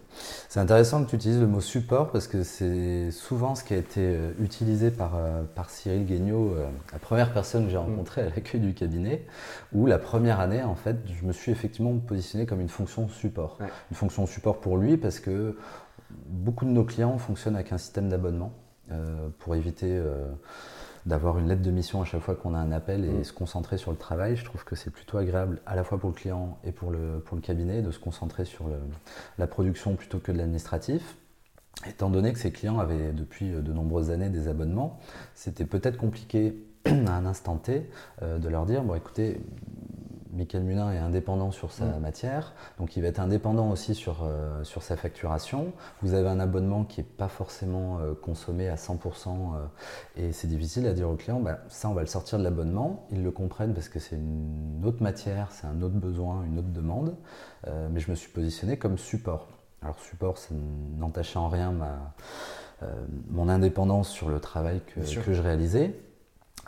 C'est 0.50 0.60
intéressant 0.60 1.04
que 1.04 1.10
tu 1.10 1.16
utilises 1.16 1.40
le 1.40 1.48
mot 1.48 1.62
support 1.62 2.12
parce 2.12 2.28
que 2.28 2.44
c'est 2.44 3.12
souvent 3.12 3.56
ce 3.56 3.64
qui 3.64 3.74
a 3.74 3.78
été 3.78 4.02
euh, 4.02 4.32
utilisé 4.40 4.92
par, 4.92 5.16
euh, 5.16 5.44
par 5.56 5.70
Cyril 5.70 6.06
Guignot, 6.06 6.56
la 6.94 7.00
première 7.00 7.34
personne 7.34 7.66
que 7.66 7.72
j'ai 7.72 7.78
mm. 7.78 7.82
rencontrée 7.82 8.22
à 8.22 8.26
l'accueil 8.26 8.62
du 8.62 8.74
cabinet, 8.74 9.26
où 9.74 9.86
la 9.86 9.98
première 9.98 10.40
année, 10.40 10.64
en 10.64 10.76
fait, 10.76 10.98
je 11.08 11.26
me 11.26 11.34
suis 11.34 11.52
effectivement 11.52 11.98
positionné 11.98 12.46
comme 12.46 12.62
une 12.62 12.70
fonction 12.70 13.08
support. 13.10 13.58
Une 13.90 13.98
fonction 13.98 14.26
support 14.26 14.60
pour 14.60 14.78
lui 14.78 14.98
parce 14.98 15.20
que 15.20 15.56
beaucoup 16.28 16.66
de 16.66 16.72
nos 16.72 16.84
clients 16.84 17.18
fonctionnent 17.18 17.56
avec 17.56 17.72
un 17.72 17.78
système 17.78 18.10
d'abonnement 18.10 18.54
euh, 18.92 19.30
pour 19.40 19.56
éviter 19.56 19.88
euh, 19.90 20.26
d'avoir 21.06 21.38
une 21.40 21.48
lettre 21.48 21.62
de 21.62 21.72
mission 21.72 22.02
à 22.02 22.06
chaque 22.06 22.22
fois 22.22 22.36
qu'on 22.36 22.54
a 22.54 22.60
un 22.60 22.72
appel 22.72 23.06
et 23.06 23.10
mm. 23.10 23.24
se 23.24 23.34
concentrer 23.34 23.78
sur 23.78 23.92
le 23.92 23.98
travail. 23.98 24.36
Je 24.36 24.46
trouve 24.46 24.64
que 24.64 24.76
c'est 24.76 24.92
plutôt 24.92 25.18
agréable 25.18 25.62
à 25.66 25.76
la 25.76 25.84
fois 25.84 25.98
pour 25.98 26.10
le 26.10 26.16
client 26.16 26.58
et 26.64 26.72
pour 26.72 26.92
le, 26.92 27.20
pour 27.26 27.36
le 27.36 27.42
cabinet 27.42 27.82
de 27.82 27.92
se 27.92 28.00
concentrer 28.00 28.46
sur 28.46 28.66
la 29.38 29.48
production 29.48 29.96
plutôt 29.96 30.20
que 30.20 30.32
de 30.32 30.38
l'administratif. 30.38 31.16
Étant 31.88 32.10
donné 32.10 32.32
que 32.32 32.40
ces 32.40 32.52
clients 32.52 32.80
avaient 32.80 33.12
depuis 33.12 33.50
de 33.50 33.74
nombreuses 33.74 34.12
années 34.12 34.30
des 34.30 34.48
abonnements, 34.48 35.00
c'était 35.34 35.66
peut-être 35.66 35.98
compliqué 35.98 36.56
à 36.86 37.16
un 37.16 37.26
instant 37.26 37.58
T 37.58 37.90
euh, 38.22 38.38
de 38.38 38.50
leur 38.50 38.66
dire, 38.66 38.84
bon 38.84 38.96
écoutez, 38.96 39.42
Michael 40.34 40.64
Munin 40.64 40.92
est 40.92 40.98
indépendant 40.98 41.52
sur 41.52 41.72
sa 41.72 41.86
mm. 41.86 42.00
matière, 42.00 42.54
donc 42.80 42.96
il 42.96 43.02
va 43.02 43.10
être 43.10 43.20
indépendant 43.20 43.70
aussi 43.70 43.96
sur, 43.96 44.24
euh, 44.24 44.64
sur 44.64 44.84
sa 44.84 44.96
facturation. 44.96 45.74
Vous 46.02 46.14
avez 46.14 46.30
un 46.30 46.40
abonnement 46.40 46.84
qui 46.84 47.02
n'est 47.02 47.08
pas 47.08 47.28
forcément 47.28 48.00
euh, 48.00 48.14
consommé 48.14 48.70
à 48.70 48.76
100% 48.76 48.96
euh, 49.28 49.66
et 50.16 50.32
c'est 50.32 50.48
difficile 50.48 50.88
à 50.88 50.94
dire 50.94 51.10
aux 51.10 51.16
clients, 51.16 51.40
bah, 51.40 51.60
ça 51.70 51.90
on 51.90 51.94
va 51.94 52.02
le 52.02 52.08
sortir 52.08 52.40
de 52.40 52.44
l'abonnement. 52.44 53.08
Ils 53.12 53.24
le 53.24 53.32
comprennent 53.32 53.74
parce 53.74 53.90
que 53.90 54.00
c'est 54.00 54.16
une 54.16 54.82
autre 54.86 55.04
matière, 55.04 55.50
c'est 55.52 55.68
un 55.68 55.82
autre 55.82 55.96
besoin, 55.96 56.44
une 56.46 56.60
autre 56.60 56.72
demande, 56.72 57.16
mais 57.92 58.00
je 58.00 58.10
me 58.10 58.16
suis 58.16 58.32
positionné 58.32 58.78
comme 58.78 58.98
support. 58.98 59.48
Alors 59.82 60.00
support, 60.00 60.38
ça 60.38 60.54
n'entachait 60.98 61.38
en 61.38 61.50
rien 61.50 61.72
ma, 61.72 62.14
mon 63.30 63.50
indépendance 63.50 64.10
sur 64.10 64.30
le 64.30 64.40
travail 64.40 64.82
que, 64.88 65.00
que 65.00 65.34
je 65.34 65.42
réalisais. 65.42 65.96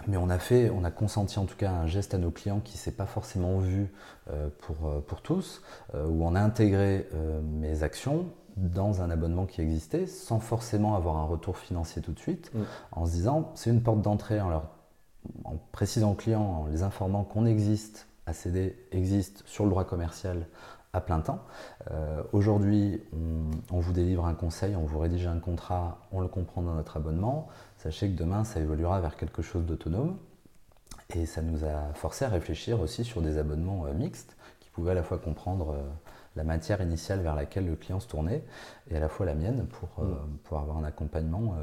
Mais 0.08 0.18
on 0.18 0.30
a 0.30 0.39
fait, 0.39 0.70
on 0.70 0.84
a 0.84 0.92
consenti 0.92 1.39
en 1.39 1.46
tout 1.46 1.56
cas 1.56 1.72
un 1.72 1.88
geste 1.88 2.13
à 2.13 2.18
nos 2.18 2.32
clients 2.32 2.60
qui 2.60 2.74
ne 2.74 2.80
s'est 2.80 2.92
pas 2.92 3.06
forcément 3.06 3.60
vu 3.60 3.92
euh, 4.30 4.50
pour, 4.60 4.88
euh, 4.88 5.00
pour 5.00 5.22
tous, 5.22 5.62
euh, 5.96 6.08
où 6.08 6.24
on 6.26 6.36
a 6.36 6.42
intégré 6.42 7.08
mes 7.44 7.84
actions 7.84 8.28
dans 8.58 9.02
un 9.02 9.10
abonnement 9.10 9.46
qui 9.46 9.62
existait 9.62 10.06
sans 10.06 10.39
forcément 10.39 10.96
avoir 10.96 11.18
un 11.18 11.26
retour 11.26 11.58
financier 11.58 12.02
tout 12.02 12.12
de 12.12 12.20
suite, 12.20 12.52
mm. 12.54 12.62
en 12.92 13.06
se 13.06 13.12
disant 13.12 13.52
c'est 13.56 13.70
une 13.70 13.82
porte 13.82 14.02
d'entrée 14.02 14.39
en, 14.39 14.50
leur, 14.50 14.70
en 15.44 15.56
précisant 15.72 16.12
aux 16.12 16.16
clients, 16.16 16.42
en 16.42 16.68
les 16.68 16.84
informant 16.84 17.24
qu'on 17.24 17.46
existe, 17.46 18.08
ACD 18.26 18.76
existe 18.92 19.44
sur 19.48 19.63
le 19.63 19.72
droit 19.72 19.84
commercial 19.84 20.46
à 20.94 21.02
plein 21.02 21.20
temps. 21.20 21.40
Aujourd'hui, 22.34 23.02
on, 23.14 23.76
on, 23.76 23.80
vous 23.80 23.94
délivre 23.94 24.26
un 24.26 24.36
conseil, 24.36 24.76
on 24.76 24.86
vous 24.86 25.00
rédige 25.00 25.26
un 25.26 25.40
contrat, 25.40 25.98
on 26.12 26.22
le 26.22 26.28
comprend 26.28 26.62
dans 26.62 26.76
notre 26.76 26.98
abonnement. 26.98 27.48
Sachez 27.78 28.10
que 28.10 28.16
demain, 28.16 28.44
ça 28.44 28.60
évoluera 28.60 29.02
vers 29.02 29.18
quelque 29.18 29.42
chose 29.42 29.66
d'autonome. 29.66 30.18
Et 31.16 31.26
ça 31.26 31.42
nous 31.42 31.64
a 31.66 31.94
forcé 31.94 32.26
à 32.26 32.30
réfléchir 32.30 32.80
aussi 32.82 33.04
sur 33.04 33.22
des 33.22 33.38
abonnements 33.38 33.86
euh, 33.86 33.94
mixtes 33.94 34.36
qui 34.60 34.70
pouvaient 34.70 34.92
à 34.92 34.96
la 34.96 35.04
fois 35.04 35.18
comprendre 35.20 35.72
euh, 35.72 35.82
la 36.36 36.44
matière 36.44 36.82
initiale 36.82 37.22
vers 37.22 37.36
laquelle 37.36 37.68
le 37.68 37.76
client 37.76 38.00
se 38.00 38.08
tournait 38.08 38.44
et 38.90 38.98
à 38.98 39.00
la 39.00 39.10
fois 39.10 39.26
la 39.26 39.36
mienne 39.36 39.68
pour, 39.68 40.04
euh, 40.04 40.08
mm. 40.08 40.38
pour 40.44 40.60
avoir 40.60 40.78
un 40.78 40.84
accompagnement 40.84 41.56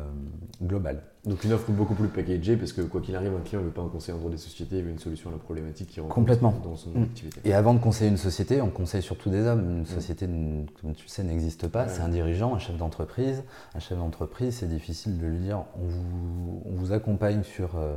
global. 0.63 1.03
Donc 1.27 1.45
une 1.45 1.53
offre 1.53 1.71
beaucoup 1.71 1.95
plus 1.95 2.09
packagée 2.09 2.57
parce 2.57 2.73
que 2.73 2.81
quoi 2.81 3.03
qu'il 3.03 3.15
arrive, 3.15 3.35
un 3.35 3.41
client 3.41 3.61
ne 3.61 3.67
veut 3.67 3.73
pas 3.73 3.83
un 3.83 3.89
conseil 3.89 4.15
en 4.15 4.19
droit 4.19 4.31
des 4.31 4.39
sociétés, 4.39 4.79
il 4.79 4.85
veut 4.85 4.91
une 4.91 4.99
solution 4.99 5.29
à 5.29 5.33
la 5.33 5.39
problématique 5.39 5.89
qui 5.89 6.01
rencontre 6.01 6.15
Complètement. 6.15 6.55
dans 6.65 6.77
son 6.77 6.91
mm. 6.91 7.03
activité. 7.03 7.41
Et 7.45 7.53
avant 7.53 7.75
de 7.75 7.79
conseiller 7.79 8.11
une 8.11 8.17
société, 8.17 8.63
on 8.63 8.71
conseille 8.71 9.03
surtout 9.03 9.29
des 9.29 9.47
hommes. 9.47 9.61
Une 9.61 9.83
mm. 9.83 9.87
société, 9.87 10.27
comme 10.81 10.95
tu 10.95 11.09
sais, 11.09 11.23
n'existe 11.23 11.69
pas. 11.69 11.89
C'est 11.89 12.01
un 12.01 12.09
dirigeant, 12.09 12.55
un 12.55 12.59
chef 12.59 12.79
d'entreprise. 12.79 13.43
Un 13.75 13.81
chef 13.81 13.99
d'entreprise, 13.99 14.57
c'est 14.57 14.69
difficile 14.69 15.19
de 15.19 15.27
lui 15.27 15.39
dire 15.41 15.65
on 15.77 15.87
vous, 15.87 16.63
on 16.65 16.75
vous 16.75 16.93
accompagne 16.93 17.43
sur 17.43 17.77
euh, 17.77 17.97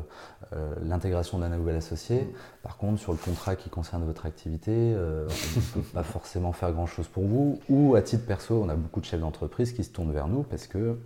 euh, 0.51 0.75
l'intégration 0.83 1.39
d'un 1.39 1.49
nouvel 1.49 1.77
associé. 1.77 2.23
Mm. 2.23 2.27
Par 2.62 2.75
contre, 2.75 2.99
sur 2.99 3.13
le 3.13 3.17
contrat 3.17 3.55
qui 3.55 3.69
concerne 3.69 4.03
votre 4.03 4.25
activité, 4.25 4.71
euh, 4.73 5.29
on 5.29 5.59
ne 5.79 5.81
peut 5.81 5.89
pas 5.93 6.03
forcément 6.03 6.51
faire 6.51 6.73
grand-chose 6.73 7.07
pour 7.07 7.23
vous. 7.23 7.57
Ou 7.69 7.95
à 7.95 8.01
titre 8.01 8.25
perso, 8.25 8.62
on 8.62 8.67
a 8.67 8.75
beaucoup 8.75 8.99
de 8.99 9.05
chefs 9.05 9.21
d'entreprise 9.21 9.71
qui 9.71 9.86
se 9.86 9.91
tournent 9.91 10.12
vers 10.12 10.27
nous 10.27 10.43
parce 10.43 10.67
que 10.67 10.97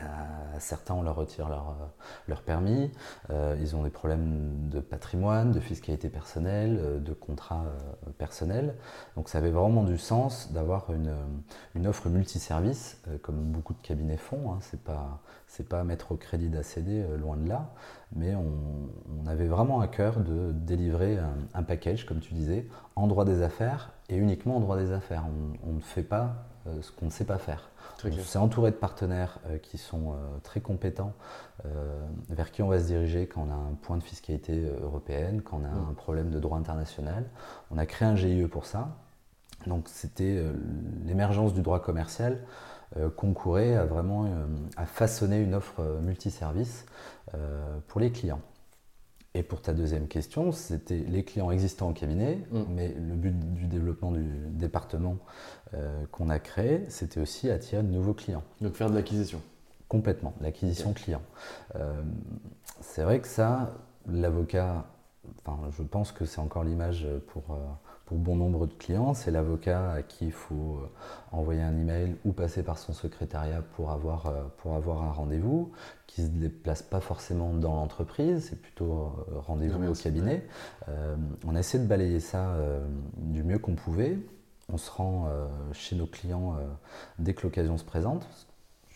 bah, 0.00 0.60
certains, 0.60 0.94
on 0.94 1.02
leur 1.02 1.16
retire 1.16 1.48
leur, 1.48 1.70
euh, 1.70 1.86
leur 2.28 2.42
permis, 2.42 2.90
euh, 3.30 3.56
ils 3.60 3.76
ont 3.76 3.82
des 3.82 3.90
problèmes 3.90 4.68
de 4.68 4.80
patrimoine, 4.80 5.52
de 5.52 5.60
fiscalité 5.60 6.08
personnelle, 6.08 6.78
euh, 6.80 6.98
de 6.98 7.12
contrat 7.12 7.64
personnel. 8.18 8.74
Donc 9.16 9.28
ça 9.28 9.38
avait 9.38 9.50
vraiment 9.50 9.84
du 9.84 9.98
sens 9.98 10.52
d'avoir 10.52 10.92
une, 10.92 11.14
une, 11.74 11.86
offre 11.86 12.08
multiservice, 12.08 13.00
comme 13.22 13.36
beaucoup 13.36 13.74
de 13.74 13.80
cabinets 13.80 14.16
font. 14.16 14.52
Hein. 14.52 14.58
C'est 14.60 14.82
pas 14.82 15.20
pas 15.68 15.82
mettre 15.82 16.12
au 16.12 16.16
crédit 16.16 16.48
d'ACD, 16.48 17.04
loin 17.18 17.36
de 17.36 17.48
là, 17.48 17.72
mais 18.14 18.34
on, 18.36 19.26
avait 19.26 19.48
vraiment 19.48 19.80
à 19.80 19.88
cœur 19.88 20.20
de 20.20 20.52
délivrer 20.52 21.18
un, 21.52 21.62
package, 21.62 22.06
comme 22.06 22.20
tu 22.20 22.32
disais, 22.32 22.66
en 22.96 23.06
droit 23.06 23.24
des 23.24 23.42
affaires 23.42 23.92
et 24.08 24.16
uniquement 24.16 24.56
en 24.56 24.60
droit 24.60 24.76
des 24.76 24.92
affaires. 24.92 25.24
On 25.66 25.72
ne 25.72 25.80
fait 25.80 26.02
pas 26.02 26.46
ce 26.80 26.90
qu'on 26.92 27.06
ne 27.06 27.10
sait 27.10 27.24
pas 27.24 27.38
faire. 27.38 27.70
On 28.04 28.12
s'est 28.12 28.38
entouré 28.38 28.70
de 28.70 28.76
partenaires 28.76 29.38
euh, 29.48 29.58
qui 29.58 29.76
sont 29.76 30.12
euh, 30.12 30.38
très 30.44 30.60
compétents, 30.60 31.14
euh, 31.66 31.98
vers 32.28 32.52
qui 32.52 32.62
on 32.62 32.68
va 32.68 32.78
se 32.78 32.86
diriger 32.86 33.26
quand 33.26 33.46
on 33.48 33.50
a 33.50 33.54
un 33.54 33.74
point 33.82 33.96
de 33.96 34.02
fiscalité 34.02 34.70
européenne, 34.82 35.42
quand 35.42 35.60
on 35.62 35.64
a 35.64 35.90
un 35.90 35.94
problème 35.94 36.30
de 36.30 36.38
droit 36.38 36.58
international. 36.58 37.24
On 37.70 37.78
a 37.78 37.86
créé 37.86 38.06
un 38.06 38.14
GIE 38.14 38.46
pour 38.46 38.66
ça. 38.66 38.96
Donc 39.66 39.88
c'était 39.88 40.44
l'émergence 41.04 41.52
du 41.52 41.62
droit 41.62 41.80
commercial 41.80 42.38
concourait 43.16 43.74
à 43.74 43.84
vraiment 43.84 44.26
à 44.76 44.86
façonner 44.86 45.40
une 45.40 45.54
offre 45.54 45.82
multiservice 46.00 46.86
pour 47.88 48.00
les 48.00 48.12
clients. 48.12 48.40
Et 49.34 49.42
pour 49.42 49.60
ta 49.60 49.72
deuxième 49.72 50.08
question, 50.08 50.52
c'était 50.52 50.98
les 50.98 51.22
clients 51.22 51.50
existants 51.50 51.90
au 51.90 51.92
cabinet, 51.92 52.38
mm. 52.50 52.62
mais 52.70 52.88
le 52.88 53.14
but 53.14 53.38
du 53.54 53.66
développement 53.66 54.10
du 54.10 54.24
département 54.50 55.18
euh, 55.74 56.04
qu'on 56.10 56.30
a 56.30 56.38
créé, 56.38 56.84
c'était 56.88 57.20
aussi 57.20 57.50
attirer 57.50 57.82
de 57.82 57.88
nouveaux 57.88 58.14
clients. 58.14 58.42
Donc 58.60 58.74
faire 58.74 58.90
de 58.90 58.94
l'acquisition 58.94 59.40
Complètement, 59.88 60.34
l'acquisition 60.40 60.92
client. 60.92 61.22
Euh, 61.76 62.02
c'est 62.80 63.02
vrai 63.02 63.20
que 63.20 63.28
ça, 63.28 63.74
l'avocat, 64.06 64.84
enfin, 65.44 65.58
je 65.70 65.82
pense 65.82 66.12
que 66.12 66.26
c'est 66.26 66.40
encore 66.40 66.64
l'image 66.64 67.06
pour, 67.28 67.44
euh, 67.52 67.56
pour 68.08 68.16
bon 68.16 68.36
nombre 68.36 68.66
de 68.66 68.72
clients, 68.72 69.12
c'est 69.12 69.30
l'avocat 69.30 69.92
à 69.92 70.02
qui 70.02 70.24
il 70.24 70.32
faut 70.32 70.78
euh, 70.80 70.88
envoyer 71.30 71.60
un 71.60 71.76
email 71.76 72.16
ou 72.24 72.32
passer 72.32 72.62
par 72.62 72.78
son 72.78 72.94
secrétariat 72.94 73.60
pour 73.76 73.90
avoir, 73.90 74.28
euh, 74.28 74.44
pour 74.56 74.76
avoir 74.76 75.02
un 75.02 75.12
rendez-vous, 75.12 75.72
qui 76.06 76.22
ne 76.22 76.26
se 76.26 76.32
déplace 76.32 76.82
pas 76.82 77.00
forcément 77.00 77.52
dans 77.52 77.74
l'entreprise, 77.74 78.46
c'est 78.48 78.62
plutôt 78.62 79.12
euh, 79.28 79.40
rendez-vous 79.40 79.86
au 79.86 79.92
cabinet. 79.92 80.46
on 81.46 81.54
a 81.54 81.58
essayé 81.58 81.84
de 81.84 81.86
balayer 81.86 82.18
ça 82.18 82.56
du 83.18 83.42
mieux 83.42 83.58
qu'on 83.58 83.74
pouvait. 83.74 84.16
On 84.72 84.78
se 84.78 84.90
rend 84.90 85.28
chez 85.72 85.94
nos 85.94 86.06
clients 86.06 86.56
dès 87.18 87.34
que 87.34 87.42
l'occasion 87.42 87.76
se 87.76 87.84
présente. 87.84 88.26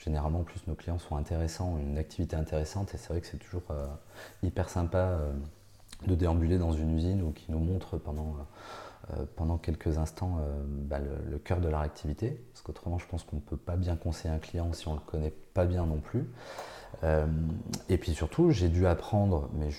Généralement, 0.03 0.43
plus 0.43 0.67
nos 0.67 0.75
clients 0.75 0.99
sont 0.99 1.17
intéressants, 1.17 1.77
une 1.79 1.99
activité 1.99 2.35
intéressante, 2.35 2.95
et 2.95 2.97
c'est 2.97 3.11
vrai 3.11 3.21
que 3.21 3.27
c'est 3.27 3.37
toujours 3.37 3.65
hyper 4.43 4.71
sympa 4.71 5.19
de 6.07 6.15
déambuler 6.15 6.57
dans 6.57 6.73
une 6.73 6.97
usine 6.97 7.23
ou 7.23 7.31
qui 7.33 7.53
nous 7.53 7.59
montre 7.59 7.99
pendant, 7.99 8.37
pendant 9.37 9.59
quelques 9.59 9.99
instants 9.99 10.39
bah, 10.67 10.99
le, 10.99 11.39
cœur 11.39 11.61
de 11.61 11.69
leur 11.69 11.81
activité. 11.81 12.41
Parce 12.53 12.63
qu'autrement, 12.63 12.99
je 12.99 13.07
pense 13.07 13.25
qu'on 13.25 13.37
ne 13.37 13.41
peut 13.41 13.57
pas 13.57 13.77
bien 13.77 13.97
conseiller 13.97 14.33
un 14.33 14.39
client 14.39 14.73
si 14.73 14.89
on 14.89 14.93
ne 14.93 14.99
le 14.99 15.05
connaît 15.05 15.35
pas 15.55 15.65
bien 15.65 15.87
non 15.87 15.99
plus. 15.99 16.27
et 17.89 17.99
puis 17.99 18.15
surtout, 18.15 18.51
j'ai 18.51 18.69
dû 18.69 18.87
apprendre, 18.87 19.49
mais 19.55 19.71
je 19.71 19.79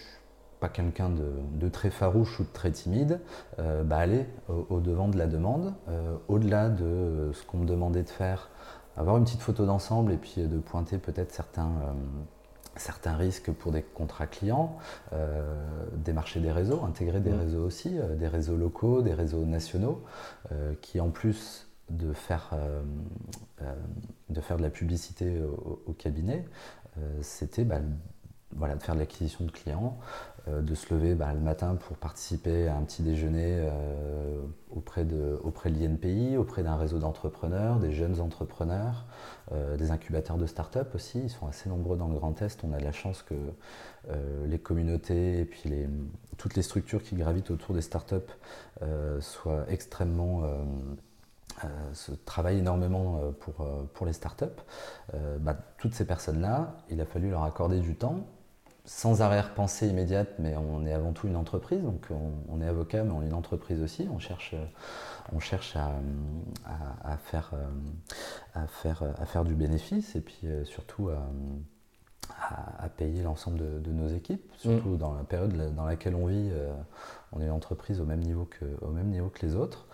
pas 0.63 0.69
quelqu'un 0.69 1.09
de, 1.09 1.67
très 1.67 1.89
farouche 1.89 2.39
ou 2.39 2.43
de 2.43 2.53
très 2.53 2.71
timide, 2.71 3.19
euh, 3.59 3.83
bah 3.83 3.97
aller 3.97 4.25
au, 4.47 4.79
devant 4.79 5.09
de 5.09 5.17
la 5.17 5.27
demande, 5.27 5.73
euh, 5.89 6.15
au-delà 6.29 6.69
de 6.69 7.31
ce 7.33 7.43
qu'on 7.43 7.57
me 7.57 7.65
demandait 7.65 8.03
de 8.03 8.09
faire, 8.09 8.47
avoir 8.95 9.17
une 9.17 9.25
petite 9.25 9.41
photo 9.41 9.65
d'ensemble 9.65 10.13
et 10.13 10.17
puis 10.17 10.35
de 10.37 10.57
pointer 10.59 10.99
peut-être 10.99 11.33
certains, 11.33 11.67
euh, 11.67 11.91
certains 12.75 13.15
risques 13.15 13.51
pour 13.51 13.71
des 13.71 13.81
contrats 13.81 14.27
clients, 14.27 14.77
démarcher 15.93 16.39
des 16.39 16.51
réseaux, 16.51 16.83
intégrer 16.83 17.19
des 17.19 17.31
mmh. 17.31 17.39
réseaux 17.39 17.65
aussi, 17.65 17.99
des 18.17 18.27
réseaux 18.27 18.57
locaux, 18.57 19.01
des 19.01 19.13
réseaux 19.13 19.45
nationaux, 19.45 20.03
qui 20.81 20.99
en 20.99 21.09
plus 21.09 21.67
de 21.89 22.13
faire, 22.13 22.51
de, 24.29 24.41
faire 24.41 24.57
de 24.57 24.63
la 24.63 24.69
publicité 24.69 25.39
au, 25.85 25.93
cabinet, 25.93 26.45
c'était 27.21 27.63
bah, 27.63 27.79
voilà, 28.55 28.75
de 28.75 28.83
faire 28.83 28.95
de 28.95 28.99
l'acquisition 28.99 29.45
de 29.45 29.51
clients, 29.51 29.97
euh, 29.97 30.32
de 30.47 30.75
se 30.75 30.93
lever 30.93 31.15
bah, 31.15 31.31
le 31.33 31.39
matin 31.39 31.75
pour 31.75 31.95
participer 31.95 32.67
à 32.67 32.75
un 32.75 32.81
petit 32.81 33.01
déjeuner 33.01 33.59
euh, 33.59 34.41
auprès 34.71 35.05
de, 35.05 35.39
l'INPI, 35.65 36.35
auprès 36.35 36.63
d'un 36.63 36.75
réseau 36.75 36.99
d'entrepreneurs, 36.99 37.79
des 37.79 37.93
jeunes 37.93 38.19
entrepreneurs, 38.19 39.05
euh, 39.53 39.77
des 39.77 39.91
incubateurs 39.91 40.37
de 40.37 40.45
start-up 40.45 40.93
aussi. 40.95 41.19
Ils 41.19 41.29
sont 41.29 41.47
assez 41.47 41.69
nombreux 41.69 41.95
dans 41.95 42.09
le 42.09 42.15
Grand 42.15 42.41
Est. 42.41 42.61
On 42.65 42.73
a 42.73 42.79
la 42.79 42.91
chance 42.91 43.21
que 43.21 43.35
les 44.45 44.59
communautés 44.59 45.39
et 45.39 45.45
puis 45.45 45.71
toutes 46.37 46.55
les 46.55 46.61
structures 46.61 47.01
qui 47.01 47.15
gravitent 47.15 47.51
autour 47.51 47.73
des 47.73 47.81
start-up 47.81 48.29
soient 49.21 49.63
extrêmement 49.69 50.43
se 51.93 52.11
travaillent 52.11 52.59
énormément 52.59 53.21
pour, 53.39 53.65
pour 53.93 54.05
les 54.05 54.11
startups. 54.11 54.43
Bah, 55.39 55.55
toutes 55.77 55.93
ces 55.93 56.05
personnes-là, 56.05 56.75
il 56.89 56.99
a 56.99 57.05
fallu 57.05 57.29
leur 57.29 57.43
accorder 57.43 57.79
du 57.79 57.95
temps 57.95 58.25
sans 58.85 59.21
arrière-pensée 59.21 59.87
immédiate, 59.87 60.35
mais 60.39 60.55
on 60.57 60.85
est 60.85 60.91
avant 60.91 61.13
tout 61.13 61.27
une 61.27 61.37
entreprise, 61.37 61.81
donc 61.81 62.07
on, 62.49 62.61
est 62.61 62.67
avocat, 62.67 63.03
mais 63.03 63.11
on 63.11 63.21
est 63.21 63.27
une 63.27 63.33
entreprise 63.33 63.81
aussi. 63.81 64.07
On 64.13 64.19
cherche, 64.19 64.55
on 65.31 65.39
cherche 65.39 65.77
à, 65.77 65.93
à, 67.03 67.17
faire, 67.17 67.53
à, 68.53 68.67
faire, 68.67 69.03
à 69.17 69.25
faire 69.25 69.45
du 69.45 69.55
bénéfice 69.55 70.15
et 70.15 70.21
puis 70.21 70.39
euh, 70.43 70.65
surtout 70.65 71.09
à, 71.09 72.89
payer 72.97 73.23
l'ensemble 73.23 73.81
de, 73.81 73.91
nos 73.91 74.09
équipes, 74.09 74.51
surtout 74.57 74.89
mm. 74.89 74.97
dans 74.97 75.13
la 75.13 75.23
période 75.23 75.75
dans 75.75 75.85
laquelle 75.85 76.15
on 76.15 76.25
vit. 76.25 76.49
Euh, 76.51 76.73
on 77.31 77.41
est 77.41 77.45
une 77.45 77.51
entreprise 77.51 78.01
au 78.01 78.05
même 78.05 78.19
niveau 78.19 78.45
que, 78.45 78.65
au 78.81 78.91
même 78.91 79.07
niveau 79.07 79.29
que 79.29 79.45
les 79.45 79.55
autres. 79.55 79.87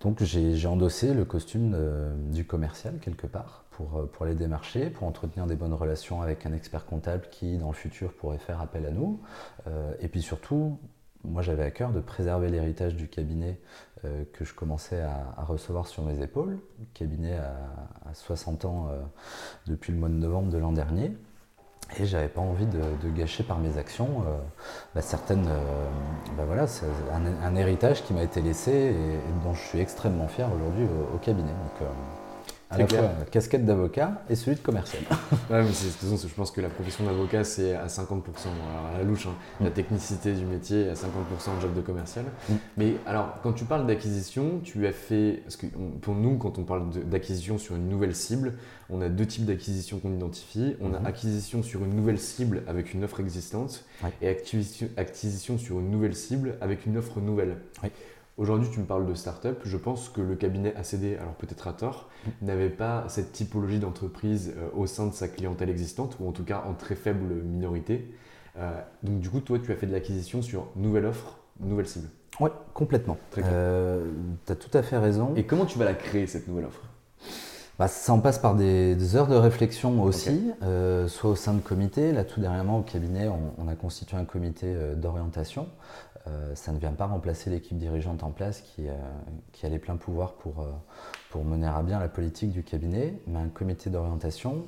Donc 0.00 0.22
j'ai 0.22 0.66
endossé 0.66 1.14
le 1.14 1.24
costume 1.24 1.76
du 2.32 2.44
commercial 2.44 2.98
quelque 2.98 3.28
part 3.28 3.61
pour, 3.72 3.98
euh, 3.98 4.06
pour 4.06 4.26
les 4.26 4.34
démarcher, 4.34 4.90
pour 4.90 5.06
entretenir 5.06 5.46
des 5.46 5.56
bonnes 5.56 5.74
relations 5.74 6.22
avec 6.22 6.46
un 6.46 6.52
expert 6.52 6.86
comptable 6.86 7.26
qui 7.30 7.58
dans 7.58 7.68
le 7.68 7.74
futur 7.74 8.12
pourrait 8.12 8.38
faire 8.38 8.60
appel 8.60 8.86
à 8.86 8.90
nous. 8.90 9.20
Euh, 9.66 9.92
et 10.00 10.08
puis 10.08 10.22
surtout, 10.22 10.78
moi 11.24 11.42
j'avais 11.42 11.64
à 11.64 11.70
cœur 11.70 11.90
de 11.90 12.00
préserver 12.00 12.48
l'héritage 12.48 12.94
du 12.94 13.08
cabinet 13.08 13.58
euh, 14.04 14.24
que 14.32 14.44
je 14.44 14.54
commençais 14.54 15.00
à, 15.00 15.44
recevoir 15.44 15.86
sur 15.86 16.04
mes 16.04 16.22
épaules. 16.22 16.58
Le 16.78 16.86
cabinet 16.94 17.36
a, 17.36 18.14
60 18.14 18.64
ans 18.66 18.88
depuis 19.66 19.92
le 19.92 19.98
mois 19.98 20.10
de 20.10 20.14
novembre 20.14 20.50
de 20.50 20.58
l'an 20.58 20.72
dernier. 20.72 21.16
Et 21.98 22.06
j'avais 22.06 22.28
pas 22.28 22.40
envie 22.40 22.66
de, 22.66 23.10
gâcher 23.10 23.42
par 23.42 23.58
mes 23.58 23.78
actions 23.78 24.24
bah, 24.94 25.02
certaines, 25.02 25.48
bah, 26.36 26.44
voilà, 26.46 26.66
un, 27.12 27.56
héritage 27.56 28.04
qui 28.04 28.12
m'a 28.12 28.22
été 28.22 28.40
laissé 28.40 28.70
et, 28.70 29.44
dont 29.44 29.54
je 29.54 29.60
suis 29.60 29.80
extrêmement 29.80 30.28
fier 30.28 30.48
aujourd'hui 30.52 30.86
au, 31.14 31.18
cabinet. 31.18 31.52
À 32.72 32.78
la 32.78 32.86
fois 32.86 33.10
casquette 33.30 33.64
d'avocat 33.64 34.22
et 34.30 34.34
celui 34.34 34.56
de 34.56 34.60
commercial. 34.62 35.02
ouais, 35.50 35.62
mais 35.62 35.68
de 35.68 36.16
je 36.16 36.34
pense 36.34 36.50
que 36.50 36.60
la 36.60 36.68
profession 36.68 37.04
d'avocat, 37.04 37.44
c'est 37.44 37.74
à 37.74 37.86
50%, 37.86 37.98
alors 38.06 38.86
à 38.94 38.98
la 38.98 39.04
louche, 39.04 39.26
hein. 39.26 39.34
la 39.60 39.70
mm. 39.70 39.72
technicité 39.72 40.32
du 40.32 40.44
métier, 40.44 40.88
à 40.88 40.94
50% 40.94 40.98
le 41.56 41.60
job 41.60 41.74
de 41.74 41.80
commercial. 41.80 42.24
Mm. 42.48 42.54
Mais 42.76 42.94
alors, 43.06 43.34
quand 43.42 43.52
tu 43.52 43.64
parles 43.64 43.86
d'acquisition, 43.86 44.60
tu 44.64 44.86
as 44.86 44.92
fait. 44.92 45.40
Parce 45.44 45.56
que 45.56 45.66
pour 46.00 46.14
nous, 46.14 46.36
quand 46.36 46.58
on 46.58 46.64
parle 46.64 46.90
d'acquisition 46.90 47.58
sur 47.58 47.76
une 47.76 47.88
nouvelle 47.88 48.14
cible, 48.14 48.54
on 48.90 49.00
a 49.00 49.08
deux 49.08 49.26
types 49.26 49.44
d'acquisition 49.44 49.98
qu'on 49.98 50.14
identifie. 50.14 50.76
On 50.80 50.94
a 50.94 50.98
mm-hmm. 50.98 51.06
acquisition 51.06 51.62
sur 51.62 51.84
une 51.84 51.94
nouvelle 51.94 52.18
cible 52.18 52.62
avec 52.66 52.94
une 52.94 53.04
offre 53.04 53.20
existante 53.20 53.84
et 54.20 54.28
acquisition, 54.28 54.88
acquisition 54.96 55.58
sur 55.58 55.78
une 55.80 55.90
nouvelle 55.90 56.14
cible 56.14 56.56
avec 56.60 56.86
une 56.86 56.96
offre 56.96 57.20
nouvelle. 57.20 57.56
Aujourd'hui, 58.42 58.68
tu 58.70 58.80
me 58.80 58.86
parles 58.86 59.06
de 59.06 59.14
start-up. 59.14 59.60
Je 59.64 59.76
pense 59.76 60.08
que 60.08 60.20
le 60.20 60.34
cabinet 60.34 60.74
ACD, 60.74 61.16
alors 61.16 61.34
peut-être 61.34 61.68
à 61.68 61.72
tort, 61.72 62.08
mm. 62.26 62.30
n'avait 62.46 62.70
pas 62.70 63.04
cette 63.06 63.30
typologie 63.30 63.78
d'entreprise 63.78 64.52
euh, 64.56 64.68
au 64.74 64.88
sein 64.88 65.06
de 65.06 65.12
sa 65.12 65.28
clientèle 65.28 65.70
existante, 65.70 66.16
ou 66.18 66.28
en 66.28 66.32
tout 66.32 66.42
cas 66.42 66.64
en 66.68 66.74
très 66.74 66.96
faible 66.96 67.34
minorité. 67.44 68.12
Euh, 68.58 68.72
donc, 69.04 69.20
du 69.20 69.30
coup, 69.30 69.38
toi, 69.38 69.60
tu 69.64 69.70
as 69.70 69.76
fait 69.76 69.86
de 69.86 69.92
l'acquisition 69.92 70.42
sur 70.42 70.66
nouvelle 70.74 71.06
offre, 71.06 71.38
nouvelle 71.60 71.86
cible. 71.86 72.08
Oui, 72.40 72.50
complètement. 72.74 73.16
Euh, 73.38 74.10
tu 74.44 74.52
as 74.52 74.56
tout 74.56 74.76
à 74.76 74.82
fait 74.82 74.98
raison. 74.98 75.32
Et 75.36 75.44
comment 75.44 75.64
tu 75.64 75.78
vas 75.78 75.84
la 75.84 75.94
créer, 75.94 76.26
cette 76.26 76.48
nouvelle 76.48 76.64
offre? 76.64 76.82
Bah, 77.78 77.86
ça 77.86 78.12
en 78.12 78.18
passe 78.18 78.40
par 78.40 78.56
des, 78.56 79.14
heures 79.14 79.28
de 79.28 79.36
réflexion 79.36 80.02
aussi, 80.02 80.50
soit 81.06 81.30
au 81.30 81.36
sein 81.36 81.54
de 81.54 81.60
comités. 81.60 82.10
Là, 82.10 82.24
tout 82.24 82.40
dernièrement, 82.40 82.80
au 82.80 82.82
cabinet, 82.82 83.28
on, 83.28 83.68
a 83.68 83.76
constitué 83.76 84.16
un 84.16 84.24
comité 84.24 84.74
d'orientation 84.96 85.68
euh, 86.28 86.54
ça 86.54 86.72
ne 86.72 86.78
vient 86.78 86.92
pas 86.92 87.06
remplacer 87.06 87.50
l'équipe 87.50 87.76
dirigeante 87.76 88.22
en 88.22 88.30
place 88.30 88.60
qui, 88.60 88.88
euh, 88.88 88.94
qui, 89.52 89.66
a 89.66 89.68
les 89.68 89.78
pleins 89.78 89.96
pouvoirs 89.96 90.34
pour, 90.34 90.60
euh, 90.60 90.70
pour 91.30 91.44
mener 91.44 91.66
à 91.66 91.82
bien 91.82 91.98
la 91.98 92.08
politique 92.08 92.52
du 92.52 92.62
cabinet, 92.62 93.14
mais 93.26 93.38
un 93.38 93.48
comité 93.48 93.90
d'orientation 93.90 94.66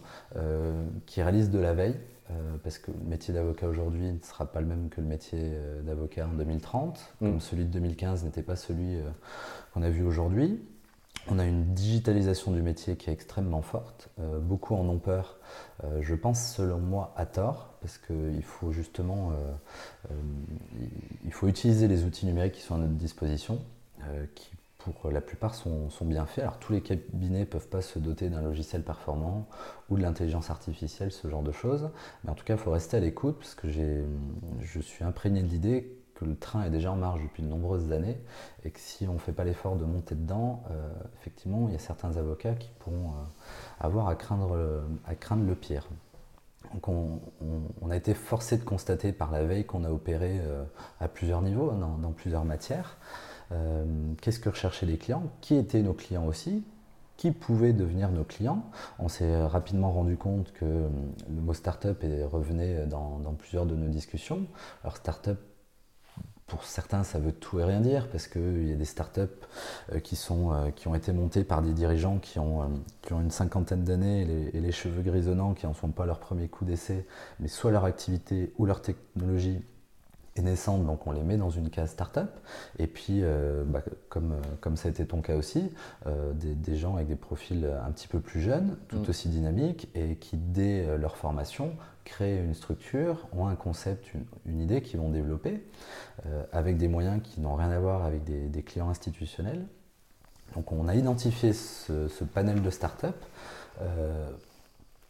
qui 1.06 1.22
réalise 1.22 1.50
de 1.50 1.58
la 1.58 1.74
veille, 1.74 1.96
parce 2.62 2.78
que 2.78 2.90
le 2.90 3.08
métier 3.08 3.32
d'avocat 3.34 3.68
aujourd'hui 3.68 4.10
ne 4.10 4.18
sera 4.20 4.46
pas 4.46 4.60
le 4.60 4.66
même 4.66 4.88
que 4.88 5.00
le 5.00 5.06
métier 5.06 5.52
d'avocat 5.82 6.26
en 6.26 6.36
2030, 6.36 6.98
mm. 7.20 7.26
comme 7.26 7.40
celui 7.40 7.64
de 7.64 7.70
2015 7.70 8.24
n'était 8.24 8.42
pas 8.42 8.56
celui 8.56 8.98
qu'on 9.72 9.82
a 9.82 9.90
vu 9.90 10.04
aujourd'hui. 10.04 10.60
On 11.30 11.38
a 11.38 11.44
une 11.44 11.72
digitalisation 11.74 12.52
du 12.52 12.60
métier 12.60 12.96
qui 12.96 13.08
est 13.08 13.12
extrêmement 13.12 13.62
forte. 13.62 14.10
beaucoup 14.42 14.74
en 14.74 14.86
ont 14.88 14.98
peur. 14.98 15.38
je 16.00 16.14
pense, 16.14 16.52
selon 16.52 16.78
moi, 16.78 17.14
à 17.16 17.24
tort 17.24 17.74
parce 17.84 17.98
qu'il 17.98 18.42
faut 18.42 18.72
justement 18.72 19.32
euh, 19.32 19.52
euh, 20.10 21.46
utiliser 21.46 21.86
les 21.86 22.04
outils 22.04 22.24
numériques 22.24 22.54
qui 22.54 22.62
sont 22.62 22.76
à 22.76 22.78
notre 22.78 22.94
disposition, 22.94 23.60
euh, 24.04 24.24
qui 24.34 24.50
pour 24.78 25.10
la 25.10 25.22
plupart 25.22 25.54
sont, 25.54 25.88
bien 26.02 26.26
faits. 26.26 26.44
Alors 26.44 26.58
tous 26.58 26.72
les 26.72 26.82
cabinets 26.82 27.40
ne 27.40 27.44
peuvent 27.44 27.68
pas 27.68 27.80
se 27.80 27.98
doter 27.98 28.28
d'un 28.28 28.42
logiciel 28.42 28.82
performant 28.82 29.46
ou 29.88 29.96
de 29.96 30.02
l'intelligence 30.02 30.50
artificielle, 30.50 31.10
ce 31.10 31.28
genre 31.28 31.42
de 31.42 31.52
choses, 31.52 31.88
mais 32.22 32.30
en 32.30 32.34
tout 32.34 32.44
cas 32.44 32.54
il 32.54 32.58
faut 32.58 32.70
rester 32.70 32.98
à 32.98 33.00
l'écoute 33.00 33.38
parce 33.38 33.54
que 33.54 33.70
je 33.70 34.80
suis 34.80 35.02
imprégné 35.02 35.42
de 35.42 35.48
l'idée 35.48 36.03
que 36.14 36.24
le 36.24 36.36
train 36.36 36.64
est 36.64 36.70
déjà 36.70 36.92
en 36.92 36.96
marche 36.96 37.22
depuis 37.22 37.42
de 37.42 37.48
nombreuses 37.48 37.92
années 37.92 38.18
et 38.64 38.70
que 38.70 38.80
si 38.80 39.06
on 39.06 39.14
ne 39.14 39.18
fait 39.18 39.32
pas 39.32 39.44
l'effort 39.44 39.76
de 39.76 39.84
monter 39.84 40.14
dedans, 40.14 40.62
effectivement, 41.20 41.66
il 41.68 41.72
y 41.72 41.76
a 41.76 41.80
certains 41.80 42.16
avocats 42.16 42.54
qui 42.54 42.70
pourront 42.78 43.12
avoir 43.80 44.08
à 44.08 44.14
craindre, 44.14 44.56
le 44.56 45.54
pire. 45.54 45.88
Donc 46.72 46.88
on, 46.88 47.90
a 47.90 47.96
été 47.96 48.14
forcé 48.14 48.56
de 48.56 48.64
constater 48.64 49.12
par 49.12 49.30
la 49.30 49.44
veille 49.44 49.64
qu'on 49.64 49.84
a 49.84 49.90
opéré 49.90 50.40
euh, 50.40 50.64
à 51.00 51.08
plusieurs 51.08 51.42
niveaux, 51.42 51.70
hein, 51.70 51.98
dans, 52.00 52.12
plusieurs 52.12 52.44
matières. 52.44 52.96
Euh, 53.52 53.84
qu'est-ce 54.20 54.40
que 54.40 54.48
recherchaient 54.48 54.86
les 54.86 54.96
clients? 54.96 55.24
Qui 55.40 55.56
étaient 55.56 55.82
nos 55.82 55.92
clients 55.92 56.26
aussi? 56.26 56.64
Qui 57.16 57.30
pouvaient 57.30 57.72
devenir 57.72 58.10
nos 58.10 58.24
clients? 58.24 58.64
On 58.98 59.08
s'est 59.08 59.44
rapidement 59.46 59.92
rendu 59.92 60.16
compte 60.16 60.52
que 60.52 60.64
euh, 60.64 60.88
le 61.28 61.40
mot 61.40 61.54
startup 61.54 62.04
revenait 62.30 62.86
dans, 62.86 63.18
dans 63.18 63.34
plusieurs 63.34 63.66
de 63.66 63.76
nos 63.76 63.88
discussions. 63.88 64.46
Alors 64.82 64.96
startup 64.96 65.38
pour 66.46 66.64
certains, 66.64 67.04
ça 67.04 67.18
veut 67.18 67.32
tout 67.32 67.58
et 67.58 67.64
rien 67.64 67.80
dire 67.80 68.08
parce 68.08 68.26
qu'il 68.26 68.68
y 68.68 68.72
a 68.72 68.76
des 68.76 68.84
startups 68.84 69.20
euh, 69.92 70.00
qui, 70.00 70.14
sont, 70.14 70.52
euh, 70.52 70.70
qui 70.70 70.88
ont 70.88 70.94
été 70.94 71.12
montées 71.12 71.42
par 71.42 71.62
des 71.62 71.72
dirigeants 71.72 72.18
qui 72.18 72.38
ont, 72.38 72.62
euh, 72.62 72.66
qui 73.00 73.14
ont 73.14 73.20
une 73.20 73.30
cinquantaine 73.30 73.82
d'années 73.82 74.50
et, 74.52 74.60
les 74.60 74.72
cheveux 74.72 75.02
grisonnants, 75.02 75.54
qui 75.54 75.66
n'en 75.66 75.74
sont 75.74 75.88
pas 75.88 76.04
leur 76.04 76.18
premier 76.18 76.48
coup 76.48 76.64
d'essai, 76.64 77.06
mais 77.40 77.48
soit 77.48 77.70
leur 77.70 77.84
activité 77.84 78.52
ou 78.58 78.66
leur 78.66 78.82
technologie 78.82 79.62
est 80.36 80.42
naissante, 80.42 80.84
donc 80.84 81.06
on 81.06 81.12
les 81.12 81.22
met 81.22 81.36
dans 81.36 81.50
une 81.50 81.70
case 81.70 81.90
startup. 81.90 82.30
Et 82.78 82.86
puis, 82.88 83.22
bah, 83.66 83.82
comme, 84.08 84.34
comme 84.60 84.76
ça 84.76 84.88
a 84.88 84.90
été 84.90 85.06
ton 85.06 85.20
cas 85.20 85.36
aussi, 85.36 85.70
des, 86.34 86.76
gens 86.76 86.96
avec 86.96 87.06
des 87.08 87.14
profils 87.14 87.68
un 87.86 87.92
petit 87.92 88.08
peu 88.08 88.18
plus 88.18 88.40
jeunes, 88.40 88.76
tout 88.88 88.98
mm. 88.98 89.10
aussi 89.10 89.28
dynamiques, 89.28 89.88
et 89.94 90.16
qui, 90.16 90.36
dès 90.36 90.98
leur 90.98 91.16
formation, 91.16 91.76
créent 92.04 92.38
une 92.38 92.54
structure, 92.54 93.26
ont 93.32 93.46
un 93.46 93.56
concept, 93.56 94.12
une, 94.46 94.60
idée 94.60 94.82
qu'ils 94.82 95.00
vont 95.00 95.10
développer, 95.10 95.62
euh, 96.26 96.44
avec 96.52 96.76
des 96.76 96.88
moyens 96.88 97.20
qui 97.22 97.40
n'ont 97.40 97.54
rien 97.54 97.70
à 97.70 97.78
voir 97.78 98.04
avec 98.04 98.24
des, 98.24 98.62
clients 98.62 98.88
institutionnels. 98.88 99.66
Donc 100.54 100.70
on 100.70 100.86
a 100.86 100.94
identifié 100.94 101.52
ce, 101.52 102.24
panel 102.24 102.62
de 102.62 102.70
startups 102.70 103.06
euh, 103.80 104.30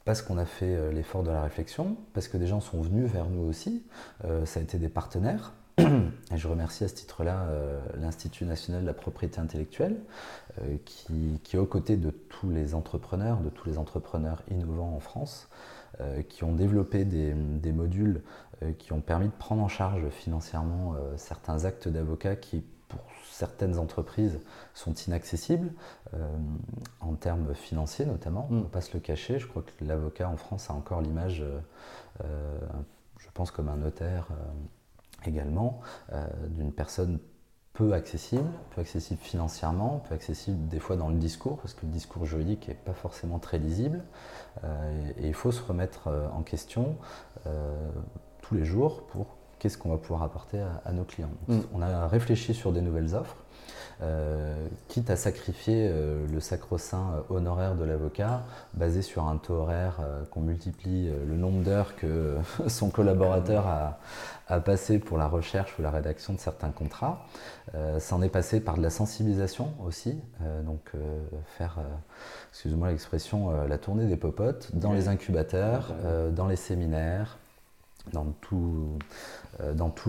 parce 0.05 0.23
qu'on 0.23 0.39
a 0.39 0.45
fait 0.45 0.75
euh, 0.75 0.93
l'effort 0.93 1.23
de 1.23 1.31
la 1.31 1.43
réflexion, 1.43 1.97
parce 2.15 2.29
que 2.29 2.37
des 2.37 2.47
gens 2.47 2.61
sont 2.61 2.81
venus 2.81 3.11
vers 3.11 3.27
nous 3.27 3.43
aussi, 3.43 3.85
ça 4.45 4.61
a 4.61 4.63
été 4.63 4.79
des 4.79 4.89
partenaires, 4.89 5.53
Et 5.79 6.37
je 6.37 6.47
remercie 6.47 6.85
à 6.85 6.89
ce 6.89 6.95
titre-là 6.95 7.49
l'Institut 8.01 8.45
national 8.45 8.83
de 8.83 8.87
la 8.87 8.95
propriété 8.95 9.41
intellectuelle, 9.41 9.97
qui, 10.85 11.41
qui, 11.43 11.57
est 11.57 11.59
aux 11.59 11.67
côtés 11.67 11.97
de 11.97 12.11
tous 12.11 12.49
les 12.49 12.77
entrepreneurs, 12.77 13.41
de 13.41 13.51
tous 13.51 13.69
les 13.69 13.77
entrepreneurs 13.77 14.43
innovants 14.53 14.95
en 14.95 15.01
France, 15.01 15.49
qui 16.29 16.45
ont 16.45 16.53
développé 16.53 17.05
des, 17.05 17.33
des 17.35 17.73
modules 17.73 18.23
qui 18.79 18.93
ont 18.93 19.01
permis 19.01 19.27
de 19.27 19.33
prendre 19.33 19.63
en 19.63 19.69
charge 19.69 20.09
financièrement 20.09 20.95
certains 21.17 21.65
actes 21.65 21.89
d'avocat 21.89 22.37
qui, 22.37 22.65
pour 22.89 23.01
certaines 23.35 23.79
entreprises 23.79 24.41
sont 24.75 24.95
inaccessibles, 24.95 25.73
euh, 26.15 26.37
en 27.01 27.15
termes 27.15 27.55
financiers 27.55 28.07
notamment, 28.07 28.47
on 28.51 28.55
ne 28.55 28.61
mm. 28.63 28.69
pas 28.69 28.81
se 28.81 28.95
le 28.95 29.01
cacher. 29.01 29.39
Je 29.39 29.47
crois 29.47 29.63
que 29.63 29.85
l'avocat 29.85 30.29
en 30.29 30.37
France 30.37 30.71
a 30.71 30.75
encore 30.75 31.01
l'image, 31.01 31.41
euh, 31.43 31.59
euh, 32.23 32.59
je 33.19 33.29
pense 33.35 33.51
comme 33.51 33.69
un 33.69 33.77
notaire 33.77 34.29
également, 35.27 35.81
d'une 36.49 36.71
personne 36.71 37.19
peu 37.75 37.93
accessible, 37.93 38.49
peu 38.75 38.81
accessible 38.81 39.21
financièrement, 39.21 40.03
peu 40.09 40.15
accessible 40.15 40.69
des 40.69 40.79
fois 40.79 40.97
dans 40.97 41.09
le 41.09 41.17
discours, 41.17 41.59
parce 41.59 41.75
que 41.75 41.85
le 41.85 41.93
discours 41.93 42.25
juridique 42.25 42.69
n'est 42.69 42.75
pas 42.75 42.95
forcément 42.95 43.39
très 43.39 43.59
lisible. 43.59 44.03
et, 45.19 45.27
il 45.27 45.35
faut 45.35 45.53
se 45.53 45.61
remettre 45.61 46.09
en 46.33 46.43
question 46.43 46.97
tous 48.43 48.55
les 48.55 48.65
jours 48.65 49.03
pour 49.09 49.27
qu'est-ce 49.59 49.79
qu'on 49.79 49.91
va 49.91 49.97
pouvoir 49.97 50.23
apporter 50.23 50.61
à, 50.85 50.93
nos 50.93 51.05
clients. 51.05 51.31
Mm. 51.49 51.59
On 51.73 51.83
a 51.83 52.07
réfléchi 52.07 52.55
sur 52.55 52.71
des 52.71 52.81
nouvelles 52.81 53.15
offres, 53.15 53.37
euh, 54.03 54.67
quitte 54.89 55.09
à 55.11 55.17
sacrifier 55.17 55.89
euh, 55.89 56.27
le 56.33 56.41
sacro-saint 56.41 57.13
euh, 57.15 57.35
honoraire 57.35 57.77
de 57.77 57.85
l'avocat, 57.85 58.43
basé 58.75 59.03
sur 59.03 59.27
un 59.27 59.37
taux 59.37 59.55
horaire 59.55 60.01
qu'on 60.31 60.41
multiplie 60.41 61.11
le 61.11 61.37
nombre 61.37 61.63
d'heures 61.63 61.95
que 61.97 62.37
son 62.69 62.91
collaborateur 62.91 63.67
a, 63.67 63.99
passé 64.61 64.99
pour 64.99 65.17
la 65.17 65.27
recherche 65.27 65.79
ou 65.79 65.83
la 65.83 65.91
rédaction 65.91 66.35
de 66.35 66.39
certains 66.39 66.71
contrats. 66.71 67.27
ça 67.99 68.15
en 68.15 68.23
est 68.23 68.29
passé 68.29 68.61
par 68.61 68.77
de 68.77 68.83
la 68.83 68.91
sensibilisation 68.91 69.73
aussi, 69.85 70.21
donc 70.65 70.93
faire, 71.57 71.79
excusez-moi 72.51 72.91
l'expression, 72.91 73.67
la 73.67 73.79
tournée 73.79 74.07
des 74.07 74.17
popotes 74.17 74.71
dans 74.75 74.93
les 74.93 75.09
incubateurs, 75.09 75.93
dans 76.33 76.47
les 76.47 76.57
séminaires, 76.57 77.39
dans 78.13 78.27
tout 78.43 78.99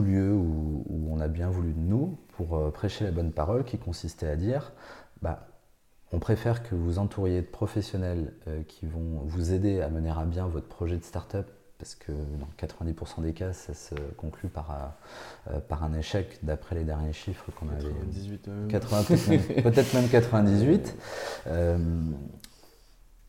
lieu 0.02 0.34
où, 0.34 0.84
on 1.10 1.20
a 1.22 1.28
bien 1.28 1.50
voulu 1.50 1.72
de 1.72 1.80
nous 1.80 2.18
pour 2.38 2.58
euh, 2.58 2.72
prêcher 2.72 3.06
la 3.06 3.12
bonne 3.12 3.32
parole 3.32 3.64
qui 3.64 3.78
consistait 3.78 4.28
à 4.28 4.36
dire 4.36 4.72
bah, 5.22 5.48
on 6.12 6.20
préfère 6.20 6.64
que 6.64 6.76
vous 6.76 7.00
entouriez 7.00 7.42
de 7.42 7.48
professionnels 7.48 8.34
euh, 8.48 8.64
qui 8.64 8.86
vont 8.86 9.22
vous 9.24 9.54
aider 9.54 9.82
à 9.82 9.90
mener 9.90 10.12
à 10.12 10.26
bien 10.26 10.48
votre 10.48 10.68
projet 10.68 10.98
de 10.98 11.04
start-up 11.04 11.50
parce 11.78 11.96
que 11.96 12.12
dans 12.12 12.48
90% 12.58 13.22
des 13.22 13.34
cas, 13.34 13.52
ça 13.52 13.74
se 13.74 13.96
conclut 14.16 14.48
par, 14.48 14.96
par 15.68 15.84
un 15.84 15.94
échec 15.94 16.40
d'après 16.42 16.74
les 16.74 16.86
derniers 16.86 17.12
chiffres 17.12 17.52
qu'on 17.52 17.68
avait. 17.68 17.92
98 18.70 19.62
peut-être 19.62 19.94
même, 19.94 20.08
98 20.08 20.96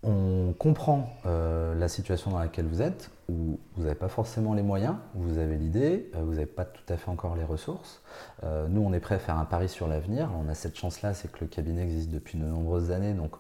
on 0.07 0.55
comprend 0.59 1.13
euh, 1.27 1.75
la 1.75 1.89
situation 1.89 2.31
dans 2.31 2.39
laquelle 2.39 2.67
vous 2.67 2.81
êtes, 2.81 3.11
où 3.29 3.59
vous 3.75 3.83
n'avez 3.83 3.95
pas 3.95 4.09
forcément 4.09 4.55
les 4.55 4.63
moyens, 4.63 4.97
vous 5.15 5.39
avez 5.39 5.57
l'idée, 5.57 6.11
euh, 6.15 6.23
vous 6.23 6.35
n'avez 6.35 6.47
pas 6.47 6.65
tout 6.65 6.93
à 6.93 6.97
fait 6.97 7.11
encore 7.11 7.37
les 7.37 7.45
ressources. 7.45 8.03
Euh, 8.45 8.69
nous, 8.69 8.81
on 8.81 8.93
est 8.93 9.01
prêt 9.01 9.17
à 9.17 9.19
faire 9.19 9.39
un 9.39 9.45
pari 9.45 9.69
sur 9.69 9.89
l'avenir. 9.89 10.31
On 10.39 10.49
a 10.49 10.55
cette 10.55 10.77
chance-là, 10.77 11.15
c'est 11.15 11.31
que 11.31 11.39
le 11.41 11.47
cabinet 11.47 11.83
existe 11.83 12.11
depuis 12.11 12.39
de 12.39 12.45
nombreuses 12.45 12.91
années, 12.91 13.15
donc 13.15 13.33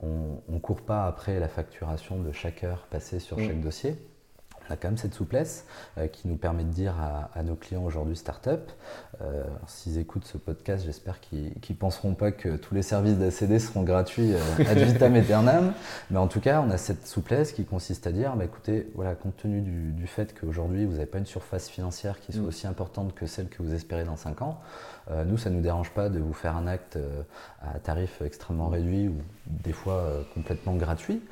on 0.00 0.40
ne 0.48 0.58
court 0.60 0.82
pas 0.82 1.06
après 1.06 1.40
la 1.40 1.48
facturation 1.48 2.20
de 2.22 2.30
chaque 2.30 2.62
heure 2.62 2.86
passée 2.88 3.18
sur 3.18 3.38
chaque 3.38 3.60
dossier 3.60 3.96
on 4.68 4.72
a 4.72 4.76
quand 4.76 4.88
même 4.88 4.98
cette 4.98 5.14
souplesse 5.14 5.64
euh, 5.96 6.06
qui 6.06 6.28
nous 6.28 6.36
permet 6.36 6.64
de 6.64 6.70
dire 6.70 6.94
à, 7.34 7.42
nos 7.42 7.54
clients 7.54 7.84
aujourd'hui 7.84 8.16
start-up, 8.16 8.70
euh, 9.22 9.44
s'ils 9.66 9.98
écoutent 9.98 10.24
ce 10.24 10.36
podcast, 10.38 10.84
j'espère 10.84 11.20
qu'ils 11.20 11.52
ne 11.70 11.74
penseront 11.74 12.14
pas 12.14 12.32
que 12.32 12.56
tous 12.56 12.74
les 12.74 12.82
services 12.82 13.16
d'ACD 13.16 13.58
seront 13.58 13.82
gratuits 13.82 14.34
euh, 14.34 14.64
ad 14.68 14.78
vitam 14.78 15.14
aeternam, 15.16 15.72
mais 16.10 16.18
en 16.18 16.28
tout 16.28 16.40
cas, 16.40 16.62
on 16.66 16.70
a 16.70 16.76
cette 16.76 17.06
souplesse 17.06 17.52
qui 17.52 17.64
consiste 17.64 18.06
à 18.06 18.12
dire, 18.12 18.36
bah, 18.36 18.44
écoutez, 18.44 18.90
voilà, 18.94 19.14
compte 19.14 19.36
tenu 19.36 19.60
du, 19.60 20.06
fait 20.06 20.34
qu'aujourd'hui, 20.38 20.86
vous 20.86 20.92
n'avez 20.92 21.06
pas 21.06 21.18
une 21.18 21.26
surface 21.26 21.68
financière 21.68 22.18
qui 22.20 22.32
soit 22.32 22.42
mm. 22.42 22.48
aussi 22.48 22.66
importante 22.66 23.14
que 23.14 23.26
celle 23.26 23.48
que 23.48 23.62
vous 23.62 23.74
espérez 23.74 24.04
dans 24.04 24.16
5 24.16 24.42
ans, 24.42 24.60
nous, 25.26 25.38
ça 25.38 25.48
ne 25.48 25.54
nous 25.54 25.62
dérange 25.62 25.90
pas 25.92 26.10
de 26.10 26.18
vous 26.18 26.34
faire 26.34 26.54
un 26.54 26.66
acte 26.66 26.98
à 27.62 27.78
tarif 27.78 28.20
extrêmement 28.20 28.68
réduit 28.68 29.08
ou 29.08 29.14
des 29.46 29.72
fois 29.72 30.06
complètement 30.34 30.74
gratuit 30.74 31.22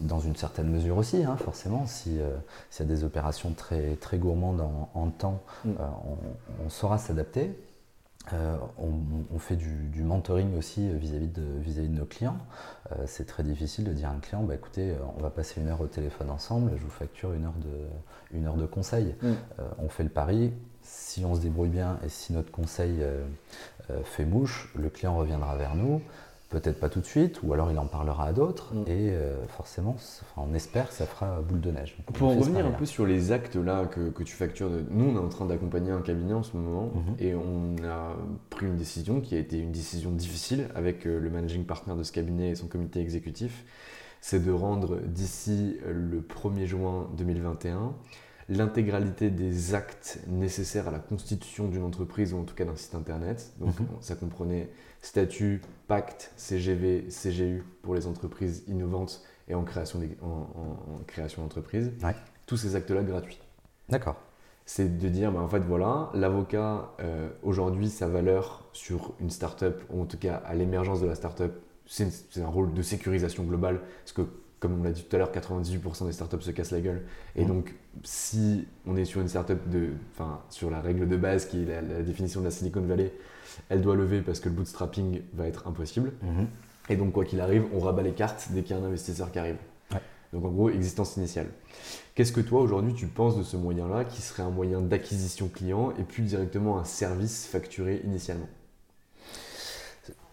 dans 0.00 0.20
une 0.20 0.36
certaine 0.36 0.68
mesure 0.68 0.96
aussi, 0.96 1.24
hein, 1.24 1.36
forcément. 1.36 1.86
Si, 1.86 2.20
euh, 2.20 2.36
S'il 2.70 2.86
y 2.86 2.88
a 2.88 2.94
des 2.94 3.04
opérations 3.04 3.52
très, 3.52 3.96
très 3.96 4.18
gourmandes 4.18 4.60
en, 4.94 5.10
temps, 5.10 5.42
mm. 5.64 5.70
euh, 5.70 5.86
on, 6.64 6.68
saura 6.68 6.98
s'adapter. 6.98 7.58
Euh, 8.32 8.56
on, 8.78 9.38
fait 9.38 9.56
du, 9.56 10.02
mentoring 10.02 10.56
aussi 10.56 10.88
vis-à-vis 10.88 11.28
de, 11.28 11.42
vis 11.58 11.78
-vis 11.78 11.88
de 11.88 11.94
nos 11.94 12.06
clients. 12.06 12.38
c'est 13.06 13.26
très 13.26 13.42
difficile 13.42 13.84
de 13.84 13.92
dire 13.92 14.08
à 14.08 14.12
un 14.12 14.18
client, 14.18 14.42
bah, 14.42 14.54
écoutez, 14.54 14.94
on 15.18 15.22
va 15.22 15.28
passer 15.28 15.60
une 15.60 15.68
heure 15.68 15.82
au 15.82 15.86
téléphone 15.86 16.30
ensemble, 16.30 16.72
je 16.74 16.82
vous 16.82 16.90
facture 16.90 17.34
une 17.34 17.44
heure 17.44 17.58
de, 17.58 18.36
une 18.36 18.46
heure 18.46 18.56
de 18.56 18.64
conseil. 18.64 19.14
Mm. 19.20 19.32
on 19.78 19.88
fait 19.90 20.04
le 20.04 20.08
pari, 20.08 20.54
si 20.80 21.22
on 21.26 21.34
se 21.34 21.40
débrouille 21.40 21.68
bien 21.68 21.98
et 22.02 22.08
si 22.08 22.32
notre 22.32 22.50
conseil 22.50 23.04
fait 24.04 24.24
mouche, 24.24 24.72
le 24.74 24.88
client 24.88 25.14
reviendra 25.14 25.54
vers 25.56 25.74
nous 25.74 26.00
peut-être 26.60 26.78
pas 26.78 26.88
tout 26.88 27.00
de 27.00 27.06
suite, 27.06 27.40
ou 27.42 27.52
alors 27.52 27.70
il 27.70 27.78
en 27.78 27.86
parlera 27.86 28.26
à 28.26 28.32
d'autres, 28.32 28.74
mm. 28.74 28.82
et 28.86 29.10
euh, 29.10 29.44
forcément, 29.48 29.96
on 30.36 30.54
espère 30.54 30.88
que 30.88 30.94
ça 30.94 31.06
fera 31.06 31.40
boule 31.40 31.60
de 31.60 31.70
neige. 31.70 31.96
Pour 32.12 32.28
en 32.28 32.36
revenir 32.36 32.66
un 32.66 32.70
peu 32.70 32.86
sur 32.86 33.06
les 33.06 33.32
actes 33.32 33.56
là 33.56 33.86
que, 33.86 34.10
que, 34.10 34.22
tu 34.22 34.34
factures, 34.34 34.70
nous 34.90 35.04
on 35.04 35.16
est 35.16 35.24
en 35.24 35.28
train 35.28 35.46
d'accompagner 35.46 35.90
un 35.90 36.00
cabinet 36.00 36.34
en 36.34 36.42
ce 36.42 36.56
moment, 36.56 36.90
mm-hmm. 36.94 37.24
et 37.24 37.34
on 37.34 37.76
a 37.84 38.16
pris 38.50 38.66
une 38.66 38.76
décision 38.76 39.20
qui 39.20 39.34
a 39.34 39.38
été 39.38 39.58
une 39.58 39.72
décision 39.72 40.10
difficile 40.10 40.68
avec 40.74 41.06
euh, 41.06 41.18
le 41.18 41.30
managing 41.30 41.64
partner 41.64 41.94
de 41.94 42.02
ce 42.02 42.12
cabinet 42.12 42.50
et 42.50 42.54
son 42.54 42.68
comité 42.68 43.00
exécutif, 43.00 43.64
c'est 44.20 44.42
de 44.42 44.52
rendre 44.52 45.00
d'ici 45.04 45.76
le 45.86 46.22
1er 46.22 46.64
juin 46.64 47.10
2021 47.18 47.92
l'intégralité 48.48 49.30
des 49.30 49.74
actes 49.74 50.20
nécessaires 50.28 50.88
à 50.88 50.90
la 50.90 50.98
constitution 50.98 51.68
d'une 51.68 51.82
entreprise 51.82 52.32
ou 52.34 52.38
en 52.38 52.44
tout 52.44 52.54
cas 52.54 52.64
d'un 52.64 52.76
site 52.76 52.94
internet. 52.94 53.52
Donc 53.58 53.74
mm-hmm. 53.74 54.00
ça 54.00 54.14
comprenait 54.14 54.70
statut, 55.00 55.60
pacte, 55.86 56.32
CGV, 56.36 57.08
CGU 57.08 57.62
pour 57.82 57.94
les 57.94 58.06
entreprises 58.06 58.64
innovantes 58.66 59.22
et 59.48 59.54
en 59.54 59.62
création, 59.62 60.00
en, 60.22 60.98
création 61.06 61.42
d'entreprise. 61.42 61.92
Tous 62.46 62.56
ces 62.56 62.76
actes-là 62.76 63.02
gratuits. 63.02 63.40
D'accord. 63.88 64.16
C'est 64.66 64.98
de 64.98 65.08
dire, 65.08 65.30
bah, 65.30 65.40
en 65.40 65.48
fait, 65.48 65.60
voilà, 65.60 66.10
l'avocat, 66.14 66.92
euh, 67.00 67.28
aujourd'hui, 67.42 67.90
sa 67.90 68.08
valeur 68.08 68.64
sur 68.72 69.14
une 69.20 69.30
startup, 69.30 69.82
ou 69.90 70.00
en 70.00 70.06
tout 70.06 70.16
cas 70.16 70.36
à 70.36 70.54
l'émergence 70.54 71.02
de 71.02 71.06
la 71.06 71.14
startup, 71.14 71.52
c'est 71.86 72.08
un 72.38 72.46
rôle 72.46 72.72
de 72.72 72.80
sécurisation 72.80 73.44
globale. 73.44 73.80
Parce 74.04 74.12
que, 74.12 74.22
comme 74.64 74.80
on 74.80 74.82
l'a 74.82 74.92
dit 74.92 75.02
tout 75.02 75.14
à 75.14 75.18
l'heure, 75.18 75.30
98% 75.30 76.06
des 76.06 76.12
startups 76.12 76.40
se 76.40 76.50
cassent 76.50 76.70
la 76.70 76.80
gueule. 76.80 77.02
Et 77.36 77.44
mmh. 77.44 77.48
donc, 77.48 77.74
si 78.02 78.66
on 78.86 78.96
est 78.96 79.04
sur 79.04 79.20
une 79.20 79.28
startup, 79.28 79.58
de, 79.68 79.90
sur 80.48 80.70
la 80.70 80.80
règle 80.80 81.06
de 81.06 81.18
base 81.18 81.44
qui 81.44 81.64
est 81.64 81.82
la 81.82 82.00
définition 82.00 82.40
de 82.40 82.46
la 82.46 82.50
Silicon 82.50 82.80
Valley, 82.80 83.12
elle 83.68 83.82
doit 83.82 83.94
lever 83.94 84.22
parce 84.22 84.40
que 84.40 84.48
le 84.48 84.54
bootstrapping 84.54 85.20
va 85.34 85.46
être 85.46 85.68
impossible. 85.68 86.14
Mhm. 86.22 86.46
Et 86.88 86.96
donc, 86.96 87.12
quoi 87.12 87.26
qu'il 87.26 87.42
arrive, 87.42 87.66
on 87.74 87.78
rabat 87.78 88.00
les 88.00 88.12
cartes 88.12 88.48
dès 88.52 88.62
qu'il 88.62 88.74
y 88.74 88.78
a 88.78 88.82
un 88.82 88.86
investisseur 88.86 89.30
qui 89.30 89.38
arrive. 89.38 89.56
Donc, 90.32 90.46
en 90.46 90.50
gros, 90.50 90.70
existence 90.70 91.18
initiale. 91.18 91.48
Qu'est-ce 92.14 92.32
que 92.32 92.40
toi, 92.40 92.62
aujourd'hui, 92.62 92.94
tu 92.94 93.06
penses 93.06 93.36
de 93.36 93.42
ce 93.42 93.58
moyen-là 93.58 94.06
qui 94.06 94.22
serait 94.22 94.42
un 94.42 94.50
moyen 94.50 94.80
d'acquisition 94.80 95.48
client 95.48 95.92
et 95.98 96.04
plus 96.04 96.22
directement 96.22 96.78
un 96.78 96.84
service 96.84 97.46
facturé 97.46 98.00
initialement? 98.02 98.48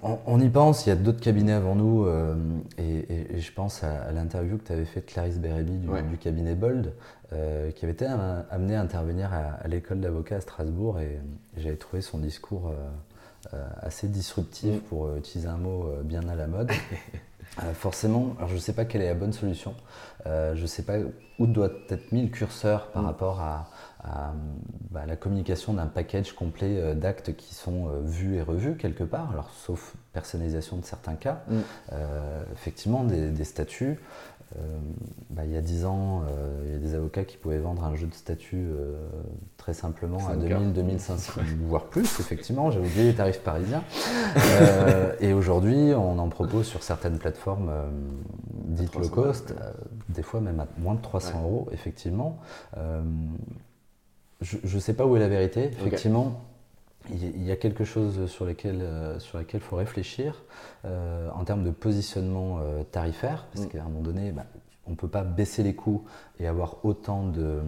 On, 0.03 0.39
y 0.39 0.49
pense, 0.49 0.85
il 0.85 0.89
y 0.89 0.91
a 0.91 0.95
d'autres 0.95 1.19
cabinets 1.19 1.53
avant 1.53 1.75
nous, 1.75 2.05
euh, 2.05 2.35
et, 2.77 3.39
je 3.39 3.51
pense 3.51 3.83
à, 3.83 4.11
l'interview 4.11 4.57
que 4.57 4.65
tu 4.65 4.73
avais 4.73 4.85
faite 4.85 5.05
Clarisse 5.05 5.37
Bérébi 5.37 5.77
du, 5.77 6.17
cabinet 6.17 6.55
Bold, 6.55 6.93
euh, 7.33 7.71
qui 7.71 7.85
avait 7.85 7.93
été 7.93 8.05
amenée 8.05 8.75
à 8.75 8.81
intervenir 8.81 9.31
à, 9.33 9.67
l'école 9.67 9.99
d'avocat 9.99 10.37
à 10.37 10.41
Strasbourg, 10.41 10.99
et 10.99 11.19
j'avais 11.57 11.75
trouvé 11.75 12.01
son 12.01 12.17
discours 12.17 12.71
euh, 13.53 13.67
assez 13.81 14.07
disruptif, 14.07 14.75
mm. 14.75 14.79
pour 14.81 15.15
utiliser 15.15 15.47
un 15.47 15.57
mot 15.57 15.87
bien 16.03 16.27
à 16.27 16.35
la 16.35 16.47
mode. 16.47 16.71
forcément, 17.73 18.33
alors 18.37 18.49
je 18.49 18.55
ne 18.55 18.59
sais 18.59 18.73
pas 18.73 18.85
quelle 18.85 19.01
est 19.01 19.09
la 19.09 19.13
bonne 19.13 19.33
solution. 19.33 19.75
je 20.25 20.61
ne 20.61 20.67
sais 20.67 20.83
pas 20.83 20.95
où 21.37 21.47
doit 21.47 21.69
être 21.89 22.11
mis 22.11 22.21
le 22.21 22.29
curseur 22.29 22.87
par 22.87 23.03
mm. 23.03 23.05
rapport 23.05 23.41
à, 23.41 23.67
bah, 24.89 25.05
la 25.05 25.15
communication 25.15 25.73
d'un 25.73 25.87
package 25.87 26.33
complet 26.33 26.95
d'actes 26.95 27.35
qui 27.35 27.53
sont 27.53 27.89
vus 28.03 28.35
et 28.37 28.41
revus 28.41 28.75
quelque 28.77 29.03
part, 29.03 29.31
alors 29.31 29.49
sauf 29.53 29.95
personnalisation 30.13 30.77
de 30.77 30.85
certains 30.85 31.15
cas. 31.15 31.43
Mm. 31.49 31.59
effectivement, 32.53 33.03
des 33.03 33.43
statuts. 33.43 33.99
Euh, 34.57 34.79
bah, 35.29 35.43
il 35.45 35.51
y 35.51 35.57
a 35.57 35.61
10 35.61 35.85
ans, 35.85 36.23
euh, 36.27 36.63
il 36.65 36.71
y 36.73 36.75
a 36.75 36.77
des 36.77 36.93
avocats 36.93 37.23
qui 37.23 37.37
pouvaient 37.37 37.59
vendre 37.59 37.83
un 37.83 37.95
jeu 37.95 38.07
de 38.07 38.13
statut 38.13 38.67
euh, 38.69 38.97
très 39.57 39.73
simplement 39.73 40.27
à 40.27 40.35
2000, 40.35 40.73
2500, 40.73 41.41
voire 41.67 41.85
plus, 41.85 42.19
effectivement. 42.19 42.69
J'ai 42.69 42.79
oublié 42.79 43.05
les 43.05 43.15
tarifs 43.15 43.41
parisiens. 43.41 43.83
et 45.19 45.33
aujourd'hui, 45.33 45.93
on 45.95 46.19
en 46.19 46.29
propose 46.29 46.65
sur 46.65 46.83
certaines 46.83 47.17
plateformes 47.17 47.71
dites 48.65 48.95
low 48.95 49.09
cost, 49.09 49.53
des 50.09 50.23
fois 50.23 50.41
même 50.41 50.59
à 50.59 50.67
moins 50.77 50.95
de 50.95 51.01
300 51.01 51.43
euros, 51.43 51.67
effectivement. 51.71 52.39
je 54.41 54.75
ne 54.75 54.79
sais 54.79 54.93
pas 54.93 55.05
où 55.05 55.15
est 55.15 55.19
la 55.19 55.29
vérité. 55.29 55.71
Effectivement, 55.79 56.41
il 57.09 57.43
y 57.43 57.51
a 57.51 57.55
quelque 57.55 57.83
chose 57.83 58.27
sur 58.27 58.45
lequel 58.45 58.85
sur 59.19 59.39
lequel 59.39 59.59
faut 59.59 59.75
réfléchir 59.75 60.43
en 60.83 61.43
termes 61.43 61.63
de 61.63 61.71
positionnement 61.71 62.59
tarifaire, 62.91 63.47
parce 63.53 63.65
mm. 63.65 63.69
qu'à 63.69 63.81
un 63.81 63.85
moment 63.85 64.01
donné, 64.01 64.31
bah, 64.31 64.45
on 64.91 64.95
ne 64.95 64.97
peut 64.97 65.07
pas 65.07 65.23
baisser 65.23 65.63
les 65.63 65.73
coûts 65.73 66.03
et 66.37 66.47
avoir 66.47 66.83
autant 66.83 67.25
de, 67.25 67.61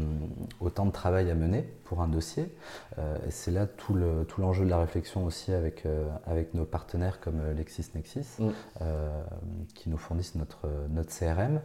autant 0.59 0.86
de 0.86 0.91
travail 0.91 1.32
à 1.32 1.36
mener 1.36 1.61
pour 1.86 2.01
un 2.01 2.09
dossier. 2.09 2.53
Euh, 2.97 3.17
c'est 3.30 3.51
là 3.51 3.65
tout, 3.65 3.93
le, 3.93 4.26
tout 4.28 4.41
l'enjeu 4.41 4.65
de 4.65 4.69
la 4.69 4.80
réflexion 4.80 5.24
aussi 5.24 5.53
avec, 5.53 5.86
euh, 5.86 6.05
avec 6.26 6.53
nos 6.53 6.65
partenaires 6.65 7.21
comme 7.21 7.39
euh, 7.39 7.53
LexisNexis, 7.53 8.39
mm. 8.39 8.49
qui 9.74 9.89
nous 9.89 9.97
fournissent 9.97 10.36
notre, 10.36 10.67
notre 10.89 11.17
CRM, 11.17 11.61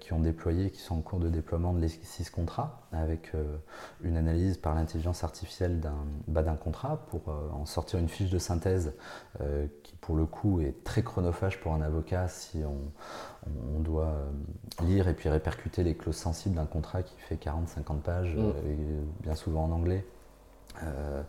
qui 0.00 0.12
ont 0.12 0.20
déployé, 0.20 0.70
qui 0.70 0.80
sont 0.80 0.96
en 0.96 1.00
cours 1.00 1.18
de 1.18 1.28
déploiement 1.28 1.74
de 1.74 1.80
Lexis 1.80 2.30
Contrat, 2.30 2.80
avec 2.92 3.32
une 4.02 4.16
analyse 4.16 4.56
par 4.56 4.74
l'intelligence 4.74 5.24
artificielle 5.24 5.80
d'un, 5.80 6.06
bah, 6.26 6.42
d'un 6.42 6.56
contrat 6.56 7.04
pour 7.10 7.28
en 7.28 7.66
sortir 7.66 7.98
une 7.98 8.08
fiche 8.08 8.30
de 8.30 8.38
synthèse 8.38 8.94
qui 9.82 9.94
pour 9.96 10.16
le 10.16 10.24
coup 10.24 10.60
est 10.60 10.84
très 10.84 11.02
chronophage 11.02 11.60
pour 11.60 11.74
un 11.74 11.82
avocat 11.82 12.28
si 12.28 12.62
on, 12.64 12.78
on 13.76 13.80
doit 13.80 14.14
lire 14.82 15.08
et 15.08 15.14
puis 15.14 15.28
répercuter 15.28 15.82
les 15.82 15.94
clauses 15.94 16.16
sensible 16.16 16.54
d'un 16.54 16.66
contrat 16.66 17.02
qui 17.02 17.14
fait 17.18 17.36
40-50 17.36 18.00
pages, 18.00 18.34
mm. 18.34 18.38
euh, 18.40 19.02
bien 19.22 19.34
souvent 19.34 19.64
en 19.64 19.72
anglais, 19.72 20.04
euh, 20.84 21.22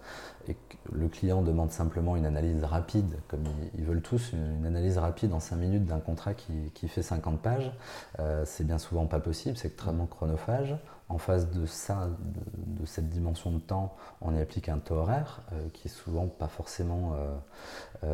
et 0.47 0.55
le 0.91 1.07
client 1.07 1.41
demande 1.41 1.71
simplement 1.71 2.15
une 2.15 2.25
analyse 2.25 2.63
rapide, 2.63 3.19
comme 3.27 3.43
ils, 3.77 3.83
veulent 3.83 4.01
tous, 4.01 4.33
une, 4.33 4.65
analyse 4.65 4.97
rapide 4.97 5.33
en 5.33 5.39
5 5.39 5.55
minutes 5.55 5.85
d'un 5.85 5.99
contrat 5.99 6.33
qui, 6.33 6.87
fait 6.87 7.01
50 7.01 7.39
pages, 7.39 7.71
euh, 8.19 8.43
c'est 8.45 8.65
bien 8.65 8.77
souvent 8.77 9.07
pas 9.07 9.19
possible, 9.19 9.57
c'est 9.57 9.69
extrêmement 9.69 10.05
chronophage. 10.05 10.75
En 11.07 11.17
face 11.17 11.49
de 11.49 11.65
ça, 11.65 12.09
de, 12.19 12.85
cette 12.85 13.09
dimension 13.09 13.51
de 13.51 13.57
temps, 13.57 13.95
on 14.21 14.35
y 14.35 14.39
applique 14.39 14.69
un 14.69 14.77
taux 14.77 14.93
horaire 14.93 15.41
qui 15.73 15.87
est 15.87 15.91
souvent 15.91 16.27
pas 16.27 16.47
forcément 16.47 17.15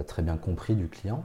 très 0.08 0.22
bien 0.22 0.38
compris 0.38 0.76
du 0.76 0.88
client. 0.88 1.22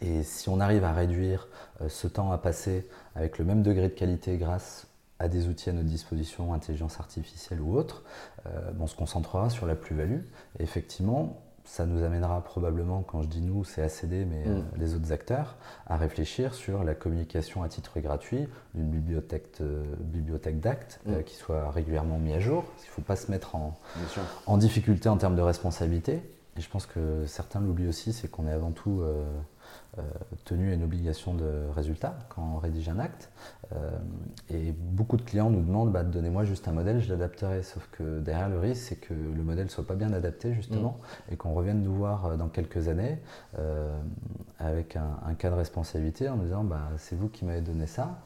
Et 0.00 0.22
si 0.22 0.48
on 0.48 0.60
arrive 0.60 0.84
à 0.84 0.92
réduire 0.92 1.48
euh, 1.80 1.88
ce 1.88 2.06
temps 2.06 2.32
à 2.32 2.38
passer 2.38 2.86
avec 3.14 3.38
le 3.38 3.44
même 3.44 3.62
degré 3.62 3.88
de 3.88 3.94
qualité 3.94 4.36
grâce 4.36 4.86
à 5.18 5.28
des 5.28 5.48
outils 5.48 5.70
à 5.70 5.72
notre 5.72 5.88
disposition, 5.88 6.52
intelligence 6.52 6.98
artificielle 6.98 7.60
ou 7.60 7.76
autre, 7.76 8.02
euh, 8.46 8.72
on 8.80 8.86
se 8.86 8.96
concentrera 8.96 9.50
sur 9.50 9.66
la 9.66 9.76
plus-value. 9.76 10.20
Et 10.58 10.62
effectivement, 10.62 11.40
ça 11.64 11.86
nous 11.86 12.02
amènera 12.02 12.42
probablement, 12.42 13.02
quand 13.02 13.22
je 13.22 13.28
dis 13.28 13.40
nous, 13.40 13.62
c'est 13.62 13.82
ACD, 13.82 14.26
mais 14.28 14.44
euh, 14.46 14.58
mm. 14.58 14.64
les 14.78 14.94
autres 14.94 15.12
acteurs, 15.12 15.56
à 15.86 15.96
réfléchir 15.96 16.54
sur 16.54 16.82
la 16.82 16.94
communication 16.94 17.62
à 17.62 17.68
titre 17.68 18.00
gratuit 18.00 18.48
d'une 18.74 18.90
bibliothèque, 18.90 19.62
bibliothèque 20.00 20.58
d'actes 20.58 21.00
mm. 21.06 21.22
qui 21.22 21.36
soit 21.36 21.70
régulièrement 21.70 22.18
mise 22.18 22.34
à 22.34 22.40
jour. 22.40 22.64
Il 22.80 22.86
ne 22.86 22.92
faut 22.92 23.02
pas 23.02 23.16
se 23.16 23.30
mettre 23.30 23.54
en, 23.54 23.78
en, 24.46 24.56
difficulté 24.56 25.08
en 25.08 25.16
termes 25.16 25.36
de 25.36 25.42
responsabilité. 25.42 26.20
Et 26.56 26.60
je 26.60 26.68
pense 26.68 26.86
que 26.86 27.24
certains 27.26 27.60
l'oublient 27.60 27.88
aussi, 27.88 28.12
c'est 28.12 28.28
qu'on 28.28 28.46
est 28.46 28.52
avant 28.52 28.72
tout 28.72 29.00
euh, 29.00 29.24
tenu 30.44 30.70
à 30.70 30.74
une 30.74 30.84
obligation 30.84 31.34
de 31.34 31.68
résultat 31.74 32.16
quand 32.30 32.42
on 32.42 32.58
rédige 32.58 32.88
un 32.88 32.98
acte. 32.98 33.30
Euh, 33.74 33.90
et 34.50 34.72
beaucoup 34.72 35.16
de 35.16 35.22
clients 35.22 35.50
nous 35.50 35.62
demandent 35.62 35.92
bah, 35.92 36.02
donnez-moi 36.02 36.44
juste 36.44 36.66
un 36.68 36.72
modèle, 36.72 37.00
je 37.00 37.10
l'adapterai. 37.10 37.62
Sauf 37.62 37.88
que 37.92 38.20
derrière 38.20 38.48
le 38.48 38.58
risque, 38.58 38.82
c'est 38.82 38.96
que 38.96 39.14
le 39.14 39.42
modèle 39.42 39.64
ne 39.64 39.70
soit 39.70 39.86
pas 39.86 39.94
bien 39.94 40.12
adapté 40.12 40.54
justement 40.54 40.98
mm. 40.98 41.32
et 41.32 41.36
qu'on 41.36 41.52
revienne 41.54 41.82
nous 41.82 41.94
voir 41.94 42.26
euh, 42.26 42.36
dans 42.36 42.48
quelques 42.48 42.88
années 42.88 43.18
avec 44.58 44.96
un, 44.96 45.34
cas 45.34 45.50
de 45.50 45.54
responsabilité 45.54 46.28
en 46.28 46.36
nous 46.36 46.44
disant 46.44 46.64
bah, 46.64 46.88
c'est 46.96 47.16
vous 47.16 47.28
qui 47.28 47.44
m'avez 47.44 47.60
donné 47.60 47.86
ça, 47.86 48.22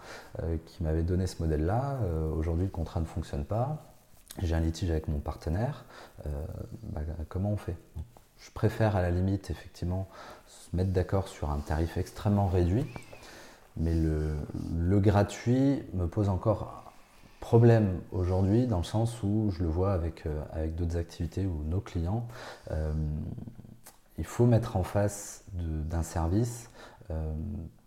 qui 0.67 0.83
m'avez 0.83 1.03
donné 1.03 1.27
ce 1.27 1.43
modèle-là, 1.43 1.99
aujourd'hui 2.37 2.65
le 2.65 2.71
contrat 2.71 3.01
ne 3.01 3.07
fonctionne 3.07 3.45
pas, 3.45 3.83
j'ai 4.43 4.55
un 4.55 4.61
litige 4.61 4.91
avec 4.91 5.09
mon 5.09 5.19
partenaire, 5.19 5.85
bah, 6.93 7.01
comment 7.29 7.51
on 7.51 7.57
fait? 7.57 7.77
Je 8.39 8.51
préfère 8.51 8.97
à 8.97 9.03
la 9.03 9.11
limite 9.11 9.51
effectivement 9.51 10.09
se 10.71 10.77
mettre 10.77 10.91
d'accord 10.91 11.29
sur 11.29 11.51
un 11.51 11.59
tarif 11.59 11.97
extrêmement 11.97 12.47
réduit, 12.47 12.87
mais 13.77 13.95
le, 13.95 15.01
gratuit 15.01 15.83
me 15.95 16.07
pose 16.07 16.29
encore 16.29 16.93
problème 17.41 18.01
aujourd'hui 18.13 18.67
dans 18.67 18.79
le 18.79 18.85
sens 18.85 19.23
où 19.23 19.51
je 19.51 19.63
le 19.63 19.69
vois 19.69 19.93
avec, 19.93 20.27
euh, 20.27 20.43
avec 20.53 20.75
d'autres 20.75 20.97
activités 20.97 21.47
ou 21.47 21.63
nos 21.65 21.81
clients. 21.81 22.27
Euh, 22.71 22.93
il 24.19 24.25
faut 24.25 24.47
mettre 24.47 24.77
en 24.77 24.83
face 24.83 25.45
d'un 25.53 26.03
service 26.03 26.71
euh, 27.11 27.33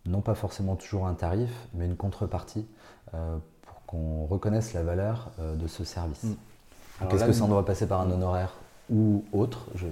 non 0.06 0.20
pas 0.20 0.34
forcément 0.34 0.76
toujours 0.76 1.06
un 1.06 1.14
tarif, 1.14 1.50
mais 1.74 1.84
une 1.84 1.96
contrepartie 1.96 2.66
pour 3.10 3.84
qu'on 3.86 4.24
reconnaisse 4.26 4.72
la 4.72 4.84
valeur 4.84 5.32
de 5.38 5.66
ce 5.66 5.82
service. 5.84 6.24
Qu'est-ce 7.08 7.24
que 7.24 7.32
ça 7.32 7.46
doit 7.46 7.64
passer 7.64 7.86
par 7.86 8.00
un 8.00 8.10
honoraire? 8.10 8.54
Ou 8.90 9.24
autre. 9.32 9.66
Je, 9.76 9.86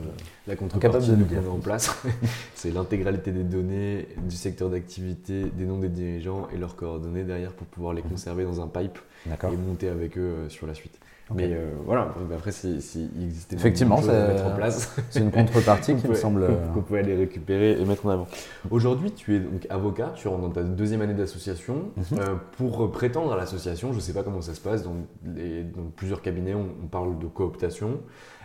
la 0.46 0.56
contrepartie 0.56 1.10
de 1.10 1.24
qu'on 1.24 1.40
met 1.40 1.48
en 1.48 1.58
place, 1.58 1.96
c'est 2.54 2.72
l'intégralité 2.72 3.30
des 3.32 3.44
données 3.44 4.08
du 4.28 4.36
secteur 4.36 4.70
d'activité, 4.70 5.44
des 5.44 5.64
noms 5.64 5.78
des 5.78 5.88
dirigeants 5.88 6.48
et 6.54 6.58
leurs 6.58 6.76
coordonnées 6.76 7.24
derrière 7.24 7.52
pour 7.52 7.66
pouvoir 7.66 7.94
les 7.94 8.02
conserver 8.02 8.44
dans 8.44 8.60
un 8.60 8.68
pipe 8.68 8.98
et 9.26 9.56
monter 9.56 9.88
avec 9.88 10.18
eux 10.18 10.20
euh, 10.20 10.48
sur 10.48 10.66
la 10.66 10.74
suite. 10.74 10.98
Mais 11.34 11.50
euh, 11.52 11.74
voilà, 11.84 12.14
après, 12.34 12.52
s'il 12.52 12.80
si, 12.80 13.10
existait 13.22 13.56
Effectivement, 13.56 14.00
mettre 14.00 14.46
en 14.46 14.56
place, 14.56 14.96
c'est 15.10 15.20
une 15.20 15.30
contrepartie 15.30 15.94
qui 16.00 16.08
me 16.08 16.14
semble. 16.14 16.48
Qu'on 16.72 16.80
pouvait 16.80 17.00
aller 17.00 17.16
récupérer 17.16 17.78
et 17.78 17.84
mettre 17.84 18.06
en 18.06 18.10
avant. 18.10 18.26
Aujourd'hui, 18.70 19.12
tu 19.12 19.36
es 19.36 19.40
donc 19.40 19.66
avocat, 19.68 20.12
tu 20.16 20.26
rentres 20.28 20.42
dans 20.42 20.50
ta 20.50 20.62
deuxième 20.62 21.02
année 21.02 21.14
d'association. 21.14 21.90
Mhm. 21.96 22.18
Euh, 22.18 22.34
pour 22.56 22.90
prétendre 22.90 23.32
à 23.32 23.36
l'association, 23.36 23.92
je 23.92 23.96
ne 23.96 24.00
sais 24.00 24.14
pas 24.14 24.22
comment 24.22 24.40
ça 24.40 24.54
se 24.54 24.60
passe, 24.60 24.82
dans, 24.82 24.94
les, 25.26 25.64
dans 25.64 25.84
plusieurs 25.94 26.22
cabinets, 26.22 26.54
on, 26.54 26.66
on 26.82 26.86
parle 26.86 27.18
de 27.18 27.26
cooptation. 27.26 28.00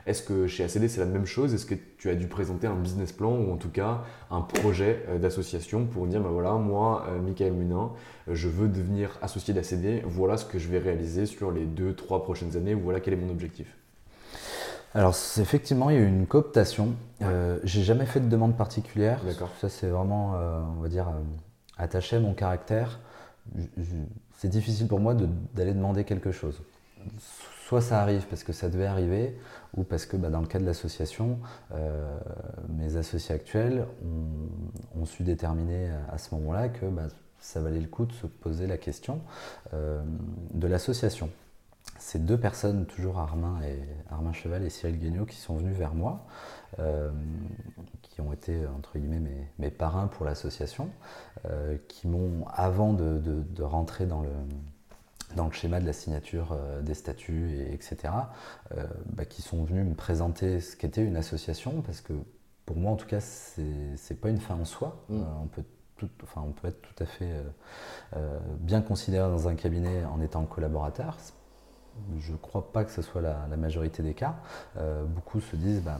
Est-ce 0.06 0.22
que 0.22 0.48
chez 0.48 0.64
ACD 0.64 0.88
c'est 0.90 1.00
la 1.00 1.06
même 1.06 1.26
chose? 1.26 1.54
Est-ce 1.54 1.66
que 1.66 1.76
tu 1.98 2.10
as 2.10 2.16
dû 2.16 2.28
présenter 2.28 2.68
un 2.68 2.76
business 2.76 3.12
plan 3.12 3.32
ou 3.32 3.52
en 3.54 3.58
tout 3.58 3.70
cas 3.70 4.02
un 4.32 4.42
projet 4.42 5.06
euh, 5.08 5.18
d'association 5.18 5.86
pour 5.86 6.08
dire 6.08 6.22
ben 6.22 6.30
voilà, 6.30 6.54
moi, 6.54 7.06
euh, 7.08 7.20
Michael 7.20 7.54
Munin, 7.54 7.92
euh, 8.28 8.36
je 8.36 8.50
veux 8.50 8.68
devenir 8.68 9.18
associé 9.22 9.54
d'ACD, 9.54 10.04
voilà 10.06 10.38
ce 10.38 10.46
que 10.46 10.60
je 10.60 10.68
vais 10.68 10.80
réaliser 10.80 11.26
sur 11.26 11.52
les 11.52 11.66
deux, 11.66 11.94
trois 11.94 12.24
prochaines 12.24 12.58
années, 12.58 12.74
voilà 12.74 13.00
quel 13.00 13.14
est 13.14 13.18
mon 13.18 13.30
objectif? 13.30 13.68
Alors 14.94 15.16
effectivement, 15.40 15.90
il 15.90 15.96
y 15.96 16.00
a 16.00 16.02
eu 16.02 16.08
une 16.08 16.28
cooptation. 16.28 16.90
j'ai 17.64 17.82
jamais 17.82 18.06
fait 18.06 18.20
de 18.20 18.30
demande 18.30 18.56
particulière. 18.56 19.22
Ça 19.60 19.68
c'est 19.68 19.88
vraiment, 19.88 20.36
on 20.78 20.82
va 20.82 20.88
dire, 20.88 21.08
attaché 21.80 22.18
à 22.18 22.20
mon 22.20 22.36
caractère. 22.36 23.00
C'est 24.38 24.50
difficile 24.50 24.88
pour 24.88 25.00
moi 25.00 25.16
d'aller 25.56 25.74
demander 25.74 26.04
quelque 26.04 26.32
chose 26.32 26.62
soit 27.74 27.82
ça 27.82 28.02
arrive 28.02 28.26
parce 28.30 28.44
que 28.44 28.54
ça 28.54 28.70
devait 28.70 28.86
arriver, 28.86 29.36
ou 29.76 29.84
parce 29.84 30.06
que 30.06 30.18
bah, 30.18 30.30
dans 30.30 30.42
le 30.42 30.48
cas 30.48 30.60
de 30.60 30.66
l'association, 30.66 31.40
euh, 31.74 32.18
mes 32.70 32.96
associés 32.96 33.36
actuels 33.36 33.86
ont, 34.96 35.06
su 35.06 35.24
déterminer 35.24 35.90
à 36.12 36.18
ce 36.18 36.34
moment-là 36.36 36.70
que 36.70 36.86
bah, 36.86 37.08
ça 37.40 37.60
valait 37.60 37.82
le 37.82 37.88
coup 37.88 38.06
de 38.06 38.14
se 38.14 38.26
poser 38.26 38.68
la 38.68 38.78
question 38.78 39.22
euh, 39.74 40.02
de 40.54 40.68
l'association. 40.68 41.30
Ces 42.00 42.20
deux 42.20 42.38
personnes, 42.38 42.86
toujours 42.86 43.20
Armin, 43.20 43.62
et, 43.64 43.80
Armin 44.10 44.32
Cheval 44.32 44.64
et 44.64 44.70
Cyril 44.70 44.98
Guignot, 44.98 45.26
qui 45.26 45.36
sont 45.36 45.58
venus 45.58 45.76
vers 45.76 45.94
moi, 45.94 46.26
euh, 46.80 47.12
qui 48.02 48.22
ont 48.22 48.32
été 48.32 48.66
entre 48.68 48.98
guillemets 48.98 49.22
mes, 49.60 49.70
parrains 49.72 50.08
pour 50.08 50.26
l'association, 50.26 50.90
qui 51.90 52.08
m'ont, 52.08 52.46
avant 52.54 52.94
de 52.94 53.64
rentrer 53.64 54.06
dans 54.06 54.22
le, 54.22 54.30
dans 55.36 55.46
le 55.46 55.52
schéma 55.52 55.80
de 55.80 55.86
la 55.86 55.94
signature 55.94 56.52
euh, 56.52 56.82
des 56.82 56.94
statuts, 56.94 57.52
et, 57.52 57.74
etc., 57.74 57.98
euh, 58.76 58.86
bah, 59.08 59.26
qui 59.26 59.42
sont 59.42 59.64
venus 59.64 59.86
me 59.86 59.96
présenter 59.96 60.60
ce 60.60 60.76
qu'était 60.76 61.04
une 61.04 61.16
association, 61.16 61.82
parce 61.82 62.02
que 62.02 62.14
pour 62.66 62.78
moi, 62.78 62.92
en 62.92 62.96
tout 62.96 63.08
cas, 63.08 63.20
c'est 63.20 63.62
n'est 63.62 64.16
pas 64.16 64.30
une 64.30 64.40
fin 64.40 64.56
en 64.56 64.66
soi. 64.66 65.04
Mm. 65.10 65.22
Euh, 65.22 65.26
on, 65.44 65.48
peut 65.48 65.64
tout, 65.98 66.10
enfin, 66.24 66.42
on 66.46 66.52
peut 66.52 66.68
être 66.68 66.82
tout 66.82 67.04
à 67.04 67.06
fait 67.06 67.32
bien 68.60 68.82
considéré 68.82 69.30
dans 69.30 69.48
un 69.48 69.56
cabinet 69.56 70.06
en 70.06 70.22
étant 70.22 70.46
collaborateur. 70.46 71.18
Je 72.20 72.32
ne 72.32 72.38
crois 72.38 72.72
pas 72.72 72.84
que 72.84 72.92
ce 72.92 73.02
soit 73.02 73.22
la, 73.22 73.48
majorité 73.58 74.04
des 74.04 74.14
cas. 74.14 74.36
Euh, 74.78 75.04
beaucoup 75.04 75.40
se 75.40 75.56
disent 75.56 75.82
bah, 75.82 76.00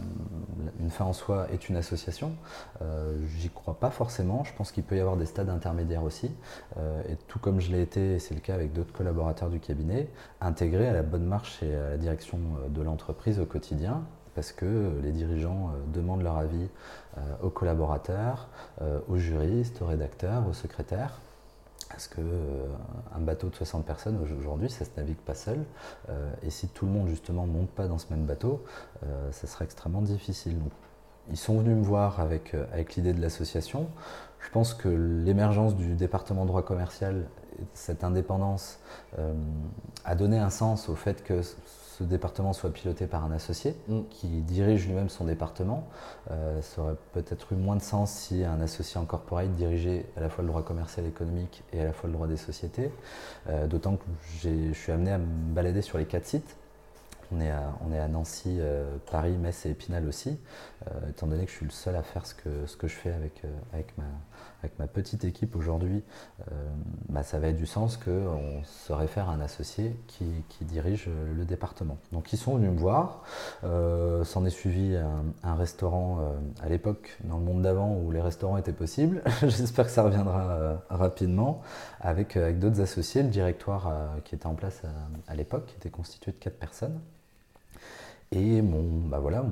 une 0.80 0.90
fin 0.90 1.06
en 1.06 1.14
soi 1.14 1.48
est 1.52 1.70
une 1.70 1.76
association. 1.76 2.34
Euh, 2.82 3.18
J'y 3.38 3.50
crois 3.50 3.80
pas 3.80 3.90
forcément. 3.90 4.44
Je 4.44 4.54
pense 4.54 4.72
qu'il 4.72 4.84
peut 4.84 4.98
y 4.98 5.00
avoir 5.00 5.18
des 5.18 5.26
stades 5.26 5.50
intermédiaires 5.50 6.04
aussi. 6.04 6.32
Euh, 6.78 7.02
et 7.10 7.16
tout 7.28 7.40
comme 7.40 7.60
je 7.60 7.72
l'ai 7.72 7.82
été, 7.82 8.16
et 8.16 8.20
c'est 8.20 8.34
le 8.34 8.42
cas 8.42 8.54
avec 8.54 8.74
d'autres 8.74 8.94
collaborateurs 8.94 9.50
du 9.50 9.60
cabinet, 9.60 10.10
intégré 10.42 10.88
à 10.88 10.94
la 10.94 11.04
bonne 11.04 11.26
marche 11.26 11.62
et 11.64 11.74
à 11.76 11.90
la 11.92 11.98
direction 11.98 12.40
de 12.70 12.82
l'entreprise 12.82 13.40
au 13.40 13.46
quotidien 13.46 14.04
parce 14.36 14.52
que 14.52 15.00
les 15.04 15.12
dirigeants 15.12 15.70
demandent 15.94 16.24
leur 16.24 16.38
avis 16.38 16.68
aux 17.44 17.52
collaborateurs, 17.52 18.50
aux 19.08 19.18
juristes, 19.18 19.84
aux 19.84 19.86
rédacteurs, 19.86 20.48
aux 20.48 20.54
secrétaires. 20.54 21.20
Parce 21.94 22.08
que 22.08 22.22
euh, 22.22 22.66
un 23.16 23.20
bateau 23.20 23.50
de 23.50 23.56
60 23.56 23.86
personnes 23.86 24.20
aujourd'hui, 24.40 24.68
ça 24.68 24.84
se 24.84 24.90
navigue 24.98 25.18
pas 25.18 25.36
seul. 25.36 25.64
Euh, 26.10 26.34
et 26.42 26.50
si 26.50 26.68
tout 26.68 26.88
le 26.88 26.92
monde 26.92 27.08
justement 27.08 27.46
monte 27.46 27.70
pas 27.70 27.88
dans 27.88 28.00
ce 28.00 28.08
même 28.10 28.26
bateau, 28.26 28.64
euh, 29.06 29.32
ça 29.32 29.46
serait 29.46 29.66
extrêmement 29.66 30.02
difficile. 30.02 30.58
ils 31.30 31.38
sont 31.38 31.60
venus 31.60 31.78
me 31.78 31.84
voir 31.84 32.20
avec, 32.20 32.56
avec 32.74 32.96
l'idée 32.96 33.14
de 33.14 33.22
l'association. 33.22 33.88
Je 34.40 34.50
pense 34.50 34.74
que 34.74 34.90
l'émergence 34.90 35.76
du 35.76 35.94
département 35.94 36.46
droit 36.46 36.64
commercial 36.64 37.26
cette 37.76 38.04
indépendance 38.04 38.80
a 40.04 40.16
donné 40.16 40.40
un 40.40 40.50
sens 40.50 40.90
au 40.90 40.96
fait 40.96 41.24
que 41.24 41.42
ce 41.98 42.04
département 42.04 42.54
soit 42.54 42.72
piloté 42.72 43.06
par 43.06 43.24
un 43.24 43.32
associé 43.32 43.76
mm. 43.88 44.02
qui 44.10 44.28
dirige 44.28 44.88
lui-même 44.88 45.10
son 45.10 45.26
département. 45.26 45.88
Euh, 46.32 46.62
ça 46.62 46.82
aurait 46.82 46.96
peut-être 47.14 47.54
eu 47.54 47.56
moins 47.56 47.76
de 47.76 47.82
sens 47.82 48.12
si 48.12 48.44
un 48.44 48.62
associé 48.62 49.00
en 49.00 49.06
corporate 49.06 49.54
dirigeait 49.56 50.06
à 50.18 50.22
la 50.22 50.30
fois 50.30 50.44
le 50.44 50.50
droit 50.50 50.64
commercial 50.64 51.06
et 51.06 51.10
économique 51.10 51.64
et 51.72 51.82
à 51.82 51.86
la 51.86 51.94
fois 51.94 52.08
le 52.08 52.14
droit 52.14 52.28
des 52.28 52.38
sociétés. 52.38 52.92
Euh, 53.50 53.68
d'autant 53.68 53.98
que 53.98 54.04
je 54.42 54.74
suis 54.74 54.92
amené 54.92 55.12
à 55.12 55.18
me 55.18 55.54
balader 55.54 55.82
sur 55.82 55.98
les 55.98 56.06
quatre 56.06 56.26
sites. 56.26 56.56
On 57.32 57.40
est 57.40 57.50
à, 57.50 57.74
on 57.88 57.92
est 57.92 58.00
à 58.00 58.08
Nancy, 58.08 58.58
euh, 58.60 58.98
Paris, 59.12 59.32
Metz 59.32 59.66
et 59.66 59.72
Épinal 59.72 60.08
aussi, 60.08 60.38
étant 61.10 61.26
donné 61.26 61.46
que 61.46 61.52
je 61.52 61.56
suis 61.56 61.66
le 61.66 61.72
seul 61.72 61.96
à 61.96 62.04
faire 62.04 62.26
ce 62.28 62.36
que, 62.36 62.68
ce 62.68 62.76
que 62.78 62.88
je 62.88 62.94
fais 62.94 63.12
avec, 63.12 63.42
avec 63.72 63.98
ma, 63.98 64.04
avec 64.62 64.78
ma 64.80 64.88
petite 64.88 65.26
équipe 65.26 65.56
aujourd'hui, 65.56 66.04
euh, 66.52 66.56
bah, 67.10 67.24
ça 67.24 67.40
va 67.40 67.48
être 67.48 67.58
du 67.58 67.66
sens 67.66 67.98
qu'on 67.98 68.64
se 68.64 68.94
réfère 68.94 69.30
à 69.30 69.34
un 69.34 69.42
associé 69.42 69.96
qui, 70.08 70.26
dirige 70.62 71.10
le 71.36 71.44
département. 71.44 71.98
Donc 72.14 72.32
ils 72.32 72.38
sont 72.38 72.56
venus 72.56 72.72
me 72.72 72.78
voir, 72.78 73.24
euh, 73.66 74.24
s'en 74.24 74.46
est 74.46 74.50
suivi 74.50 74.96
un, 75.44 75.56
restaurant 75.56 76.20
euh, 76.22 76.32
à 76.66 76.70
l'époque, 76.70 77.18
dans 77.26 77.38
le 77.38 77.44
monde 77.44 77.62
d'avant 77.62 77.98
où 77.98 78.12
les 78.12 78.22
restaurants 78.22 78.56
étaient 78.56 78.72
possibles, 78.72 79.22
j'espère 79.42 79.86
que 79.86 79.92
ça 79.92 80.04
reviendra 80.04 80.82
rapidement, 80.90 81.62
avec, 82.00 82.38
d'autres 82.60 82.80
associés, 82.80 83.24
le 83.24 83.30
directoire 83.30 83.92
qui 84.24 84.36
était 84.36 84.48
en 84.48 84.56
place 84.56 84.82
à, 84.86 85.32
à 85.32 85.36
l'époque, 85.36 85.74
était 85.78 85.90
constitué 85.90 86.32
de 86.32 86.38
quatre 86.38 86.58
personnes 86.58 87.00
et 88.34 88.62
m'ont 88.62 89.08
bah 89.08 89.20
voilà, 89.20 89.44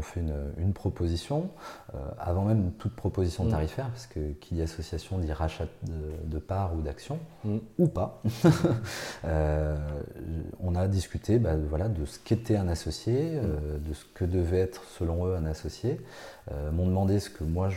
fait 0.00 0.20
une, 0.58 0.72
proposition, 0.72 1.50
euh, 1.94 1.98
avant 2.18 2.44
même 2.44 2.72
toute 2.72 2.94
proposition 2.94 3.44
mm. 3.44 3.50
tarifaire, 3.50 3.88
parce 3.88 4.06
que 4.06 4.32
qui 4.32 4.54
dit 4.54 4.62
association 4.62 5.18
dit 5.18 5.32
rachat 5.32 5.66
de, 6.24 6.38
parts 6.38 6.74
ou 6.76 6.82
d'actions, 6.82 7.18
mm. 7.44 7.58
ou 7.78 7.88
pas. 7.88 8.22
Euh, 9.24 9.76
on 10.60 10.74
a 10.74 10.86
discuté 10.88 11.38
bah, 11.38 11.56
voilà, 11.56 11.88
de 11.88 12.04
ce 12.04 12.18
qu'était 12.18 12.56
un 12.56 12.68
associé, 12.68 13.32
euh, 13.34 13.78
mm. 13.78 13.88
de 13.88 13.94
ce 13.94 14.04
que 14.14 14.24
devait 14.24 14.58
être 14.60 14.84
selon 14.84 15.26
eux 15.26 15.34
un 15.34 15.46
associé, 15.46 16.00
m'ont 16.72 16.86
demandé 16.86 17.18
ce 17.18 17.28
que 17.28 17.42
moi 17.42 17.68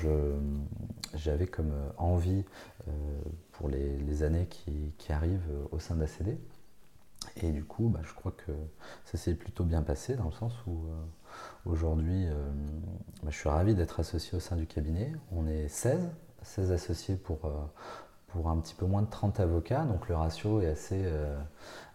j'avais 1.16 1.48
comme 1.48 1.72
envie 1.98 2.44
pour 3.54 3.68
les, 3.68 4.24
années 4.24 4.46
qui, 4.50 4.94
qui, 4.98 5.12
arrivent 5.12 5.50
au 5.72 5.80
sein 5.80 5.96
de 5.96 6.02
la 6.02 6.08
CD. 6.08 6.38
Et 7.42 7.52
du 7.52 7.64
coup, 7.64 7.90
bah, 7.90 8.00
je 8.04 8.14
crois 8.14 8.32
que 8.32 8.52
ça 9.06 9.18
s'est 9.18 9.34
plutôt 9.34 9.64
bien 9.64 9.82
passé 9.82 10.16
dans 10.16 10.26
le 10.26 10.32
sens 10.32 10.54
où 10.68 10.72
euh, 10.72 11.04
aujourd'hui, 11.66 12.28
euh, 12.28 12.34
bah, 13.24 13.30
je 13.30 13.38
suis 13.38 13.50
ravi 13.50 13.76
d'être 13.76 14.00
associé 14.00 14.38
au 14.38 14.40
sein 14.40 14.56
du 14.56 14.66
cabinet. 14.66 15.12
On 15.32 15.48
est 15.48 15.68
16, 15.68 16.10
16 16.44 16.72
associés 16.72 17.16
pour, 17.16 17.46
euh, 17.46 17.52
pour 18.28 18.50
un 18.50 18.58
petit 18.58 18.76
peu 18.76 18.86
moins 18.86 19.02
de 19.02 19.10
30 19.10 19.40
avocats, 19.40 19.84
donc 19.84 20.08
le 20.10 20.16
ratio 20.16 20.62
est 20.62 20.68
assez, 20.68 21.06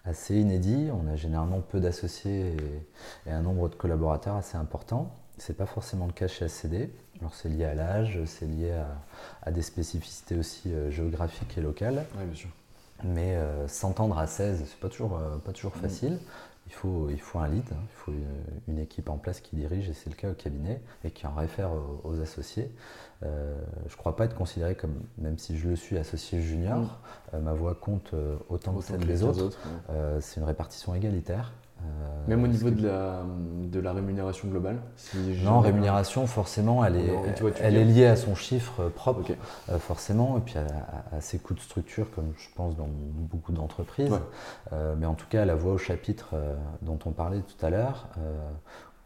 assez 0.05 0.37
inédit. 0.37 0.89
On 0.93 1.07
a 1.07 1.17
généralement 1.17 1.61
peu 1.61 1.81
d'associés 1.81 2.57
et, 3.27 3.31
un 3.31 3.43
nombre 3.43 3.69
de 3.69 3.75
collaborateurs 3.75 4.37
assez 4.37 4.57
important. 4.57 5.15
Ce 5.39 5.53
n'est 5.53 5.57
pas 5.57 5.67
forcément 5.67 6.07
le 6.07 6.13
cas 6.13 6.29
chez 6.29 6.45
ACD. 6.45 6.91
Alors 7.21 7.35
c'est 7.35 7.49
lié 7.49 7.65
à 7.65 7.75
l'âge, 7.75 8.19
c'est 8.27 8.47
lié 8.47 8.73
à, 8.73 8.89
à, 9.43 9.53
des 9.53 9.63
spécificités 9.63 10.37
aussi 10.37 10.73
géographiques 10.91 11.57
et 11.57 11.61
locales. 11.61 12.05
Oui, 12.19 12.25
bien 12.25 12.35
sûr. 12.35 12.51
Mais 13.05 13.37
euh, 13.37 13.69
s'entendre 13.69 14.19
à 14.19 14.27
16, 14.27 14.65
c'est 14.67 14.81
pas 14.81 14.89
toujours, 14.89 15.19
euh, 15.19 15.37
pas 15.37 15.53
toujours 15.53 15.75
facile. 15.75 16.19
Il 16.67 16.73
faut, 16.73 17.11
il 17.11 17.21
faut 17.21 17.39
un 17.39 17.49
lead, 17.49 17.69
il 17.69 17.95
faut 17.95 18.13
une, 18.67 18.79
équipe 18.79 19.11
en 19.11 19.19
place 19.19 19.41
qui 19.41 19.55
dirige, 19.55 19.91
et 19.91 19.93
c'est 19.93 20.09
le 20.09 20.17
cas 20.17 20.31
au 20.31 20.35
cabinet, 20.35 20.81
et 21.05 21.11
qui 21.11 21.27
en 21.27 21.35
réfère 21.35 21.71
aux, 22.05 22.21
associés. 22.23 22.73
Euh, 23.23 23.55
je 23.87 23.93
ne 23.93 23.99
crois 23.99 24.17
pas 24.17 24.25
être 24.25 24.35
considéré 24.35 24.75
comme, 24.75 24.95
même 25.19 25.37
si 25.37 25.59
je 25.59 25.69
le 25.69 25.77
suis, 25.77 25.99
associé 25.99 26.41
junior, 26.41 26.99
mm. 27.35 27.39
ma 27.41 27.53
voix 27.53 27.75
compte 27.75 28.15
autant, 28.49 28.73
que 28.77 28.83
celle 28.83 29.07
des 29.07 29.23
autres. 29.23 29.59
c'est 30.21 30.41
une 30.41 30.47
répartition 30.47 30.95
égalitaire. 30.95 31.53
Euh, 31.85 32.29
Même 32.29 32.43
au 32.43 32.47
niveau 32.47 32.71
de 32.71 32.87
la, 32.87 33.23
de 33.71 33.81
la 33.81 33.93
rémunération 33.93 34.49
globale 34.49 34.79
Non, 35.45 35.61
rémunération, 35.61 36.27
forcément, 36.27 36.85
elle 36.85 36.97
est, 36.97 37.15
elle 37.61 37.77
est 37.77 37.85
liée 37.85 38.07
à 38.07 38.17
son 38.17 38.35
chiffre 38.35 38.89
propre, 38.89 39.33
euh, 39.71 39.79
forcément, 39.79 40.39
et 40.39 40.41
puis 40.41 40.55
à, 40.57 41.21
ses 41.21 41.39
coûts 41.39 41.55
de 41.55 41.61
structure, 41.61 42.11
comme 42.15 42.33
je 42.37 42.49
pense 42.55 42.77
dans 42.77 42.89
beaucoup 42.89 43.53
d'entreprises. 43.53 44.19
Euh, 44.73 44.95
mais 44.99 45.07
en 45.07 45.15
tout 45.15 45.27
cas, 45.29 45.45
la 45.45 45.55
voix 45.55 45.73
au 45.73 45.79
chapitre 45.79 46.35
dont 46.83 46.99
on 47.05 47.11
parlait 47.11 47.41
tout 47.41 47.67
à 47.67 47.71
l'heure, 47.71 48.09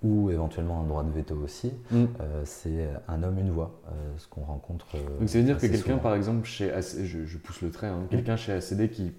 ou 0.03 0.30
éventuellement 0.30 0.80
un 0.80 0.84
droit 0.84 1.03
de 1.03 1.11
veto 1.11 1.34
aussi, 1.34 1.72
mm. 1.90 2.05
euh, 2.20 2.42
c'est 2.44 2.88
un 3.09 3.22
homme, 3.22 3.38
une 3.38 3.51
voix, 3.51 3.80
euh, 3.88 3.90
ce 4.16 4.28
qu'on 4.28 4.42
rencontre. 4.42 4.86
Euh, 4.94 5.18
Donc 5.18 5.28
ça 5.28 5.38
veut 5.38 5.44
dire 5.44 5.59
que 5.59 5.66
quelqu'un, 5.66 5.99
par 5.99 6.14
exemple, 6.14 6.46
chez 6.46 6.72
je, 7.03 7.38
pousse 7.38 7.62
le 7.62 7.70
trait, 7.70 7.88
hein, 7.88 8.03
mm. 8.05 8.09
quelqu'un 8.09 8.36
chez 8.36 8.53
ACD 8.53 8.90
qui 8.90 9.12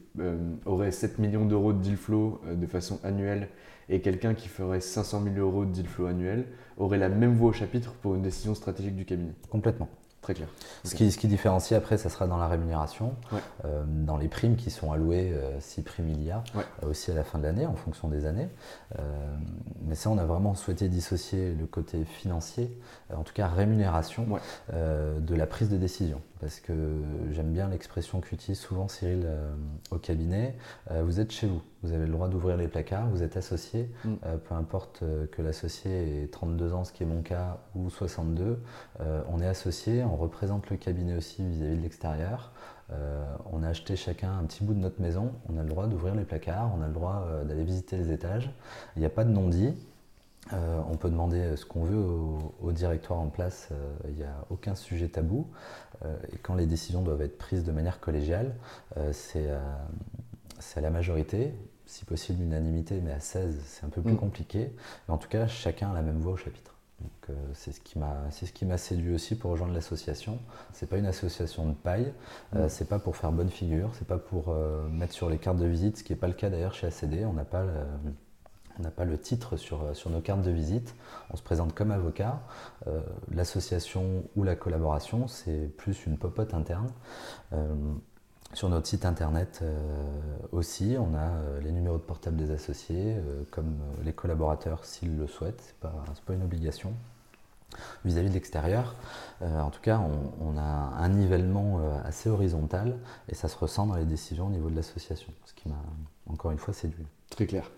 aurait 0.65 0.91
7 0.91 1.19
millions 1.19 1.45
d'euros 1.45 1.73
de 1.73 1.81
deal 1.81 1.97
flow 1.97 2.41
de 2.53 2.65
façon 2.65 2.99
annuelle 3.03 3.49
et 3.89 4.01
quelqu'un 4.01 4.33
qui 4.33 4.47
ferait 4.47 4.81
500 4.81 5.23
000 5.23 5.35
euros 5.37 5.65
de 5.65 5.71
deal 5.71 5.87
flow 5.87 6.07
annuel 6.07 6.45
aurait 6.77 6.97
la 6.97 7.09
même 7.09 7.35
voix 7.35 7.49
au 7.49 7.53
chapitre 7.53 7.93
pour 8.01 8.15
une 8.15 8.21
décision 8.21 8.55
stratégique 8.55 8.95
du 8.95 9.05
cabinet. 9.05 9.33
Complètement. 9.49 9.89
Très 10.29 10.35
clair. 10.35 10.49
Ce, 10.83 10.93
qui, 10.93 11.11
ce, 11.11 11.17
qui, 11.17 11.27
différencie 11.27 11.75
après, 11.75 11.97
ça 11.97 12.07
sera 12.07 12.27
dans 12.27 12.37
la 12.37 12.47
rémunération, 12.47 13.15
euh, 13.65 13.83
dans 13.87 14.15
les 14.15 14.27
primes 14.27 14.57
qui 14.57 14.69
sont 14.69 14.91
allouées, 14.91 15.31
euh, 15.33 15.59
si 15.59 15.81
primes 15.81 16.09
il 16.09 16.23
y 16.23 16.29
a, 16.29 16.43
euh, 16.55 16.61
aussi 16.87 17.09
à 17.09 17.15
la 17.15 17.23
fin 17.23 17.39
de 17.39 17.45
l'année, 17.45 17.65
en 17.65 17.73
fonction 17.73 18.07
des 18.09 18.27
années. 18.27 18.47
mais 19.87 19.95
ça, 19.95 20.11
on 20.11 20.19
a 20.19 20.25
vraiment 20.25 20.53
souhaité 20.53 20.87
dissocier 20.87 21.55
le 21.59 21.65
côté 21.65 22.05
financier, 22.05 22.79
en 23.11 23.23
tout 23.23 23.33
cas 23.33 23.47
rémunération, 23.47 24.27
de 24.71 25.35
la 25.35 25.47
prise 25.47 25.69
de 25.69 25.77
décision. 25.77 26.21
Parce 26.39 26.59
que 26.59 26.73
j'aime 27.31 27.51
bien 27.51 27.67
l'expression 27.67 28.21
qu'utilise 28.21 28.59
souvent 28.59 28.87
Cyril 28.87 29.27
au 29.91 29.97
cabinet. 29.97 30.55
vous 30.89 31.19
êtes 31.19 31.31
chez 31.31 31.47
vous, 31.47 31.61
vous 31.83 31.91
avez 31.91 32.05
le 32.05 32.11
droit 32.13 32.29
d'ouvrir 32.29 32.55
les 32.55 32.69
placards, 32.69 33.09
vous 33.09 33.23
êtes 33.23 33.35
associé, 33.35 33.89
mm. 34.05 34.15
peu 34.47 34.55
importe 34.55 35.03
que 35.31 35.41
l'associé 35.41 36.23
ait 36.23 36.27
32 36.27 36.73
ans, 36.73 36.85
ce 36.85 36.93
qui 36.93 37.03
est 37.03 37.05
mon 37.05 37.21
cas, 37.21 37.57
ou 37.75 37.89
62, 37.89 38.57
on 38.99 39.41
est 39.41 39.47
associé, 39.47 40.01
on 40.05 40.15
représente 40.15 40.69
le 40.69 40.77
cabinet 40.77 41.17
aussi 41.17 41.45
vis-à-vis 41.45 41.75
de 41.75 41.81
l'extérieur. 41.81 42.53
Euh, 42.91 43.23
on 43.51 43.61
a 43.61 43.69
acheté 43.69 43.95
chacun 43.95 44.31
un 44.37 44.43
petit 44.45 44.63
bout 44.63 44.73
de 44.73 44.79
notre 44.79 45.01
maison, 45.01 45.33
on 45.47 45.57
a 45.57 45.63
le 45.63 45.69
droit 45.69 45.85
d'ouvrir 45.87 46.15
les 46.15 46.23
placards, 46.23 46.71
on 46.75 46.81
a 46.81 46.87
le 46.87 46.93
droit 46.93 47.25
euh, 47.27 47.43
d'aller 47.43 47.63
visiter 47.63 47.97
les 47.97 48.11
étages. 48.11 48.51
Il 48.95 48.99
n'y 48.99 49.05
a 49.05 49.09
pas 49.09 49.23
de 49.23 49.31
non-dit. 49.31 49.73
Euh, 50.53 50.79
on 50.89 50.97
peut 50.97 51.09
demander 51.09 51.55
ce 51.55 51.65
qu'on 51.65 51.83
veut 51.83 51.99
au, 51.99 52.71
directoire 52.71 53.19
en 53.19 53.27
place, 53.27 53.69
il 54.07 54.15
n'y 54.15 54.23
a 54.23 54.33
aucun 54.49 54.73
sujet 54.73 55.07
tabou. 55.07 55.45
Et 56.31 56.37
quand 56.37 56.55
les 56.55 56.65
décisions 56.65 57.01
doivent 57.01 57.21
être 57.21 57.37
prises 57.37 57.63
de 57.63 57.71
manière 57.71 57.99
collégiale, 57.99 58.55
c'est 59.11 59.49
à 59.49 60.81
la 60.81 60.89
majorité, 60.89 61.53
si 61.89 62.05
possible 62.05 62.43
l'unanimité, 62.43 63.01
mais 63.03 63.11
à 63.11 63.19
16, 63.19 63.61
c'est 63.65 63.85
un 63.85 63.89
peu 63.89 64.01
plus 64.01 64.13
mm. 64.13 64.17
compliqué. 64.17 64.71
Mais 65.07 65.13
en 65.13 65.17
tout 65.17 65.27
cas, 65.27 65.47
chacun 65.47 65.89
a 65.89 65.93
la 65.93 66.03
même 66.03 66.19
voix 66.19 66.33
au 66.33 66.37
chapitre. 66.37 66.75
Euh, 67.29 67.33
c'est 67.53 67.71
ce 67.71 67.79
qui 67.79 67.97
m'a 67.97 68.15
c'est 68.29 68.45
ce 68.45 68.53
qui 68.53 68.65
m'a 68.65 68.77
séduit 68.77 69.13
aussi 69.13 69.35
pour 69.35 69.51
rejoindre 69.51 69.73
l'association. 69.73 70.39
C'est 70.73 70.87
pas 70.87 70.97
une 70.97 71.05
association 71.05 71.67
de 71.67 71.73
paille, 71.73 72.13
euh, 72.55 72.65
mm. 72.65 72.69
c'est 72.69 72.87
pas 72.87 72.99
pour 72.99 73.15
faire 73.15 73.31
bonne 73.31 73.49
figure, 73.49 73.91
c'est 73.97 74.07
pas 74.07 74.17
pour 74.17 74.49
euh, 74.49 74.87
mettre 74.89 75.13
sur 75.13 75.29
les 75.29 75.37
cartes 75.37 75.57
de 75.57 75.65
visite, 75.65 75.97
ce 75.97 76.03
qui 76.03 76.13
n'est 76.13 76.19
pas 76.19 76.27
le 76.27 76.33
cas 76.33 76.49
d'ailleurs 76.49 76.73
chez 76.73 76.87
ACD. 76.87 77.25
On 77.25 77.33
n'a 77.33 77.45
pas 77.45 77.65
on 78.79 78.83
n'a 78.83 78.91
pas 78.91 79.05
le 79.05 79.17
titre 79.17 79.57
sur, 79.57 79.95
sur 79.95 80.09
nos 80.09 80.21
cartes 80.21 80.41
de 80.41 80.51
visite, 80.51 80.95
on 81.31 81.37
se 81.37 81.43
présente 81.43 81.75
comme 81.75 81.91
avocat. 81.91 82.39
L'association 83.31 84.23
ou 84.35 84.43
la 84.43 84.55
collaboration, 84.55 85.27
c'est 85.27 85.69
plus 85.77 86.05
une 86.05 86.17
popote 86.17 86.53
interne. 86.53 86.89
Sur 88.53 88.69
notre 88.69 88.87
site 88.87 89.05
internet 89.05 89.59
euh, 89.61 89.77
aussi, 90.51 90.95
on 90.99 91.13
a 91.13 91.19
euh, 91.19 91.61
les 91.61 91.71
numéros 91.71 91.97
de 91.97 92.01
portable 92.01 92.35
des 92.35 92.49
associés, 92.49 93.15
euh, 93.15 93.43
comme 93.51 93.77
les 94.03 94.11
collaborateurs 94.11 94.85
s'ils 94.85 95.15
le 95.17 95.27
souhaitent, 95.27 95.61
ce 95.61 95.87
n'est 95.87 96.25
pas, 96.25 96.33
une 96.33 96.43
obligation. 96.43 96.93
Vis-à-vis 98.03 98.29
de 98.29 98.33
l'extérieur, 98.33 98.95
en 99.41 99.69
tout 99.69 99.79
cas, 99.79 100.01
on, 100.41 100.57
a 100.57 100.61
un 100.61 101.09
nivellement 101.09 101.79
assez 102.03 102.27
horizontal 102.27 102.97
et 103.27 103.35
ça 103.35 103.47
se 103.47 103.55
ressent 103.55 103.85
dans 103.85 103.93
les 103.93 104.05
décisions 104.05 104.47
au 104.47 104.49
niveau 104.49 104.71
de 104.71 104.75
l'association, 104.75 105.31
ce 105.45 105.53
qui 105.53 105.69
m'a 105.69 105.75
encore 106.25 106.49
une 106.49 106.57
fois 106.57 106.73
séduit. 106.73 107.05
Très 107.29 107.45
clair. 107.45 107.69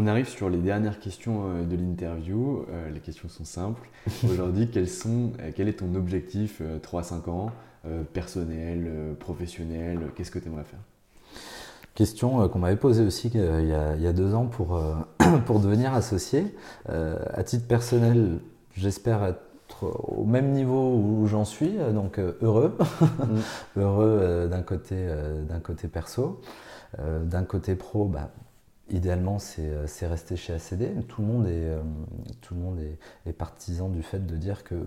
On 0.00 0.06
arrive 0.06 0.28
sur 0.28 0.48
les 0.48 0.58
dernières 0.58 1.00
questions 1.00 1.64
de 1.68 1.74
l'interview. 1.74 2.64
les 2.94 3.00
questions 3.00 3.28
sont 3.28 3.44
simples. 3.44 3.90
Aujourd'hui, 4.30 4.70
quel 4.70 5.68
est 5.68 5.78
ton 5.80 5.92
objectif 5.96 6.62
3-5 6.62 7.28
ans 7.28 7.50
euh, 7.84 8.04
personnel, 8.04 8.84
euh, 8.86 9.14
professionnel 9.14 10.12
Qu'est-ce 10.14 10.30
que 10.30 10.38
tu 10.38 10.46
aimerais 10.46 10.62
faire? 10.62 10.78
Question 11.96 12.42
euh, 12.42 12.48
qu'on 12.48 12.60
m'avait 12.60 12.76
posée 12.76 13.04
aussi 13.04 13.28
il 13.34 13.40
y, 13.40 14.06
a, 14.06 14.12
deux 14.12 14.34
ans 14.36 14.46
pour, 14.46 14.80
pour 15.46 15.58
devenir 15.58 15.92
associé. 15.94 16.54
à 16.86 17.42
titre 17.42 17.66
personnel, 17.66 18.38
j'espère 18.76 19.24
être 19.24 19.82
au 19.82 20.24
même 20.24 20.52
niveau 20.52 20.94
où 20.94 21.26
j'en 21.26 21.44
suis, 21.44 21.72
donc 21.92 22.20
heureux, 22.40 22.78
heureux 23.76 24.46
d'un 24.48 24.62
côté, 24.62 25.08
d'un 25.48 25.58
côté 25.58 25.88
perso, 25.88 26.40
d'un 26.98 27.42
côté 27.42 27.74
pro, 27.74 28.06
bah, 28.06 28.30
idéalement 28.90 29.38
c'est 29.38 30.06
rester 30.06 30.36
chez 30.36 30.52
ACD. 30.52 31.06
Tout 31.06 31.22
le 31.22 31.28
monde 31.28 31.46
est, 31.46 31.70
tout 32.40 32.54
le 32.54 32.60
monde 32.60 32.80
est, 32.80 32.98
est, 33.28 33.32
partisan 33.32 33.88
du 33.88 34.02
fait 34.02 34.26
de 34.26 34.36
dire 34.36 34.64
que 34.64 34.86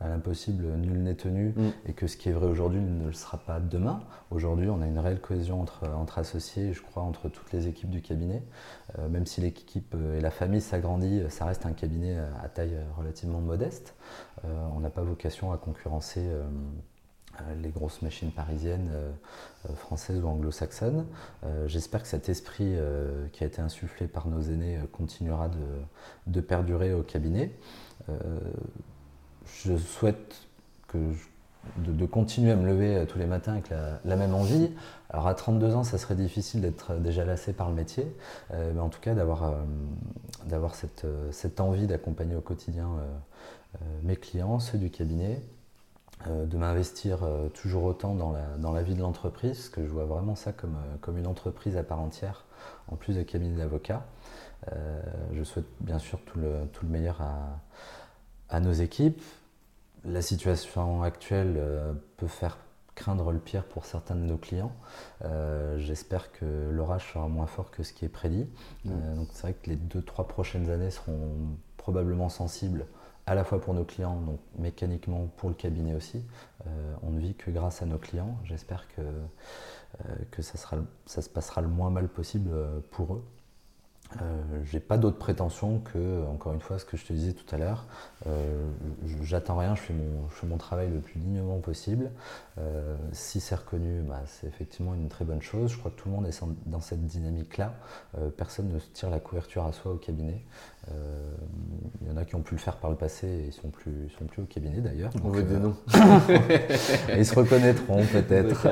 à 0.00 0.08
l'impossible, 0.08 0.64
nul 0.76 1.02
n'est 1.02 1.14
tenu, 1.14 1.54
Mm. 1.56 1.70
et 1.86 1.92
que 1.92 2.06
ce 2.06 2.16
qui 2.16 2.28
est 2.28 2.32
vrai 2.32 2.46
aujourd'hui 2.46 2.80
ne 2.80 3.06
le 3.06 3.12
sera 3.12 3.38
pas 3.38 3.60
demain. 3.60 4.00
Aujourd'hui, 4.30 4.68
on 4.68 4.82
a 4.82 4.86
une 4.86 4.98
réelle 4.98 5.20
cohésion 5.20 5.60
entre, 5.60 5.88
entre 5.88 6.18
associés, 6.18 6.72
je 6.72 6.82
crois, 6.82 7.02
entre 7.02 7.28
toutes 7.28 7.52
les 7.52 7.68
équipes 7.68 7.90
du 7.90 8.02
cabinet. 8.02 8.42
Euh, 8.98 9.08
même 9.08 9.26
si 9.26 9.40
l'équipe 9.40 9.94
euh, 9.94 10.18
et 10.18 10.20
la 10.20 10.30
famille 10.30 10.60
s'agrandit, 10.60 11.22
ça 11.30 11.46
reste 11.46 11.64
un 11.66 11.72
cabinet 11.72 12.16
euh, 12.16 12.28
à 12.42 12.48
taille 12.48 12.74
euh, 12.74 12.84
relativement 12.98 13.40
modeste. 13.40 13.94
Euh, 14.44 14.66
on 14.74 14.80
n'a 14.80 14.90
pas 14.90 15.02
vocation 15.02 15.52
à 15.52 15.56
concurrencer 15.56 16.20
euh, 16.20 16.42
euh, 16.42 16.48
les 17.62 17.70
grosses 17.70 18.02
machines 18.02 18.30
parisiennes, 18.30 18.90
euh, 18.92 19.10
euh, 19.68 19.74
françaises 19.74 20.20
ou 20.22 20.26
anglo-saxonnes. 20.26 21.06
Euh, 21.44 21.68
J'espère 21.68 22.02
que 22.02 22.08
cet 22.08 22.28
esprit 22.28 22.74
euh, 22.76 23.26
qui 23.32 23.44
a 23.44 23.46
été 23.46 23.60
insufflé 23.60 24.06
par 24.06 24.28
nos 24.28 24.40
aînés 24.40 24.76
euh, 24.76 24.86
continuera 24.90 25.50
de, 26.26 26.40
perdurer 26.40 26.94
au 26.94 27.02
cabinet. 27.02 27.50
Euh, 28.08 28.12
je 29.46 29.76
souhaite 29.76 30.46
de, 31.78 32.06
continuer 32.06 32.52
à 32.52 32.56
me 32.56 32.66
lever 32.66 32.96
euh, 32.96 33.06
tous 33.06 33.18
les 33.18 33.26
matins 33.26 33.52
avec 33.52 33.70
la, 33.70 34.16
même 34.16 34.34
envie. 34.34 34.70
Alors 35.10 35.26
à 35.26 35.34
32 35.34 35.74
ans, 35.74 35.84
ça 35.84 35.98
serait 35.98 36.14
difficile 36.14 36.60
d'être 36.60 36.92
euh, 36.92 36.98
déjà 36.98 37.24
lassé 37.24 37.52
par 37.52 37.68
le 37.68 37.74
métier, 37.74 38.06
euh, 38.52 38.72
mais 38.74 38.80
en 38.80 38.88
tout 38.88 39.00
cas 39.00 39.14
d'avoir 39.14 39.44
euh, 39.44 40.68
cette, 40.72 41.04
euh, 41.04 41.30
cette 41.32 41.60
envie 41.60 41.86
d'accompagner 41.86 42.36
au 42.36 42.40
quotidien 42.40 42.86
euh, 42.86 43.06
euh, 43.76 43.84
mes 44.02 44.16
clients, 44.16 44.60
ceux 44.60 44.78
du 44.78 44.90
cabinet, 44.90 45.40
euh, 45.40 45.63
de 46.30 46.56
m'investir 46.56 47.22
euh, 47.22 47.48
toujours 47.48 47.84
autant 47.84 48.14
dans 48.14 48.32
la, 48.32 48.56
dans 48.58 48.72
la 48.72 48.82
vie 48.82 48.94
de 48.94 49.00
l'entreprise, 49.00 49.56
parce 49.56 49.68
que 49.68 49.84
je 49.84 49.90
vois 49.90 50.04
vraiment 50.04 50.36
ça 50.36 50.52
comme, 50.52 50.76
euh, 50.76 50.96
comme 51.00 51.18
une 51.18 51.26
entreprise 51.26 51.76
à 51.76 51.82
part 51.82 52.00
entière, 52.00 52.44
en 52.88 52.96
plus 52.96 53.16
de 53.16 53.22
cabinet 53.22 53.56
d'avocats. 53.56 54.04
Euh, 54.72 55.02
je 55.32 55.44
souhaite 55.44 55.66
bien 55.80 55.98
sûr 55.98 56.18
tout 56.24 56.38
le, 56.38 56.66
tout 56.72 56.86
le 56.86 56.90
meilleur 56.92 57.20
à, 57.20 57.60
à 58.48 58.60
nos 58.60 58.72
équipes. 58.72 59.22
La 60.04 60.22
situation 60.22 61.02
actuelle 61.02 61.54
euh, 61.56 61.92
peut 62.16 62.26
faire 62.26 62.58
craindre 62.94 63.32
le 63.32 63.38
pire 63.38 63.64
pour 63.64 63.84
certains 63.86 64.14
de 64.14 64.20
nos 64.20 64.36
clients. 64.36 64.72
Euh, 65.24 65.78
J'espère 65.78 66.30
que 66.32 66.70
l'orage 66.70 67.12
sera 67.12 67.26
moins 67.28 67.46
fort 67.46 67.70
que 67.70 67.82
ce 67.82 67.92
qui 67.92 68.04
est 68.04 68.08
prédit. 68.08 68.46
Mm. 68.84 68.90
Euh, 68.90 69.14
donc 69.16 69.28
c'est 69.32 69.42
vrai 69.42 69.54
que 69.54 69.68
les 69.68 69.76
deux, 69.76 70.02
trois 70.02 70.28
prochaines 70.28 70.70
années 70.70 70.90
seront 70.90 71.32
probablement 71.76 72.28
sensibles 72.28 72.86
à 73.26 73.34
la 73.34 73.44
fois 73.44 73.60
pour 73.60 73.74
nos 73.74 73.84
clients, 73.84 74.20
donc 74.20 74.38
mécaniquement 74.58 75.28
pour 75.36 75.48
le 75.48 75.54
cabinet 75.54 75.94
aussi. 75.94 76.24
Euh, 76.66 76.94
on 77.02 77.10
ne 77.10 77.20
vit 77.20 77.34
que 77.34 77.50
grâce 77.50 77.82
à 77.82 77.86
nos 77.86 77.98
clients. 77.98 78.36
J'espère 78.44 78.86
que, 78.88 79.02
euh, 80.00 80.14
que 80.30 80.42
ça, 80.42 80.58
se 81.06 81.28
passera 81.28 81.60
le 81.60 81.68
moins 81.68 81.90
mal 81.90 82.08
possible 82.08 82.50
euh, 82.52 82.80
pour 82.90 83.14
eux. 83.14 83.24
Euh, 84.22 84.42
j'ai 84.64 84.80
pas 84.80 84.96
d'autre 84.96 85.18
prétention 85.18 85.80
que, 85.80 86.24
encore 86.26 86.52
une 86.52 86.60
fois, 86.60 86.78
ce 86.78 86.84
que 86.84 86.96
je 86.96 87.04
te 87.04 87.12
disais 87.12 87.32
tout 87.32 87.52
à 87.54 87.58
l'heure. 87.58 87.86
J'attends 89.22 89.56
rien, 89.56 89.74
je 89.74 89.80
fais, 89.80 89.94
mon, 90.46 90.56
travail 90.56 90.88
le 90.88 91.00
plus 91.00 91.18
dignement 91.18 91.58
possible. 91.58 92.10
Si 93.12 93.40
c'est 93.40 93.56
reconnu, 93.56 94.02
bah, 94.02 94.22
c'est 94.26 94.46
effectivement 94.46 94.94
une 94.94 95.08
très 95.08 95.24
bonne 95.24 95.42
chose. 95.42 95.72
Je 95.72 95.78
crois 95.78 95.90
que 95.90 95.96
tout 95.96 96.08
le 96.08 96.14
monde 96.14 96.26
est 96.26 96.44
dans 96.66 96.80
cette 96.80 97.04
dynamique-là. 97.06 97.74
Personne 98.36 98.68
ne 98.68 98.78
se 98.78 98.88
tire 98.90 99.10
la 99.10 99.18
couverture 99.18 99.64
à 99.64 99.72
soi 99.72 99.92
au 99.92 99.96
cabinet. 99.96 100.44
Euh, 100.90 101.34
Il 102.02 102.08
y 102.08 102.10
en 102.12 102.16
a 102.16 102.24
qui 102.24 102.34
ont 102.34 102.42
pu 102.42 102.54
le 102.54 102.60
faire 102.60 102.76
par 102.76 102.90
le 102.90 102.96
passé 102.96 103.26
et 103.26 103.46
ils 103.46 103.52
sont 103.52 103.70
plus, 103.70 104.10
sont 104.18 104.26
plus 104.26 104.42
au 104.42 104.44
cabinet 104.44 104.80
d'ailleurs. 104.80 105.10
On 105.24 105.30
veut 105.30 105.42
des 105.42 105.54
euh, 105.54 105.58
noms. 105.58 105.76
ils 107.16 107.24
se 107.24 107.34
reconnaîtront 107.34 108.04
peut-être. 108.06 108.68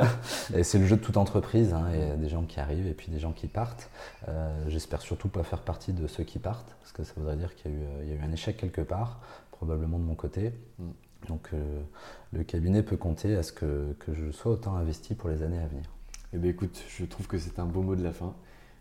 Et 0.55 0.63
c'est 0.63 0.79
le 0.79 0.87
jeu 0.87 0.97
de 0.97 1.01
toute 1.03 1.17
entreprise. 1.17 1.73
hein. 1.73 1.87
Il 1.95 2.01
y 2.01 2.11
a 2.11 2.17
des 2.17 2.29
gens 2.29 2.43
qui 2.45 2.61
arrivent 2.61 2.87
et 2.87 2.93
puis 2.95 3.11
des 3.11 3.19
gens 3.19 3.33
qui 3.33 3.47
partent. 3.47 3.89
Euh, 4.29 4.53
J'espère 4.69 5.01
surtout 5.01 5.29
pas 5.29 5.43
faire 5.43 5.61
partie 5.63 5.93
de 5.93 6.07
ceux 6.07 6.25
qui 6.25 6.39
partent, 6.39 6.77
parce 6.81 6.93
que 6.93 7.03
ça 7.05 7.13
voudrait 7.17 7.37
dire 7.37 7.55
qu'il 7.55 7.71
y, 7.71 7.75
a 7.75 7.77
eu, 7.79 7.83
il 8.03 8.09
y 8.09 8.13
a 8.13 8.15
eu 8.17 8.23
un 8.29 8.33
échec 8.33 8.57
quelque 8.57 8.83
part, 8.83 9.21
probablement 9.51 9.99
de 9.99 10.05
mon 10.05 10.15
côté. 10.15 10.53
Mm. 10.79 10.85
Donc 11.29 11.51
euh, 11.55 11.81
le 12.33 12.43
cabinet 12.45 12.83
peut 12.83 12.97
compter 12.97 13.37
à 13.37 13.43
ce 13.43 13.53
que, 13.53 13.95
que 14.01 14.13
je 14.13 14.31
sois 14.33 14.53
autant 14.53 14.75
investi 14.77 15.15
pour 15.15 15.31
les 15.31 15.43
années 15.43 15.61
à 15.61 15.67
venir. 15.67 15.85
Eh 16.35 16.39
bien 16.39 16.51
écoute, 16.51 16.83
je 16.89 17.05
trouve 17.05 17.27
que 17.27 17.39
c'est 17.39 17.59
un 17.59 17.67
beau 17.67 17.83
mot 17.83 17.95
de 17.95 18.03
la 18.03 18.13
fin. 18.13 18.35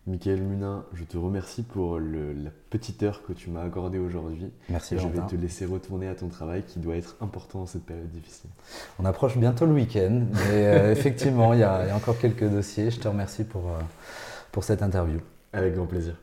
Michael 0.08 0.40
Munin, 0.42 0.84
je 0.94 1.04
te 1.04 1.16
remercie 1.16 1.62
pour 1.62 1.98
le- 2.00 2.32
la 2.32 2.50
petite 2.70 3.04
heure 3.04 3.22
que 3.24 3.32
tu 3.32 3.50
m'as 3.50 3.62
accordée 3.62 3.98
aujourd'hui. 4.00 4.50
Merci 4.68 4.96
Et 4.96 4.98
je 4.98 5.06
vais 5.06 5.20
te 5.28 5.36
laisser 5.36 5.64
retourner 5.64 6.08
à 6.08 6.16
ton 6.16 6.26
travail 6.26 6.64
qui 6.66 6.80
doit 6.80 6.96
être 6.96 7.14
important 7.20 7.60
dans 7.60 7.66
cette 7.66 7.84
période 7.86 8.10
difficile. 8.10 8.50
On 8.98 9.04
approche 9.04 9.38
bientôt 9.38 9.64
le 9.64 9.74
week-end, 9.74 10.22
mais 10.32 10.66
euh, 10.66 10.90
effectivement, 10.96 11.52
il 11.54 11.60
y, 11.60 11.62
a, 11.62 11.84
il 11.84 11.88
y 11.88 11.90
a 11.92 11.96
encore 11.96 12.18
quelques 12.18 12.48
dossiers. 12.48 12.90
Je 12.90 12.98
te 12.98 13.06
remercie 13.06 13.44
pour, 13.44 13.68
euh, 13.68 13.78
pour 14.50 14.64
cette 14.64 14.82
interview. 14.82 15.20
Avec 15.52 15.76
grand 15.76 15.86
plaisir. 15.86 16.14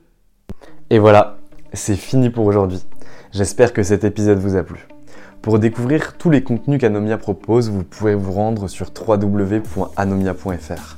Et 0.90 1.00
voilà, 1.00 1.38
c'est 1.72 1.96
fini 1.96 2.30
pour 2.30 2.46
aujourd'hui. 2.48 2.84
J'espère 3.32 3.72
que 3.72 3.84
cet 3.84 4.04
épisode 4.04 4.40
vous 4.40 4.58
a 4.58 4.64
plu. 4.64 4.88
Pour 5.42 5.58
découvrir 5.58 6.18
tous 6.18 6.30
les 6.32 6.44
contenus 6.44 6.82
qu'Anomia 6.82 7.18
propose, 7.18 7.70
vous 7.70 7.86
pouvez 7.86 8.14
vous 8.14 8.34
rendre 8.34 8.68
sur 8.68 8.88
www.anomia.fr. 9.08 10.98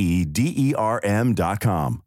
E 0.00 0.24
D 0.24 0.54
E 0.56 0.74
R 0.74 0.98
M 1.04 1.34
dot 1.34 1.60
com. 1.60 2.00